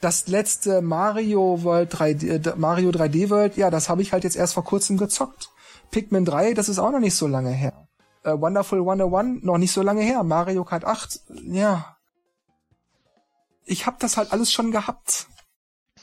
[0.00, 4.36] Das letzte Mario World 3D, äh, Mario 3D World, ja, das habe ich halt jetzt
[4.36, 5.50] erst vor kurzem gezockt.
[5.90, 7.88] Pikmin 3, das ist auch noch nicht so lange her.
[8.22, 10.22] Äh, Wonderful 101, noch nicht so lange her.
[10.22, 11.96] Mario Kart 8, ja.
[13.66, 15.26] Ich hab das halt alles schon gehabt.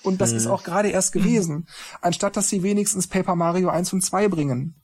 [0.04, 1.68] Und das ist auch gerade erst gewesen.
[2.02, 4.76] Anstatt dass sie wenigstens Paper Mario 1 und 2 bringen.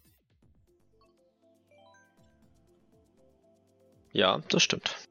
[4.12, 5.08] Ja, das stimmt.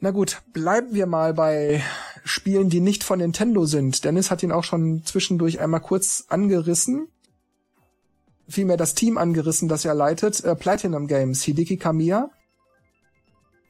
[0.00, 1.82] Na gut, bleiben wir mal bei
[2.24, 4.04] Spielen, die nicht von Nintendo sind.
[4.04, 7.08] Dennis hat ihn auch schon zwischendurch einmal kurz angerissen.
[8.48, 10.44] Vielmehr das Team angerissen, das er leitet.
[10.44, 12.30] Äh, Platinum Games, Hideki Kamiya.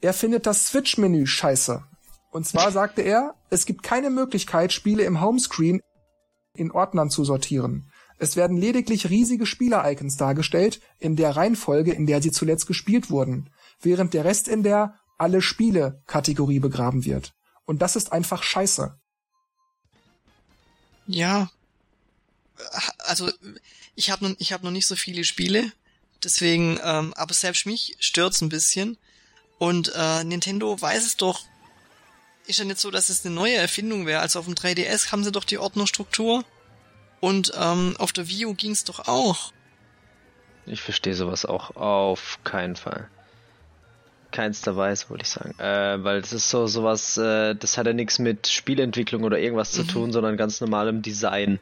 [0.02, 1.82] Er findet das Switch-Menü scheiße.
[2.30, 5.80] Und zwar sagte er, es gibt keine Möglichkeit, Spiele im Homescreen
[6.54, 7.90] in Ordnern zu sortieren.
[8.18, 13.50] Es werden lediglich riesige Spieler-Icons dargestellt, in der Reihenfolge, in der sie zuletzt gespielt wurden,
[13.80, 17.34] während der Rest in der alle Spiele Kategorie begraben wird.
[17.64, 18.98] Und das ist einfach scheiße.
[21.06, 21.50] Ja.
[22.98, 23.30] Also,
[23.94, 25.72] ich habe noch, ich hab noch nicht so viele Spiele.
[26.24, 28.96] Deswegen, ähm, aber selbst mich stört's ein bisschen.
[29.58, 31.40] Und äh, Nintendo weiß es doch.
[32.46, 34.20] Ist ja nicht so, dass es eine neue Erfindung wäre.
[34.20, 36.44] Also auf dem 3DS haben sie doch die Ordnerstruktur.
[37.20, 39.52] Und ähm, auf der Wii U ging's doch auch.
[40.66, 43.10] Ich verstehe sowas auch auf keinen Fall.
[44.30, 45.54] Keinster Weise, wollte ich sagen.
[45.58, 49.72] Äh, weil das ist so sowas, äh, das hat ja nichts mit Spielentwicklung oder irgendwas
[49.72, 51.60] zu tun, sondern ganz normalem Design.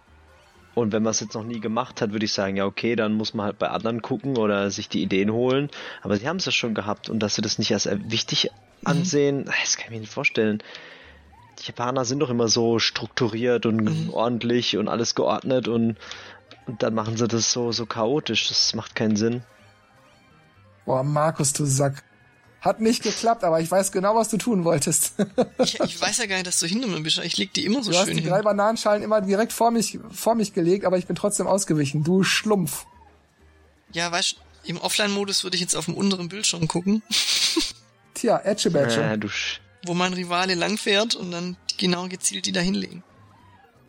[0.74, 3.14] Und wenn man es jetzt noch nie gemacht hat, würde ich sagen, ja okay, dann
[3.14, 5.70] muss man halt bei anderen gucken oder sich die Ideen holen.
[6.02, 8.50] Aber sie haben es ja schon gehabt und dass sie das nicht als äh, wichtig
[8.84, 10.62] ansehen, das kann ich mir nicht vorstellen.
[11.58, 15.96] Die Japaner sind doch immer so strukturiert und ordentlich und alles geordnet und
[16.66, 18.48] Und dann machen sie das so, so chaotisch.
[18.48, 19.42] Das macht keinen Sinn.
[20.84, 22.02] Boah, Markus, du Sack.
[22.60, 25.14] Hat nicht geklappt, aber ich weiß genau, was du tun wolltest.
[25.58, 27.18] Ich, ich weiß ja gar nicht, dass du hinter mir bist.
[27.18, 28.30] Ich leg die immer so du hast schön die hin.
[28.30, 32.02] drei Bananenschalen immer direkt vor mich, vor mich gelegt, aber ich bin trotzdem ausgewichen.
[32.04, 32.86] Du Schlumpf.
[33.92, 34.36] Ja, weißt du,
[34.68, 37.02] im Offline-Modus würde ich jetzt auf dem unteren Bildschirm gucken,
[38.14, 39.00] Tja, Edge Badge.
[39.02, 43.04] Äh, du Sch wo mein Rivale langfährt und dann genau gezielt die da hinlegen.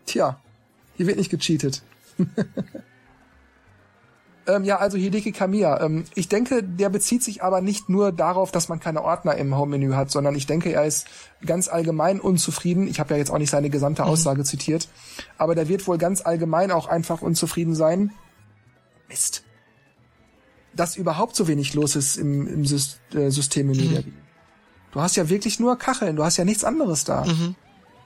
[0.05, 0.39] Tja,
[0.95, 1.81] hier wird nicht gecheatet.
[4.47, 5.81] ähm, ja, also Hideki Kamiya.
[5.81, 9.55] Ähm, ich denke, der bezieht sich aber nicht nur darauf, dass man keine Ordner im
[9.55, 11.07] Home-Menü hat, sondern ich denke, er ist
[11.45, 12.87] ganz allgemein unzufrieden.
[12.87, 14.87] Ich habe ja jetzt auch nicht seine gesamte Aussage zitiert,
[15.37, 18.11] aber der wird wohl ganz allgemein auch einfach unzufrieden sein.
[19.07, 19.43] Mist.
[20.73, 24.13] Dass überhaupt so wenig los ist im, im Sys äh, Systemmenü Wii.
[24.91, 27.25] Du hast ja wirklich nur Kacheln, du hast ja nichts anderes da.
[27.25, 27.55] Mhm.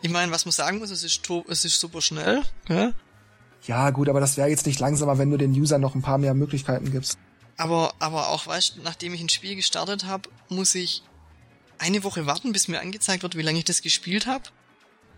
[0.02, 2.42] Ich meine, was man sagen muss, es ist, es ist super schnell.
[2.68, 2.92] Ja?
[3.64, 6.18] Ja, gut, aber das wäre jetzt nicht langsamer, wenn du den Usern noch ein paar
[6.18, 7.18] mehr Möglichkeiten gibst.
[7.57, 11.03] Aber, aber auch, weißt du, nachdem ich ein Spiel gestartet habe, muss ich
[11.78, 14.43] eine Woche warten, bis mir angezeigt wird, wie lange ich das gespielt habe.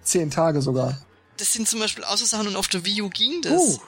[0.02, 1.02] Zehn Tage sogar.
[1.38, 3.54] Das sind zum Beispiel auch so Sachen und auf der Wii U ging das.
[3.54, 3.82] Oh.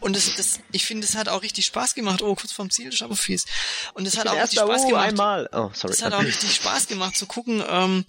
[0.00, 2.22] Und das, das, ich finde, das hat auch richtig Spaß gemacht.
[2.22, 3.46] Oh, kurz vorm Ziel, das ist aber fies.
[3.94, 5.08] Und das hat auch richtig mal, Spaß oh, gemacht.
[5.08, 5.48] einmal.
[5.52, 5.94] Oh, sorry.
[5.94, 8.04] Das hat auch richtig Spaß gemacht zu gucken, ähm,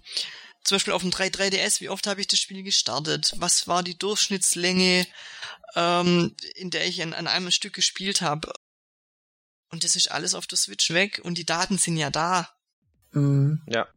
[0.63, 3.33] zum Beispiel auf dem 3 3DS, wie oft habe ich das Spiel gestartet?
[3.37, 5.05] Was war die Durchschnittslänge,
[5.75, 8.53] ähm, in der ich an, an einem Stück gespielt habe?
[9.71, 12.49] Und das ist alles auf der Switch weg und die Daten sind ja da.
[13.11, 13.61] Mhm.
[13.67, 13.87] ja.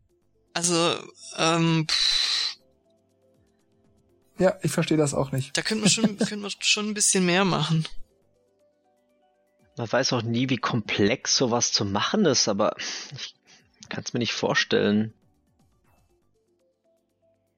[0.54, 0.96] Also,
[1.36, 2.56] ähm, pff,
[4.38, 5.56] Ja, ich verstehe das auch nicht.
[5.56, 7.86] da könnte man schon, könnte man schon ein bisschen mehr machen.
[9.76, 13.34] Man weiß auch nie, wie komplex sowas zu machen ist, aber ich
[13.90, 15.12] kann es mir nicht vorstellen.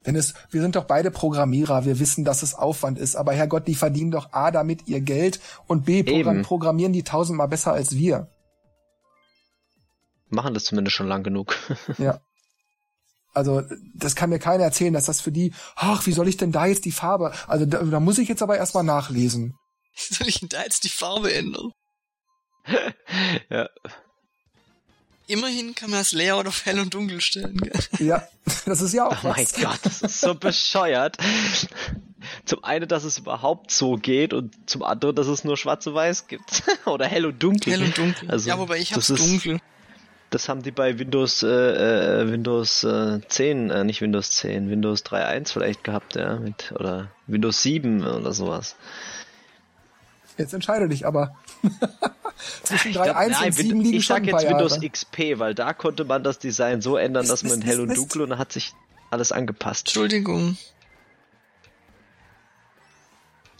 [0.08, 3.74] Dennis, wir sind doch beide Programmierer, wir wissen, dass es Aufwand ist, aber Herrgott, die
[3.74, 6.40] verdienen doch A damit ihr Geld und B Eben.
[6.40, 8.30] programmieren die tausendmal besser als wir.
[10.30, 11.54] Machen das zumindest schon lang genug.
[11.98, 12.20] Ja.
[13.34, 13.62] Also,
[13.94, 16.64] das kann mir keiner erzählen, dass das für die, ach, wie soll ich denn da
[16.64, 17.32] jetzt die Farbe?
[17.46, 19.54] Also, da, da muss ich jetzt aber erstmal nachlesen.
[19.94, 21.70] Soll ich denn da jetzt die Farbe ändern?
[23.50, 23.68] ja.
[25.28, 27.56] Immerhin kann man das Layout auf hell und dunkel stellen.
[27.58, 27.72] Gell?
[28.06, 28.26] Ja,
[28.66, 29.52] das ist ja auch Oh mein was.
[29.54, 31.16] Gott, das ist so bescheuert.
[32.44, 35.94] Zum einen, dass es überhaupt so geht und zum anderen, dass es nur schwarz und
[35.94, 36.62] weiß gibt.
[36.86, 37.72] Oder hell und dunkel.
[37.74, 38.30] Hell und dunkel.
[38.30, 39.60] Also, ja, wobei ich hab's das ist- dunkel.
[40.30, 41.46] Das haben die bei Windows, äh,
[42.20, 47.08] äh, Windows äh, 10, äh, nicht Windows 10, Windows 3.1 vielleicht gehabt, ja, mit, oder
[47.26, 48.76] Windows 7 oder sowas.
[50.36, 51.34] Jetzt entscheide dich aber.
[52.62, 54.88] Zwischen Ich 3.1 glaub, nein, und Win- 7 liegen ich sag jetzt Windows Jahre.
[54.90, 57.96] XP, weil da konnte man das Design so ändern, Mist, dass man Mist, hell und
[57.96, 58.72] dunkel und dann hat sich
[59.10, 59.88] alles angepasst.
[59.88, 60.56] Entschuldigung.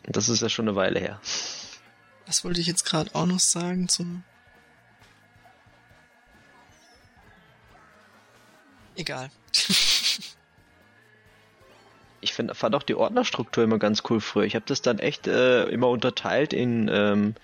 [0.06, 1.20] Und Das ist ja schon eine Weile her.
[2.26, 4.22] Was wollte ich jetzt gerade auch noch sagen zum.
[8.96, 9.30] Egal.
[12.20, 14.42] Ich find, fand auch die Ordnerstruktur immer ganz cool früher.
[14.44, 17.36] Ich habe das dann echt äh, immer unterteilt in ähm,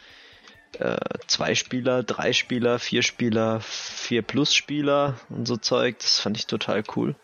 [0.80, 0.96] äh,
[1.26, 5.98] zwei Spieler, drei Spieler, vier Spieler, vier Plus Spieler und so Zeug.
[6.00, 7.14] Das fand ich total cool.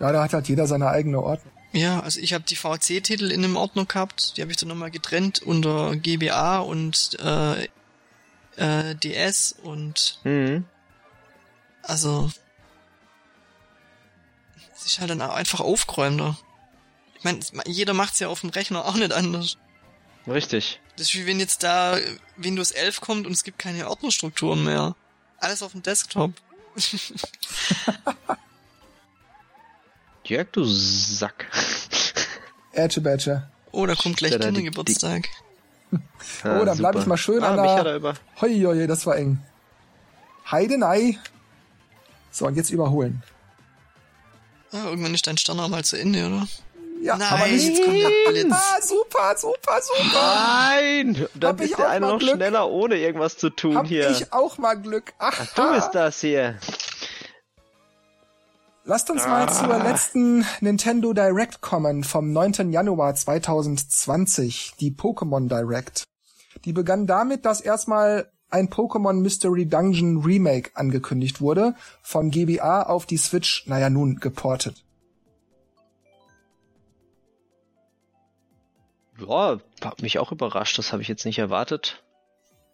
[0.00, 1.52] Ja, da hat halt jeder seine eigene Ordnung.
[1.72, 4.90] Ja, also ich habe die VC-Titel in einem Ordner gehabt, die habe ich dann nochmal
[4.92, 7.64] getrennt unter GBA und äh,
[8.56, 10.64] äh, DS und Mhm.
[11.82, 12.30] also
[14.76, 16.38] es ist halt dann auch einfach aufgeräumter.
[17.18, 19.56] Ich meine, jeder macht's ja auf dem Rechner auch nicht anders.
[20.28, 20.80] Richtig.
[20.96, 21.98] Das ist wie wenn jetzt da
[22.36, 24.94] Windows 11 kommt und es gibt keine Ordnerstrukturen mehr.
[25.38, 26.32] Alles auf dem Desktop.
[30.24, 31.46] Jörg, du Sack.
[32.72, 33.48] Edge Badge.
[33.72, 35.28] Oh, da kommt gleich Kindergeburtstag.
[36.42, 38.14] Ah, Oh, dann bleib ich mal schön ah, an mich der- er.
[38.40, 39.38] Hoi, hoi, das war eng.
[40.50, 41.18] Heidenei.
[42.30, 43.22] So, und jetzt überholen.
[44.72, 46.48] Ah, irgendwann ist dein Stern auch mal zu Ende, oder?
[47.04, 47.68] Ja, Nein, aber nicht.
[47.68, 48.52] jetzt kommt der Blitz.
[48.52, 50.34] Ah, super, super, super.
[50.70, 51.26] Nein!
[51.34, 52.34] Dann Hab ich ist der auch eine mal noch Glück.
[52.36, 54.08] schneller, ohne irgendwas zu tun Hab hier.
[54.10, 55.12] ich auch mal Glück.
[55.18, 56.58] Ach, Ach, du bist das hier.
[58.86, 59.52] Lasst uns mal Ah.
[59.52, 62.70] zur letzten Nintendo Direct kommen vom 9.
[62.72, 66.04] Januar 2020, die Pokémon Direct.
[66.64, 73.06] Die begann damit, dass erstmal ein Pokémon Mystery Dungeon Remake angekündigt wurde, von GBA auf
[73.06, 74.84] die Switch, naja nun, geportet.
[79.28, 82.02] Ja, hat mich auch überrascht, das habe ich jetzt nicht erwartet.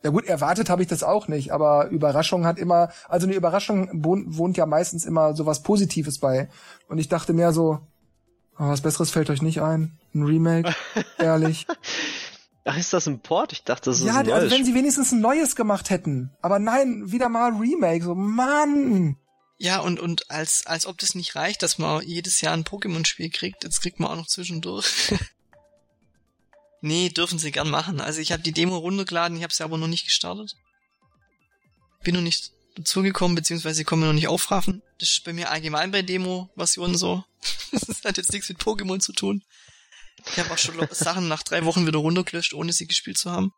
[0.02, 4.04] Ja gut, erwartet habe ich das auch nicht, aber Überraschung hat immer, also eine Überraschung
[4.04, 6.48] wohnt, wohnt ja meistens immer sowas Positives bei.
[6.88, 7.80] Und ich dachte mir so,
[8.58, 9.98] oh, was Besseres fällt euch nicht ein?
[10.14, 10.74] Ein Remake?
[11.18, 11.66] Ehrlich?
[12.64, 13.52] Ach, ist das ein Port?
[13.52, 16.30] Ich dachte, das ist ja, ein neues also wenn sie wenigstens ein neues gemacht hätten.
[16.40, 18.04] Aber nein, wieder mal Remake.
[18.04, 19.16] So, Mann.
[19.58, 23.28] Ja, und, und als, als ob das nicht reicht, dass man jedes Jahr ein Pokémon-Spiel
[23.28, 25.14] kriegt, jetzt kriegt man auch noch zwischendurch.
[26.80, 28.00] nee, dürfen sie gern machen.
[28.00, 30.54] Also ich habe die Demo runtergeladen, ich habe sie aber noch nicht gestartet.
[32.02, 34.82] Bin noch nicht dazugekommen, beziehungsweise kommen noch nicht aufraffen.
[34.98, 37.24] Das ist bei mir allgemein bei Demo-Versionen so.
[37.72, 39.42] das hat jetzt nichts mit Pokémon zu tun.
[40.26, 43.52] Ich habe auch schon Sachen nach drei Wochen wieder runtergelöscht, ohne sie gespielt zu haben.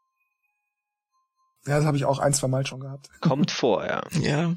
[1.67, 3.09] Ja, das habe ich auch ein, zwei Mal schon gehabt.
[3.21, 4.03] Kommt vor, ja.
[4.21, 4.57] Ja.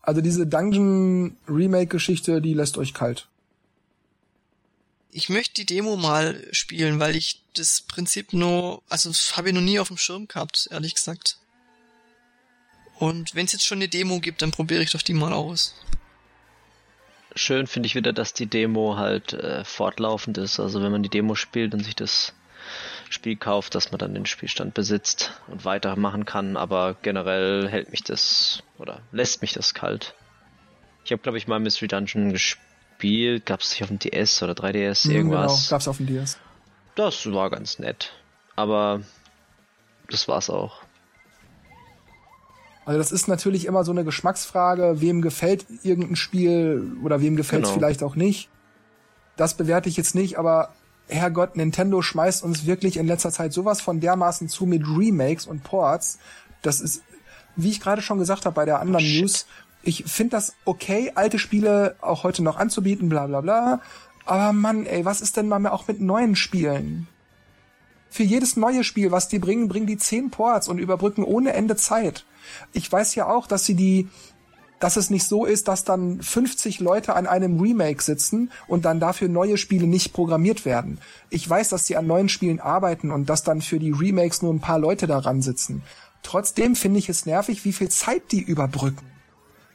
[0.00, 3.28] Also diese Dungeon Remake-Geschichte, die lässt euch kalt.
[5.10, 9.62] Ich möchte die Demo mal spielen, weil ich das Prinzip nur, also habe ich noch
[9.62, 11.38] nie auf dem Schirm gehabt, ehrlich gesagt.
[12.98, 15.74] Und wenn es jetzt schon eine Demo gibt, dann probiere ich doch die mal aus.
[17.34, 20.58] Schön finde ich wieder, dass die Demo halt äh, fortlaufend ist.
[20.58, 22.34] Also wenn man die Demo spielt und sich das
[23.08, 26.56] Spiel kauft, dass man dann den Spielstand besitzt und weitermachen kann.
[26.56, 30.14] Aber generell hält mich das oder lässt mich das kalt.
[31.04, 32.67] Ich habe glaube ich mal Mystery Dungeon gespielt.
[33.44, 35.52] Gab es nicht auf dem DS oder 3DS Mhm, irgendwas?
[35.52, 36.38] Genau, gab's auf dem DS.
[36.96, 38.12] Das war ganz nett.
[38.56, 39.02] Aber
[40.10, 40.82] das war's auch.
[42.84, 47.64] Also das ist natürlich immer so eine Geschmacksfrage, wem gefällt irgendein Spiel oder wem gefällt
[47.64, 47.78] es Genau.
[47.78, 48.48] vielleicht auch nicht.
[49.36, 50.70] Das bewerte ich jetzt nicht, aber
[51.06, 55.62] Herrgott, Nintendo schmeißt uns wirklich in letzter Zeit sowas von dermaßen zu mit Remakes und
[55.64, 56.18] Ports.
[56.62, 57.02] Das ist,
[57.56, 59.20] wie ich gerade schon gesagt habe bei der anderen Shit.
[59.20, 59.46] News,
[59.88, 63.80] ich finde das okay, alte Spiele auch heute noch anzubieten, bla bla bla.
[64.26, 67.08] Aber Mann, ey, was ist denn mal mehr auch mit neuen Spielen?
[68.10, 71.74] Für jedes neue Spiel, was die bringen, bringen die 10 Ports und überbrücken ohne Ende
[71.76, 72.26] Zeit.
[72.74, 74.10] Ich weiß ja auch, dass sie die,
[74.78, 79.00] dass es nicht so ist, dass dann 50 Leute an einem Remake sitzen und dann
[79.00, 80.98] dafür neue Spiele nicht programmiert werden.
[81.30, 84.52] Ich weiß, dass sie an neuen Spielen arbeiten und dass dann für die Remakes nur
[84.52, 85.82] ein paar Leute daran sitzen.
[86.22, 89.17] Trotzdem finde ich es nervig, wie viel Zeit die überbrücken.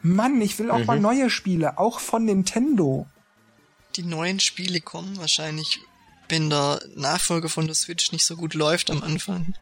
[0.04, 3.08] Mann, ich will auch mal neue Spiele, auch von Nintendo.
[3.96, 5.80] Die neuen Spiele kommen wahrscheinlich,
[6.28, 9.56] wenn der Nachfolger von der Switch nicht so gut läuft am Anfang.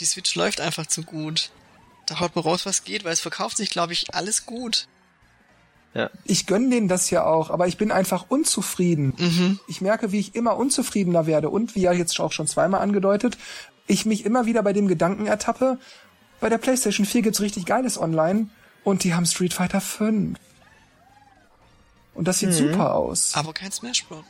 [0.00, 1.50] Die Switch läuft einfach zu gut.
[2.06, 4.88] Da haut man raus, was geht, weil es verkauft sich, glaube ich, alles gut.
[5.96, 6.10] Ja.
[6.24, 9.14] Ich gönn denen das ja auch, aber ich bin einfach unzufrieden.
[9.16, 9.60] Mhm.
[9.66, 13.38] Ich merke, wie ich immer unzufriedener werde und wie ja jetzt auch schon zweimal angedeutet,
[13.86, 15.78] ich mich immer wieder bei dem Gedanken ertappe,
[16.38, 18.48] bei der PlayStation 4 gibt's richtig geiles online
[18.84, 20.38] und die haben Street Fighter 5.
[22.12, 23.34] Und das sieht super aus.
[23.34, 24.24] Aber kein Smash Bros.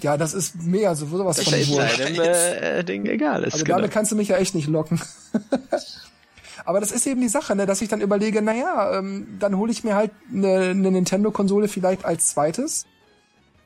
[0.00, 3.54] Ja, das ist mega so sowas Das von einem äh, Ding egal ist.
[3.54, 3.78] Also genau.
[3.78, 5.00] damit kannst du mich ja echt nicht locken.
[6.64, 9.72] Aber das ist eben die Sache, ne, dass ich dann überlege, naja, ähm, dann hole
[9.72, 12.86] ich mir halt eine, eine Nintendo-Konsole vielleicht als zweites,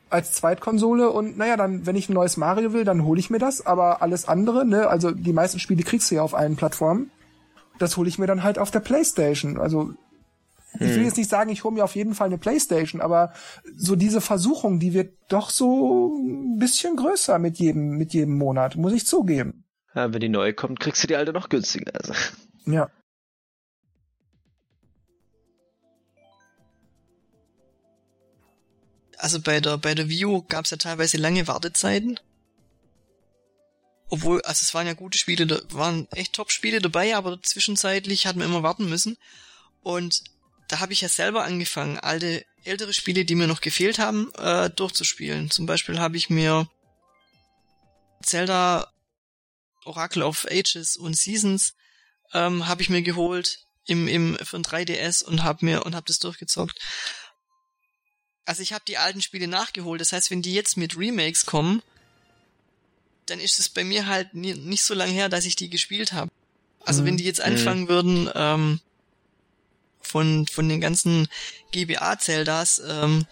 [0.08, 3.38] als Zweitkonsole und naja, dann, wenn ich ein neues Mario will, dann hole ich mir
[3.38, 7.10] das, aber alles andere, ne, also die meisten Spiele kriegst du ja auf allen Plattformen,
[7.78, 9.58] das hole ich mir dann halt auf der Playstation.
[9.58, 9.94] Also
[10.78, 13.32] ich will jetzt nicht sagen, ich hole mir auf jeden Fall eine Playstation, aber
[13.76, 18.76] so diese Versuchung, die wird doch so ein bisschen größer mit jedem, mit jedem Monat,
[18.76, 19.64] muss ich zugeben.
[19.94, 21.92] ja, wenn die neue kommt, kriegst du die alte noch günstiger.
[21.94, 22.12] Also.
[22.66, 22.90] Ja.
[29.18, 32.20] Also bei der, bei der View gab es ja teilweise lange Wartezeiten.
[34.08, 38.36] Obwohl, also es waren ja gute Spiele, da waren echt Top-Spiele dabei, aber zwischenzeitlich hat
[38.36, 39.16] man immer warten müssen.
[39.82, 40.22] Und
[40.68, 44.70] da habe ich ja selber angefangen, alte, ältere Spiele, die mir noch gefehlt haben, äh,
[44.70, 45.50] durchzuspielen.
[45.50, 46.68] Zum Beispiel habe ich mir
[48.22, 48.92] Zelda
[49.84, 51.74] Oracle of Ages und Seasons
[52.32, 56.06] ähm, habe ich mir geholt im, im für ein 3DS und habe mir und habe
[56.06, 56.78] das durchgezockt.
[58.44, 60.00] Also ich habe die alten Spiele nachgeholt.
[60.00, 61.82] Das heißt, wenn die jetzt mit Remakes kommen,
[63.26, 66.12] dann ist es bei mir halt nie, nicht so lange her, dass ich die gespielt
[66.12, 66.30] habe.
[66.84, 67.06] Also Mhm.
[67.06, 68.80] wenn die jetzt anfangen würden, ähm,
[70.00, 71.26] von, von den ganzen
[71.72, 73.26] GBA-Zeldas ähm,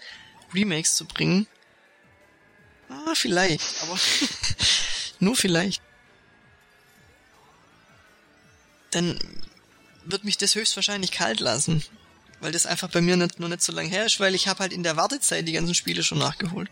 [0.53, 1.47] Remakes zu bringen,
[2.89, 3.99] ah, vielleicht, aber
[5.21, 5.81] nur vielleicht.
[8.95, 9.19] Dann
[10.05, 11.83] wird mich das höchstwahrscheinlich kalt lassen.
[12.41, 14.61] Weil das einfach bei mir nicht, noch nicht so lange her ist, weil ich habe
[14.61, 16.71] halt in der Wartezeit die ganzen Spiele schon nachgeholt.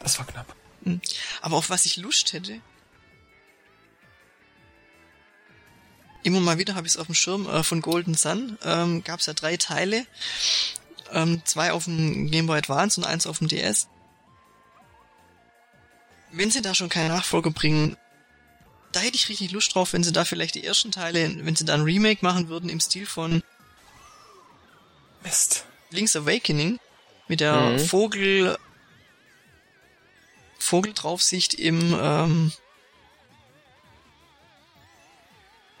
[0.00, 0.54] Das war knapp.
[1.40, 2.60] Aber auf was ich Lust hätte.
[6.22, 8.58] Immer mal wieder habe ich es auf dem Schirm äh, von Golden Sun.
[8.62, 10.06] Ähm, Gab es ja drei Teile.
[11.12, 13.88] Ähm, zwei auf dem Game Boy Advance und eins auf dem DS.
[16.32, 17.96] Wenn sie da schon keinen Nachfolger bringen,
[18.94, 21.64] da hätte ich richtig Lust drauf, wenn sie da vielleicht die ersten Teile, wenn sie
[21.64, 23.42] da ein Remake machen würden im Stil von
[25.22, 25.64] Mist.
[25.90, 26.78] Link's Awakening
[27.28, 27.78] mit der Mhm.
[27.80, 28.58] Vogel
[30.58, 32.52] Vogeldraufsicht im ähm,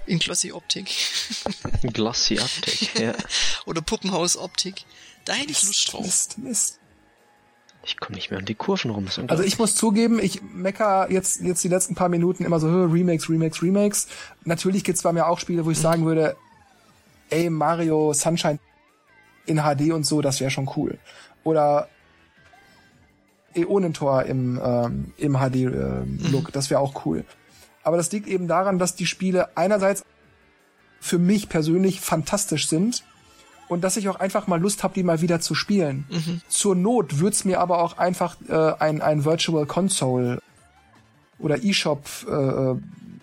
[0.06, 0.90] in Glossy Optik
[1.82, 3.14] Glossy Optik, ja.
[3.64, 4.84] oder Puppenhaus Optik.
[5.24, 6.04] Da hätte ich Lust drauf.
[6.04, 6.78] Mist, Mist.
[7.84, 9.06] Ich komme nicht mehr um die Kurven rum.
[9.28, 12.86] Also ich muss zugeben, ich mecker jetzt, jetzt die letzten paar Minuten immer so, "Hö,
[12.86, 14.08] Remakes, Remakes, Remakes.
[14.44, 16.36] Natürlich gibt's bei mir auch Spiele, wo ich sagen würde,
[17.30, 18.58] ey, Mario Sunshine
[19.46, 20.98] in HD und so, das wäre schon cool.
[21.42, 21.88] Oder
[23.54, 27.24] Äonentor im, ähm, im HD-Look, das wäre auch cool.
[27.82, 30.04] Aber das liegt eben daran, dass die Spiele einerseits
[31.00, 33.04] für mich persönlich fantastisch sind
[33.68, 36.06] und dass ich auch einfach mal Lust habe, die mal wieder zu spielen.
[36.48, 40.40] Zur Not würd's mir aber auch einfach äh, ein, ein Virtual Console
[41.38, 42.76] oder eShop äh, äh,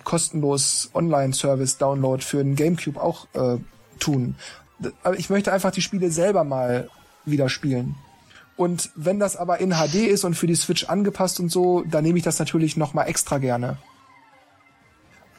[0.03, 3.57] kostenlos Online-Service Download für den GameCube auch äh,
[3.99, 4.35] tun.
[5.03, 6.89] Aber ich möchte einfach die Spiele selber mal
[7.25, 7.95] wieder spielen.
[8.57, 12.03] Und wenn das aber in HD ist und für die Switch angepasst und so, dann
[12.03, 13.77] nehme ich das natürlich noch mal extra gerne.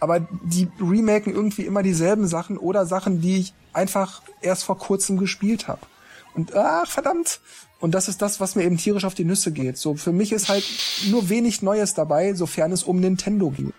[0.03, 5.17] Aber die remaken irgendwie immer dieselben Sachen oder Sachen, die ich einfach erst vor kurzem
[5.17, 5.87] gespielt habe.
[6.35, 7.39] Und ach, verdammt.
[7.79, 9.79] Und das ist das, was mir eben tierisch auf die Nüsse geht.
[9.79, 10.65] So, für mich ist halt
[11.07, 13.75] nur wenig Neues dabei, sofern es um Nintendo geht.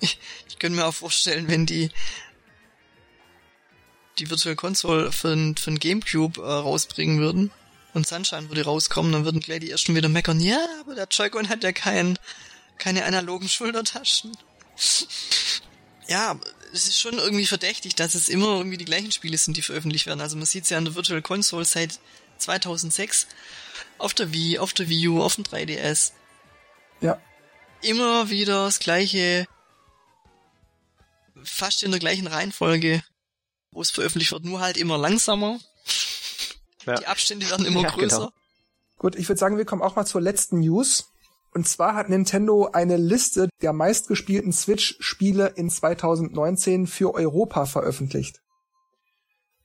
[0.00, 0.18] Ich,
[0.48, 1.90] ich könnte mir auch vorstellen, wenn die
[4.18, 7.52] die Virtual Console für ein, für ein Gamecube äh, rausbringen würden
[7.94, 11.48] und Sunshine würde rauskommen, dann würden gleich die ersten wieder meckern, ja, aber der Joy-Con
[11.48, 12.18] hat ja kein,
[12.78, 14.36] keine analogen Schultertaschen.
[16.06, 19.56] Ja, aber es ist schon irgendwie verdächtig, dass es immer irgendwie die gleichen Spiele sind,
[19.56, 20.20] die veröffentlicht werden.
[20.20, 21.98] Also man sieht es ja an der Virtual Console seit
[22.38, 23.26] 2006
[23.98, 26.12] auf der Wii, auf der Wii U, auf dem 3DS.
[27.00, 27.20] Ja.
[27.82, 29.46] Immer wieder das gleiche,
[31.42, 33.02] fast in der gleichen Reihenfolge,
[33.70, 35.58] wo es veröffentlicht wird, nur halt immer langsamer.
[36.86, 36.94] Ja.
[36.96, 38.16] Die Abstände werden immer Ja, größer.
[38.18, 38.32] genau.
[38.98, 41.12] Gut, ich würde sagen, wir kommen auch mal zur letzten News.
[41.52, 48.40] Und zwar hat Nintendo eine Liste der meistgespielten Switch-Spiele in 2019 für Europa veröffentlicht.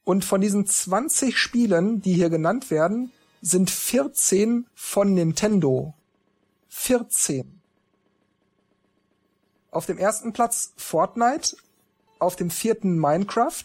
[0.04, 3.12] Und von diesen 20 Spielen, die hier genannt werden,
[3.42, 5.94] sind 14 von Nintendo.
[6.70, 7.62] 14.
[9.72, 11.58] Auf dem ersten Platz Fortnite,
[12.20, 13.64] auf dem vierten Minecraft,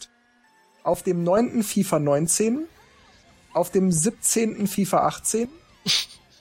[0.83, 2.67] auf dem neunten FIFA 19,
[3.53, 4.67] auf dem 17.
[4.67, 5.49] FIFA 18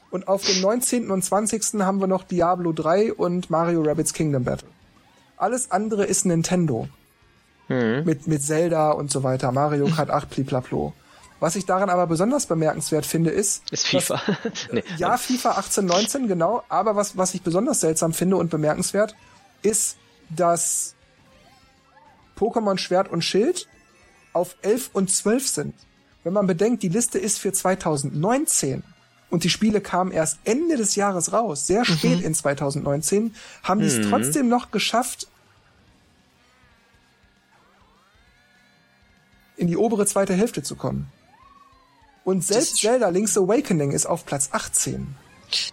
[0.10, 1.12] und auf dem 19.
[1.12, 1.82] und 20.
[1.82, 4.68] haben wir noch Diablo 3 und Mario Rabbits Kingdom Battle.
[5.38, 6.88] Alles andere ist Nintendo.
[7.68, 8.04] Mhm.
[8.06, 10.94] Mit, mit Zelda und so weiter, Mario Kart 8, bliblablo.
[11.40, 14.22] Was ich daran aber besonders bemerkenswert finde, ist, Ist dass- FIFA.
[14.72, 14.84] nee.
[14.98, 16.64] ja, FIFA 18, 19, genau.
[16.70, 19.16] Aber was, was ich besonders seltsam finde und bemerkenswert,
[19.62, 19.98] ist,
[20.30, 20.96] dass
[22.40, 23.68] Pokémon Schwert und Schild
[24.34, 25.76] auf 11 und 12 sind.
[26.24, 28.84] Wenn man bedenkt, die Liste ist für 2019
[29.30, 33.88] und die Spiele kamen erst Ende des Jahres raus, sehr spät in 2019, haben die
[33.88, 35.28] es trotzdem noch geschafft,
[39.58, 41.12] in die obere zweite Hälfte zu kommen.
[42.24, 45.16] Und selbst Zelda Link's Awakening ist auf Platz 18.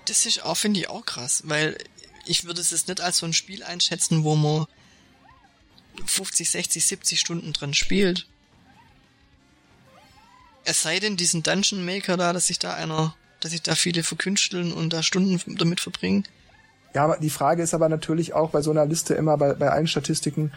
[0.06, 1.76] Das ist auch, finde ich auch krass, weil
[2.26, 4.66] ich würde es jetzt nicht als so ein Spiel einschätzen, wo man
[6.06, 8.26] 50, 60, 70 Stunden dran spielt.
[10.64, 13.14] Es sei denn, diesen Dungeon Maker da, dass sich da einer,
[13.44, 16.24] dass sich da viele verkünsteln und da Stunden damit verbringen.
[16.94, 19.70] Ja, aber die Frage ist aber natürlich auch bei so einer Liste immer bei, bei
[19.70, 20.50] allen Statistiken,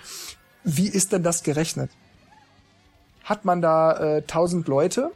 [0.63, 1.91] wie ist denn das gerechnet?
[3.25, 5.11] Hat man da äh, 1000 Leute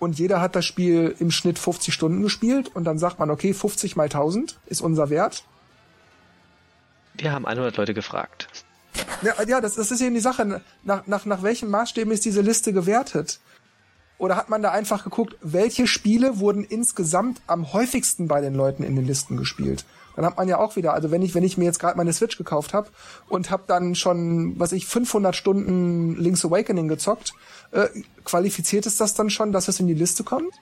[0.00, 3.54] und jeder hat das Spiel im Schnitt 50 Stunden gespielt und dann sagt man, okay,
[3.54, 5.44] 50 mal 1000 ist unser Wert.
[7.14, 8.48] Wir haben 100 Leute gefragt.
[9.22, 10.62] Ja, ja das, das ist eben die Sache.
[10.82, 13.38] Nach, nach, nach welchen Maßstäben ist diese Liste gewertet?
[14.18, 18.82] Oder hat man da einfach geguckt, welche Spiele wurden insgesamt am häufigsten bei den Leuten
[18.82, 19.84] in den Listen gespielt?
[20.16, 22.12] Dann hat man ja auch wieder, also wenn ich wenn ich mir jetzt gerade meine
[22.12, 22.88] Switch gekauft habe
[23.28, 27.32] und habe dann schon, was ich 500 Stunden Link's Awakening gezockt,
[27.72, 27.88] äh,
[28.24, 30.54] qualifiziert es das dann schon, dass es in die Liste kommt?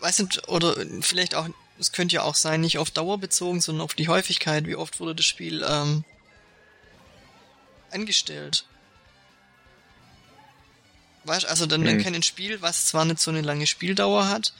[0.00, 1.48] Weiß nicht, oder vielleicht auch,
[1.78, 4.66] es könnte ja auch sein, nicht auf Dauer bezogen, sondern auf die Häufigkeit.
[4.66, 6.04] Wie oft wurde das Spiel ähm,
[7.90, 8.66] angestellt?
[11.24, 12.02] Weißt also dann, dann Hm.
[12.04, 14.52] kann ein Spiel, was zwar nicht so eine lange Spieldauer hat,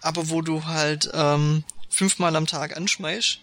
[0.00, 3.40] aber wo du halt ähm, fünfmal am Tag anschmeißt,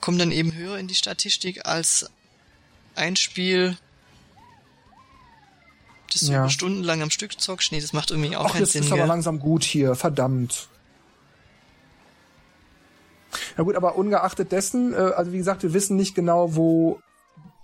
[0.00, 2.10] kommt dann eben höher in die Statistik als
[2.94, 3.76] ein Spiel,
[6.12, 6.40] das du Ja.
[6.40, 7.72] über stundenlang am Stück zockst.
[7.72, 8.82] Nee, das macht irgendwie auch Ach, keinen jetzt Sinn.
[8.84, 9.08] ist aber gell?
[9.08, 10.68] langsam gut hier, verdammt.
[13.56, 17.00] Na gut, aber ungeachtet dessen, äh, also wie gesagt, wir wissen nicht genau, wo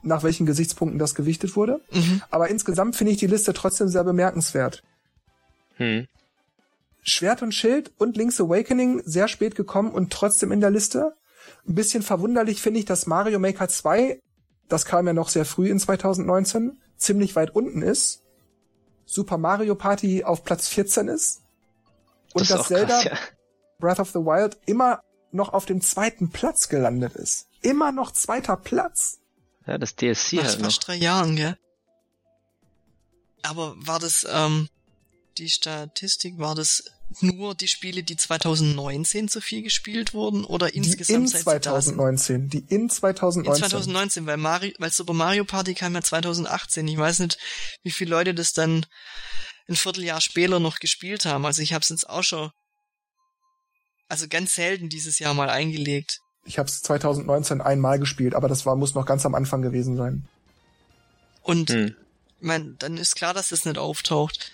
[0.02, 1.80] nach welchen Gesichtspunkten das gewichtet wurde.
[1.92, 2.22] Mhm.
[2.30, 4.82] Aber insgesamt finde ich die Liste trotzdem sehr bemerkenswert.
[5.76, 6.06] Hm.
[7.02, 11.14] Schwert und Schild und Link's Awakening sehr spät gekommen und trotzdem in der Liste.
[11.66, 14.20] Ein bisschen verwunderlich finde ich, dass Mario Maker 2,
[14.68, 18.22] das kam ja noch sehr früh in 2019, ziemlich weit unten ist.
[19.06, 21.40] Super Mario Party auf Platz 14 ist.
[22.34, 23.18] Und Das dass Zelda krass, ja.
[23.78, 25.00] Breath of the Wild immer
[25.32, 27.48] noch auf dem zweiten Platz gelandet ist.
[27.62, 29.18] Immer noch zweiter Platz.
[29.66, 30.64] Ja, das DLC Nach halt noch.
[30.66, 31.56] fast drei Jahren, gell?
[33.42, 34.68] Aber war das, ähm,
[35.38, 36.84] die Statistik, war das
[37.20, 41.44] nur die Spiele, die 2019 so viel gespielt wurden oder Die insgesamt in seit sie
[41.60, 41.94] da sind?
[41.96, 42.48] 2019.
[42.48, 43.68] Die in In 2019.
[43.70, 46.86] 2019, weil Mario, weil Super Mario Party kam ja 2018.
[46.86, 47.38] Ich weiß nicht,
[47.82, 48.86] wie viele Leute das dann
[49.68, 51.46] ein Vierteljahr später noch gespielt haben.
[51.46, 52.50] Also ich habe es jetzt auch schon,
[54.08, 56.20] also ganz selten dieses Jahr mal eingelegt.
[56.50, 59.96] Ich habe es 2019 einmal gespielt, aber das war muss noch ganz am Anfang gewesen
[59.96, 60.24] sein.
[61.44, 61.86] Und Hm.
[61.86, 61.94] ich
[62.40, 64.50] mein, dann ist klar, dass das nicht auftaucht.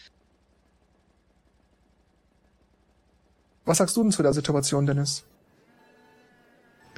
[3.64, 5.24] Was sagst du denn zu der Situation, Dennis?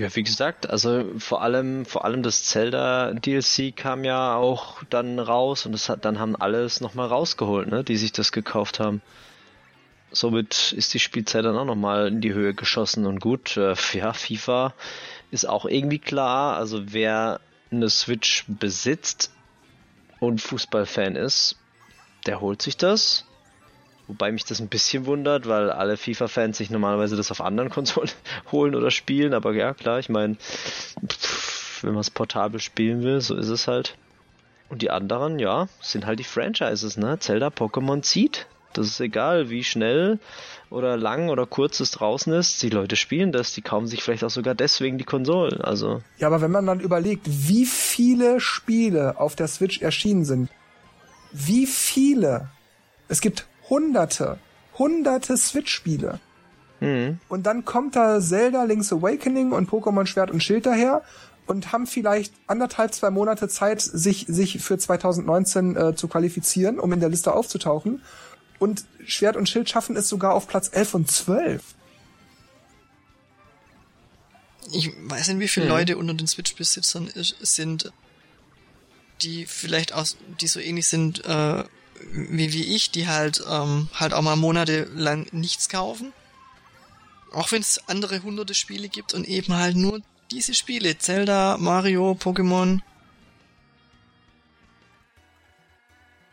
[0.01, 5.21] Ja, wie gesagt, also vor allem, vor allem das Zelda DLC kam ja auch dann
[5.21, 9.01] raus und das hat, dann haben alles nochmal rausgeholt, ne, die sich das gekauft haben.
[10.11, 14.13] Somit ist die Spielzeit dann auch nochmal in die Höhe geschossen und gut, äh, ja,
[14.13, 14.75] FIFA
[15.31, 17.41] ist auch irgendwie klar, also wer
[17.71, 19.31] eine Switch besitzt
[20.21, 21.57] und Fußballfan ist,
[22.27, 23.25] der holt sich das.
[24.07, 28.11] Wobei mich das ein bisschen wundert, weil alle FIFA-Fans sich normalerweise das auf anderen Konsolen
[28.51, 29.35] holen oder spielen.
[29.35, 30.39] Aber ja, klar, ich meine,
[31.83, 33.97] wenn man es portabel spielen will, so ist es halt.
[34.71, 37.19] Und die anderen, ja, sind halt die Franchises, ne?
[37.19, 38.47] Zelda, Pokémon zieht.
[38.79, 40.19] Das ist egal, wie schnell
[40.71, 42.63] oder lang oder kurz es draußen ist.
[42.63, 45.61] Die Leute spielen das, die kaufen sich vielleicht auch sogar deswegen die Konsolen.
[45.61, 50.51] Also, Ja, aber wenn man dann überlegt, wie viele Spiele auf der Switch erschienen sind,
[51.33, 52.49] wie viele,
[53.09, 54.39] es gibt hunderte,
[54.79, 56.21] hunderte Switch-Spiele.
[56.81, 61.03] hm, Und dann kommt da Zelda, Link's Awakening und Pokémon Schwert und Schild daher
[61.47, 66.93] und haben vielleicht anderthalb, zwei Monate Zeit, sich, sich für 2019 äh, zu qualifizieren, um
[66.93, 68.03] in der Liste aufzutauchen.
[68.59, 71.63] Und Schwert und Schild schaffen es sogar auf Platz 11 und 12.
[74.73, 75.73] Ich weiß nicht, wie viele Mhm.
[75.73, 77.11] Leute unter den Switch-Besitzern
[77.41, 77.93] sind,
[79.23, 81.65] die vielleicht aus, die so ähnlich sind äh,
[82.13, 86.13] wie, wie ich, die halt ähm, halt auch mal monatelang nichts kaufen.
[87.33, 90.97] Auch wenn es andere hunderte Spiele gibt und eben halt nur diese Spiele.
[90.99, 92.81] Zelda, Mario, Pokémon.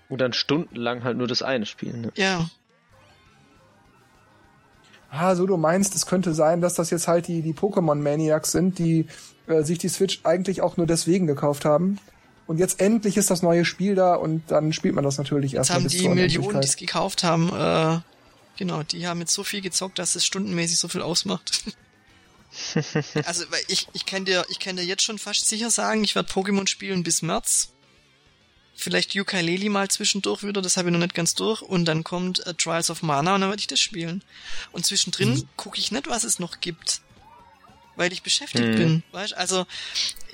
[0.10, 2.02] Und dann stundenlang halt nur das eine spielen.
[2.02, 2.12] Ne?
[2.16, 2.50] Ja,
[5.18, 8.80] Ah, so du meinst, es könnte sein, dass das jetzt halt die, die Pokémon-Maniacs sind,
[8.80, 9.06] die
[9.48, 12.00] äh, sich die Switch eigentlich auch nur deswegen gekauft haben.
[12.48, 15.70] Und jetzt endlich ist das neue Spiel da und dann spielt man das natürlich jetzt
[15.70, 18.00] erstmal haben bis die Millionen, die es gekauft haben, äh,
[18.58, 21.64] genau, die haben jetzt so viel gezockt, dass es stundenmäßig so viel ausmacht.
[23.26, 26.14] also, weil ich, ich kann dir, ich kann dir jetzt schon fast sicher sagen, ich
[26.14, 27.72] werde Pokémon spielen bis März.
[28.78, 31.62] Vielleicht Yooka-Laylee mal zwischendurch wieder, das habe ich noch nicht ganz durch.
[31.62, 34.24] Und dann kommt äh, Trials of Mana und dann werde ich das spielen.
[34.72, 35.48] Und zwischendrin Mhm.
[35.56, 37.02] gucke ich nicht, was es noch gibt.
[37.96, 38.76] Weil ich beschäftigt Mhm.
[38.76, 39.04] bin.
[39.14, 39.34] Weißt?
[39.36, 39.62] Also,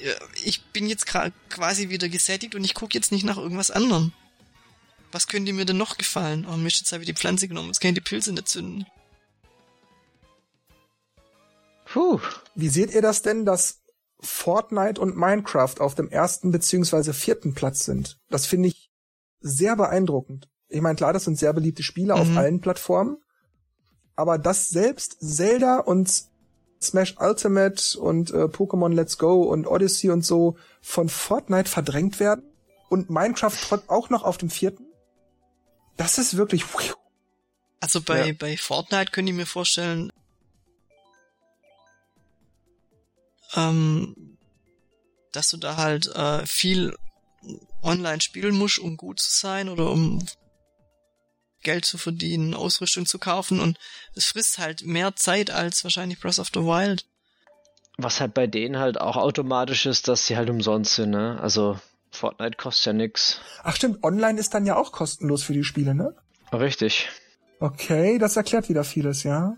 [0.02, 0.14] äh,
[0.44, 4.12] ich bin jetzt quasi wieder gesättigt und ich gucke jetzt nicht nach irgendwas anderem.
[5.12, 6.48] Was könnte mir denn noch gefallen?
[6.50, 8.88] Oh Mist, jetzt habe ich die Pflanze genommen, jetzt kann ich die Pilze nicht zünden.
[11.86, 12.20] Puh.
[12.56, 13.81] Wie seht ihr das denn, dass
[14.22, 18.18] Fortnite und Minecraft auf dem ersten beziehungsweise vierten Platz sind?
[18.30, 18.92] Das finde ich
[19.40, 20.48] sehr beeindruckend.
[20.68, 22.38] Ich meine, klar, das sind sehr beliebte Spiele auf Mhm.
[22.38, 23.18] allen Plattformen.
[24.16, 26.24] Aber dass selbst Zelda und
[26.82, 32.44] Smash Ultimate und äh, Pokémon Let's Go und Odyssey und so von Fortnite verdrängt werden
[32.90, 33.52] und Minecraft
[33.88, 34.86] auch noch auf dem vierten,
[35.98, 36.66] das ist wirklich
[37.80, 38.34] Also bei, Ja.
[38.38, 40.12] bei Fortnite könnte ich mir vorstellen,
[43.56, 44.38] ähm,
[45.32, 46.96] dass du da halt äh, viel
[47.82, 50.26] online spielen musst, um gut zu sein oder um
[51.64, 53.78] Geld zu verdienen, Ausrüstung zu kaufen und
[54.16, 57.06] es frisst halt mehr Zeit als wahrscheinlich Breath of the Wild.
[57.98, 61.40] Was halt bei denen halt auch automatisch ist, dass sie halt umsonst sind, ne?
[61.40, 61.80] Also
[62.12, 63.42] Fortnite kostet ja nix.
[63.64, 66.16] Ach stimmt, online ist dann ja auch kostenlos für die Spiele, ne?
[66.52, 67.10] Richtig.
[67.60, 69.56] Okay, das erklärt wieder vieles, ja.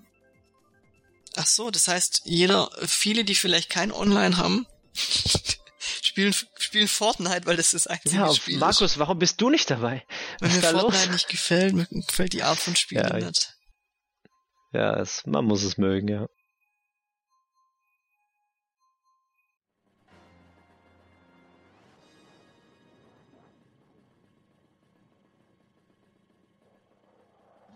[1.36, 4.68] Ach so, das heißt, jeder, viele, die vielleicht kein Online haben,
[6.02, 8.98] spielen, spielen Fortnite, weil das das einzige ja, Spiel Markus, ist.
[8.98, 10.06] Markus, warum bist du nicht dabei?
[10.40, 11.14] Wenn Was mir Fortnite los?
[11.14, 13.56] nicht gefällt, mir gefällt die Art von Spielen ja, nicht.
[14.74, 16.28] Ja, es, man muss es mögen, ja.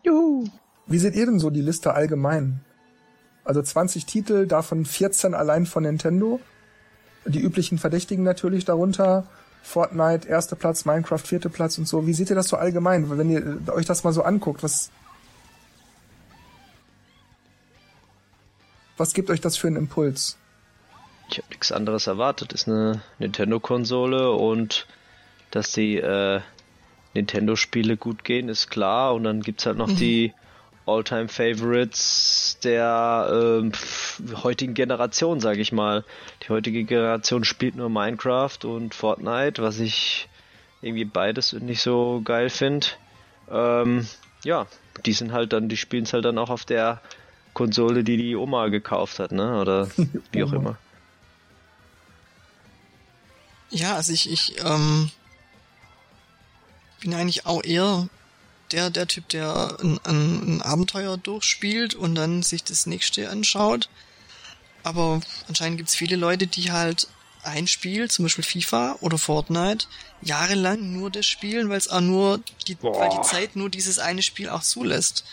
[0.03, 0.47] Juhu.
[0.85, 2.63] Wie seht ihr denn so die Liste allgemein?
[3.47, 6.41] Also 20 Titel, davon 14 allein von Nintendo.
[7.25, 9.25] Die üblichen Verdächtigen natürlich darunter.
[9.63, 12.05] Fortnite, erster Platz, Minecraft, vierter Platz und so.
[12.05, 13.09] Wie seht ihr das so allgemein?
[13.17, 14.91] Wenn ihr euch das mal so anguckt, was,
[18.97, 20.37] was gibt euch das für einen Impuls?
[21.29, 22.51] Ich habe nichts anderes erwartet.
[22.51, 24.87] Ist eine Nintendo-Konsole und
[25.51, 26.41] dass die äh,
[27.13, 29.13] Nintendo-Spiele gut gehen, ist klar.
[29.13, 29.95] Und dann gibt's halt noch mhm.
[29.95, 30.33] die
[30.87, 33.71] All-Time-Favorites der äh,
[34.35, 36.03] heutigen Generation, sage ich mal.
[36.43, 40.29] Die heutige Generation spielt nur Minecraft und Fortnite, was ich
[40.81, 42.87] irgendwie beides nicht so geil finde.
[43.51, 44.07] Ähm,
[44.43, 44.67] ja,
[45.05, 47.01] die sind halt dann, die spielen es halt dann auch auf der
[47.53, 49.59] Konsole, die die Oma gekauft hat, ne?
[49.59, 49.89] Oder
[50.31, 50.77] wie auch immer.
[53.69, 55.11] Ja, also ich, ich ähm,
[57.01, 58.07] bin eigentlich auch eher
[58.71, 63.89] der, der Typ, der ein, ein, ein Abenteuer durchspielt und dann sich das nächste anschaut.
[64.83, 67.07] Aber anscheinend gibt's viele Leute, die halt
[67.43, 69.87] ein Spiel, zum Beispiel FIFA oder Fortnite,
[70.21, 74.21] jahrelang nur das spielen, weil es auch nur die, weil die Zeit nur dieses eine
[74.21, 75.23] Spiel auch zulässt.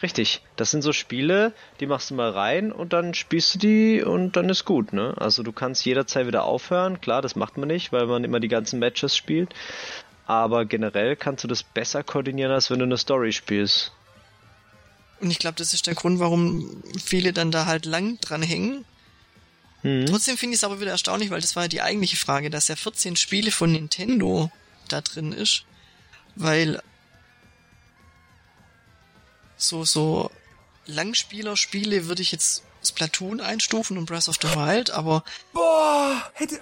[0.00, 4.02] Richtig, das sind so Spiele, die machst du mal rein und dann spielst du die
[4.02, 5.14] und dann ist gut, ne?
[5.18, 8.48] Also du kannst jederzeit wieder aufhören, klar, das macht man nicht, weil man immer die
[8.48, 9.52] ganzen Matches spielt,
[10.28, 13.92] aber generell kannst du das besser koordinieren, als wenn du eine Story spielst.
[15.20, 18.84] Und ich glaube, das ist der Grund, warum viele dann da halt lang dran hängen.
[19.82, 20.04] Mhm.
[20.04, 22.68] Trotzdem finde ich es aber wieder erstaunlich, weil das war ja die eigentliche Frage, dass
[22.68, 24.52] ja 14 Spiele von Nintendo
[24.88, 25.64] da drin ist.
[26.36, 26.82] Weil
[29.56, 30.30] so, so
[30.84, 35.24] Langspieler-Spiele würde ich jetzt Splatoon einstufen und Breath of the Wild, aber.
[35.54, 36.60] Boah, hätte.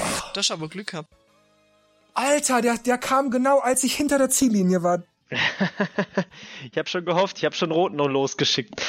[0.00, 0.22] Oh.
[0.32, 1.12] Das aber Glück gehabt.
[2.14, 5.02] Alter, der, der kam genau, als ich hinter der Ziellinie war.
[6.70, 8.82] ich habe schon gehofft, ich habe schon Rot noch losgeschickt.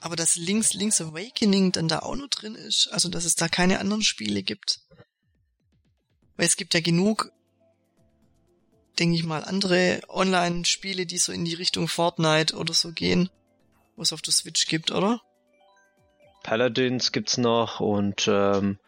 [0.00, 3.48] Aber dass Links, Links Awakening dann da auch noch drin ist, also dass es da
[3.48, 4.80] keine anderen Spiele gibt.
[6.36, 7.32] Weil es gibt ja genug
[8.98, 13.30] denke ich mal, andere Online-Spiele, die so in die Richtung Fortnite oder so gehen,
[13.96, 15.20] wo es auf der Switch gibt, oder?
[16.42, 18.78] Paladins gibt's noch und ähm,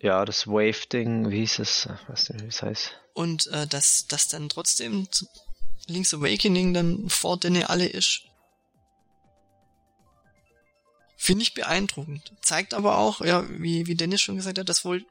[0.00, 1.88] ja, das Wave-Ding, wie hieß es?
[2.06, 2.92] Was denn, wie es heißt?
[3.14, 5.08] Und äh, dass das dann trotzdem
[5.86, 8.22] Link's Awakening dann vor denen alle ist.
[11.16, 12.32] Finde ich beeindruckend.
[12.42, 15.04] Zeigt aber auch, ja, wie, wie Dennis schon gesagt hat, dass wohl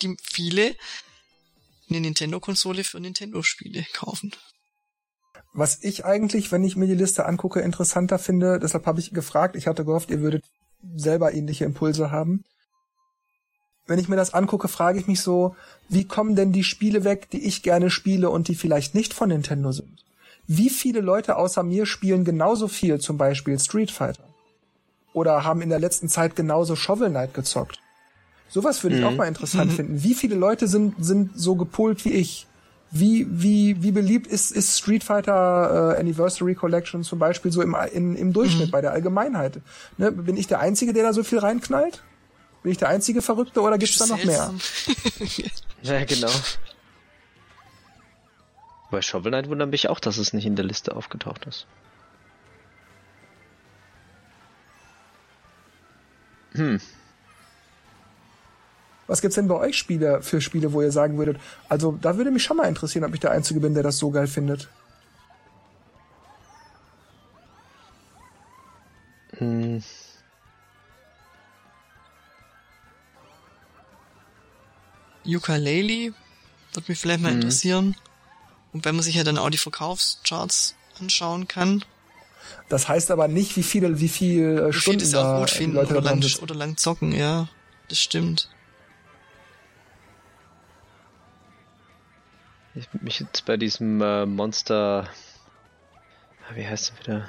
[0.00, 0.76] die viele
[1.88, 4.30] eine Nintendo-Konsole für Nintendo-Spiele kaufen.
[5.52, 9.56] Was ich eigentlich, wenn ich mir die Liste angucke, interessanter finde, deshalb habe ich gefragt,
[9.56, 10.44] ich hatte gehofft, ihr würdet
[10.94, 12.44] selber ähnliche Impulse haben.
[13.90, 15.56] Wenn ich mir das angucke, frage ich mich so,
[15.88, 19.30] wie kommen denn die Spiele weg, die ich gerne spiele und die vielleicht nicht von
[19.30, 20.04] Nintendo sind?
[20.46, 24.22] Wie viele Leute außer mir spielen genauso viel, zum Beispiel Street Fighter?
[25.12, 27.80] Oder haben in der letzten Zeit genauso Shovel Knight gezockt?
[28.48, 29.08] Sowas würde ich mhm.
[29.08, 29.74] auch mal interessant mhm.
[29.76, 30.02] finden.
[30.04, 32.46] Wie viele Leute sind, sind so gepolt wie ich?
[32.92, 37.76] Wie, wie, wie beliebt ist, ist Street Fighter äh, Anniversary Collection zum Beispiel so im,
[37.92, 38.70] in, im Durchschnitt mhm.
[38.70, 39.60] bei der Allgemeinheit?
[39.98, 40.12] Ne?
[40.12, 42.04] Bin ich der Einzige, der da so viel reinknallt?
[42.62, 44.52] Bin ich der einzige Verrückte oder gibt's da noch mehr?
[45.82, 46.30] ja, genau.
[48.90, 51.66] Bei Shovel Knight wundert mich auch, dass es nicht in der Liste aufgetaucht ist.
[56.52, 56.80] Hm.
[59.06, 62.30] Was gibt's denn bei euch Spiele für Spiele, wo ihr sagen würdet, also da würde
[62.30, 64.68] mich schon mal interessieren, ob ich der Einzige bin, der das so geil findet?
[69.38, 69.82] Hm.
[75.26, 76.14] Ukulele
[76.72, 77.40] würde mich vielleicht mal mhm.
[77.40, 77.96] interessieren.
[78.72, 81.84] Und wenn man sich ja dann auch die Verkaufscharts anschauen kann.
[82.68, 85.76] Das heißt aber nicht, wie viele, wie viel äh, wie Stunden viel da gut finden
[85.76, 87.48] Leute oder lang, oder lang zocken, ja.
[87.88, 88.48] Das stimmt.
[92.74, 95.08] Ich mich jetzt bei diesem äh, Monster.
[96.48, 97.28] Ah, wie heißt es wieder?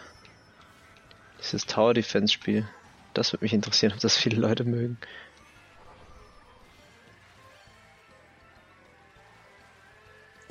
[1.39, 2.67] Dieses Tower Defense Spiel.
[3.13, 4.97] Das würde mich interessieren, ob das viele Leute mögen.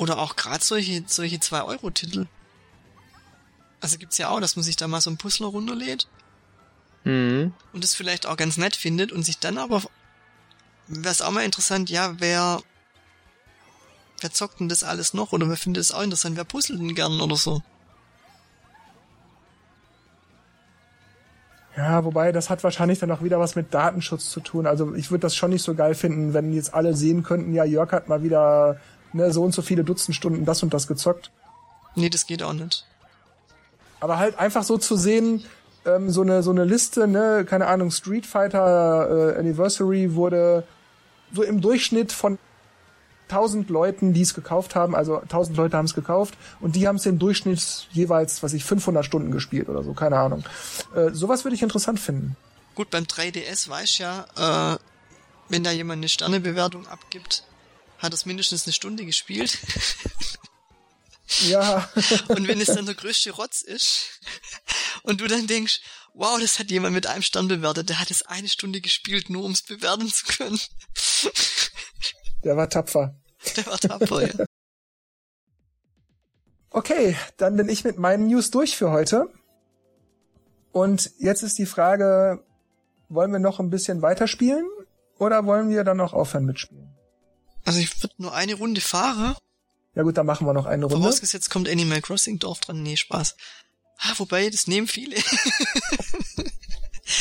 [0.01, 2.27] Oder auch gerade solche, solche 2-Euro-Titel.
[3.83, 6.09] Also gibt's ja auch, dass man sich da mal so ein Puzzler runterlädt.
[7.05, 7.53] Mhm.
[7.75, 9.83] Und es vielleicht auch ganz nett findet und sich dann aber,
[10.87, 12.63] wäre es auch mal interessant, ja, wer
[14.23, 15.33] wer zockt denn das alles noch?
[15.33, 16.35] Oder wer findet es auch interessant?
[16.39, 17.61] Wer puzzelt denn gern oder so?
[21.77, 24.67] Ja, wobei, das hat wahrscheinlich dann auch wieder was mit Datenschutz zu tun.
[24.67, 27.65] Also ich würde das schon nicht so geil finden, wenn jetzt alle sehen könnten, ja,
[27.65, 28.81] Jörg hat mal wieder
[29.13, 31.31] ne, so und so viele Dutzend Stunden das und das gezockt.
[31.95, 32.87] Nee, das geht auch nicht.
[34.01, 35.45] Aber halt einfach so zu sehen,
[35.85, 40.65] ähm, so eine so eine Liste, ne, keine Ahnung, Street Fighter äh, Anniversary wurde
[41.33, 42.39] so im Durchschnitt von
[43.31, 46.97] 1000 Leuten, die es gekauft haben, also 1000 Leute haben es gekauft und die haben
[46.97, 50.45] es im Durchschnitt jeweils, was ich 500 Stunden gespielt oder so, keine Ahnung.
[50.95, 52.37] Äh, sowas würde ich interessant finden.
[52.75, 54.79] Gut, beim 3DS weiß ja, äh,
[55.49, 57.45] wenn da jemand eine Sternebewertung abgibt,
[58.01, 59.59] hat es mindestens eine Stunde gespielt.
[61.43, 61.89] Ja.
[62.29, 64.21] und wenn es dann der größte Rotz ist
[65.03, 65.81] und du dann denkst,
[66.13, 69.45] wow, das hat jemand mit einem Stern bewertet, der hat es eine Stunde gespielt, nur
[69.45, 70.59] um es bewerten zu können.
[72.43, 73.15] Der war tapfer.
[73.57, 74.45] Der war tapfer, ja.
[76.71, 79.29] Okay, dann bin ich mit meinen News durch für heute.
[80.73, 82.45] Und jetzt ist die Frage,
[83.09, 84.69] wollen wir noch ein bisschen weiterspielen
[85.19, 87.00] oder wollen wir dann noch aufhören mitspielen?
[87.65, 89.37] Also ich würde nur eine Runde fahren.
[89.95, 90.99] Ja gut, dann machen wir noch eine Runde.
[90.99, 92.83] Vorausgesetzt kommt Animal Crossing Dorf dran.
[92.83, 93.37] Nee, Spaß.
[93.99, 95.17] Ah, wobei, das nehmen viele.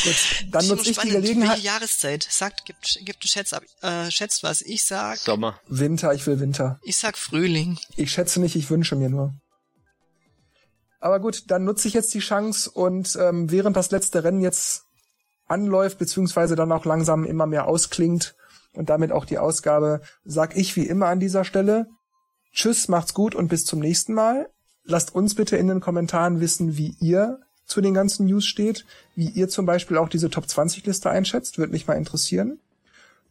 [0.04, 1.50] Gut, dann nutze ich die Gelegenheit.
[1.58, 2.28] Welche Jahreszeit?
[2.30, 4.62] Sagt, gibt, gibt Schätz ab, äh, schätzt was.
[4.62, 5.18] Ich sag.
[5.18, 5.60] Sommer.
[5.68, 6.80] Winter, ich will Winter.
[6.84, 7.80] Ich sag Frühling.
[7.96, 9.34] Ich schätze nicht, ich wünsche mir nur.
[11.00, 14.84] Aber gut, dann nutze ich jetzt die Chance und ähm, während das letzte Rennen jetzt
[15.48, 18.36] anläuft, beziehungsweise dann auch langsam immer mehr ausklingt
[18.74, 21.88] und damit auch die Ausgabe, sag ich wie immer an dieser Stelle.
[22.54, 24.50] Tschüss, macht's gut und bis zum nächsten Mal.
[24.84, 28.86] Lasst uns bitte in den Kommentaren wissen, wie ihr zu den ganzen News steht,
[29.16, 32.60] wie ihr zum Beispiel auch diese Top 20 Liste einschätzt, würde mich mal interessieren.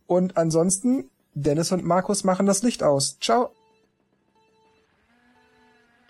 [0.07, 3.19] Und ansonsten, Dennis und Markus machen das Licht aus.
[3.21, 3.53] Ciao.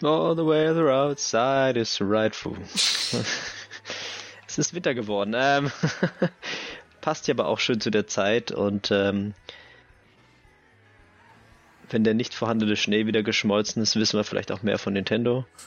[0.03, 2.57] All the weather outside is rightful.
[4.47, 5.35] es ist Winter geworden.
[5.37, 5.73] Ähm,
[7.01, 9.35] passt ja aber auch schön zu der Zeit und ähm,
[11.91, 15.47] wenn der nicht vorhandene Schnee wieder geschmolzen ist, wissen wir vielleicht auch mehr von Nintendo.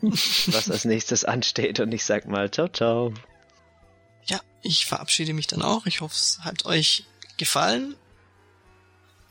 [0.00, 1.80] was als nächstes ansteht.
[1.80, 3.12] Und ich sag mal, ciao, ciao.
[4.24, 5.86] Ja, ich verabschiede mich dann auch.
[5.86, 7.04] Ich hoffe, es hat euch
[7.36, 7.94] gefallen.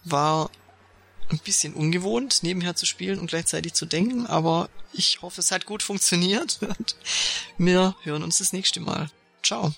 [0.03, 0.49] War
[1.29, 5.65] ein bisschen ungewohnt, nebenher zu spielen und gleichzeitig zu denken, aber ich hoffe, es hat
[5.65, 6.59] gut funktioniert.
[6.61, 6.95] Und
[7.57, 9.09] wir hören uns das nächste Mal.
[9.43, 9.73] Ciao.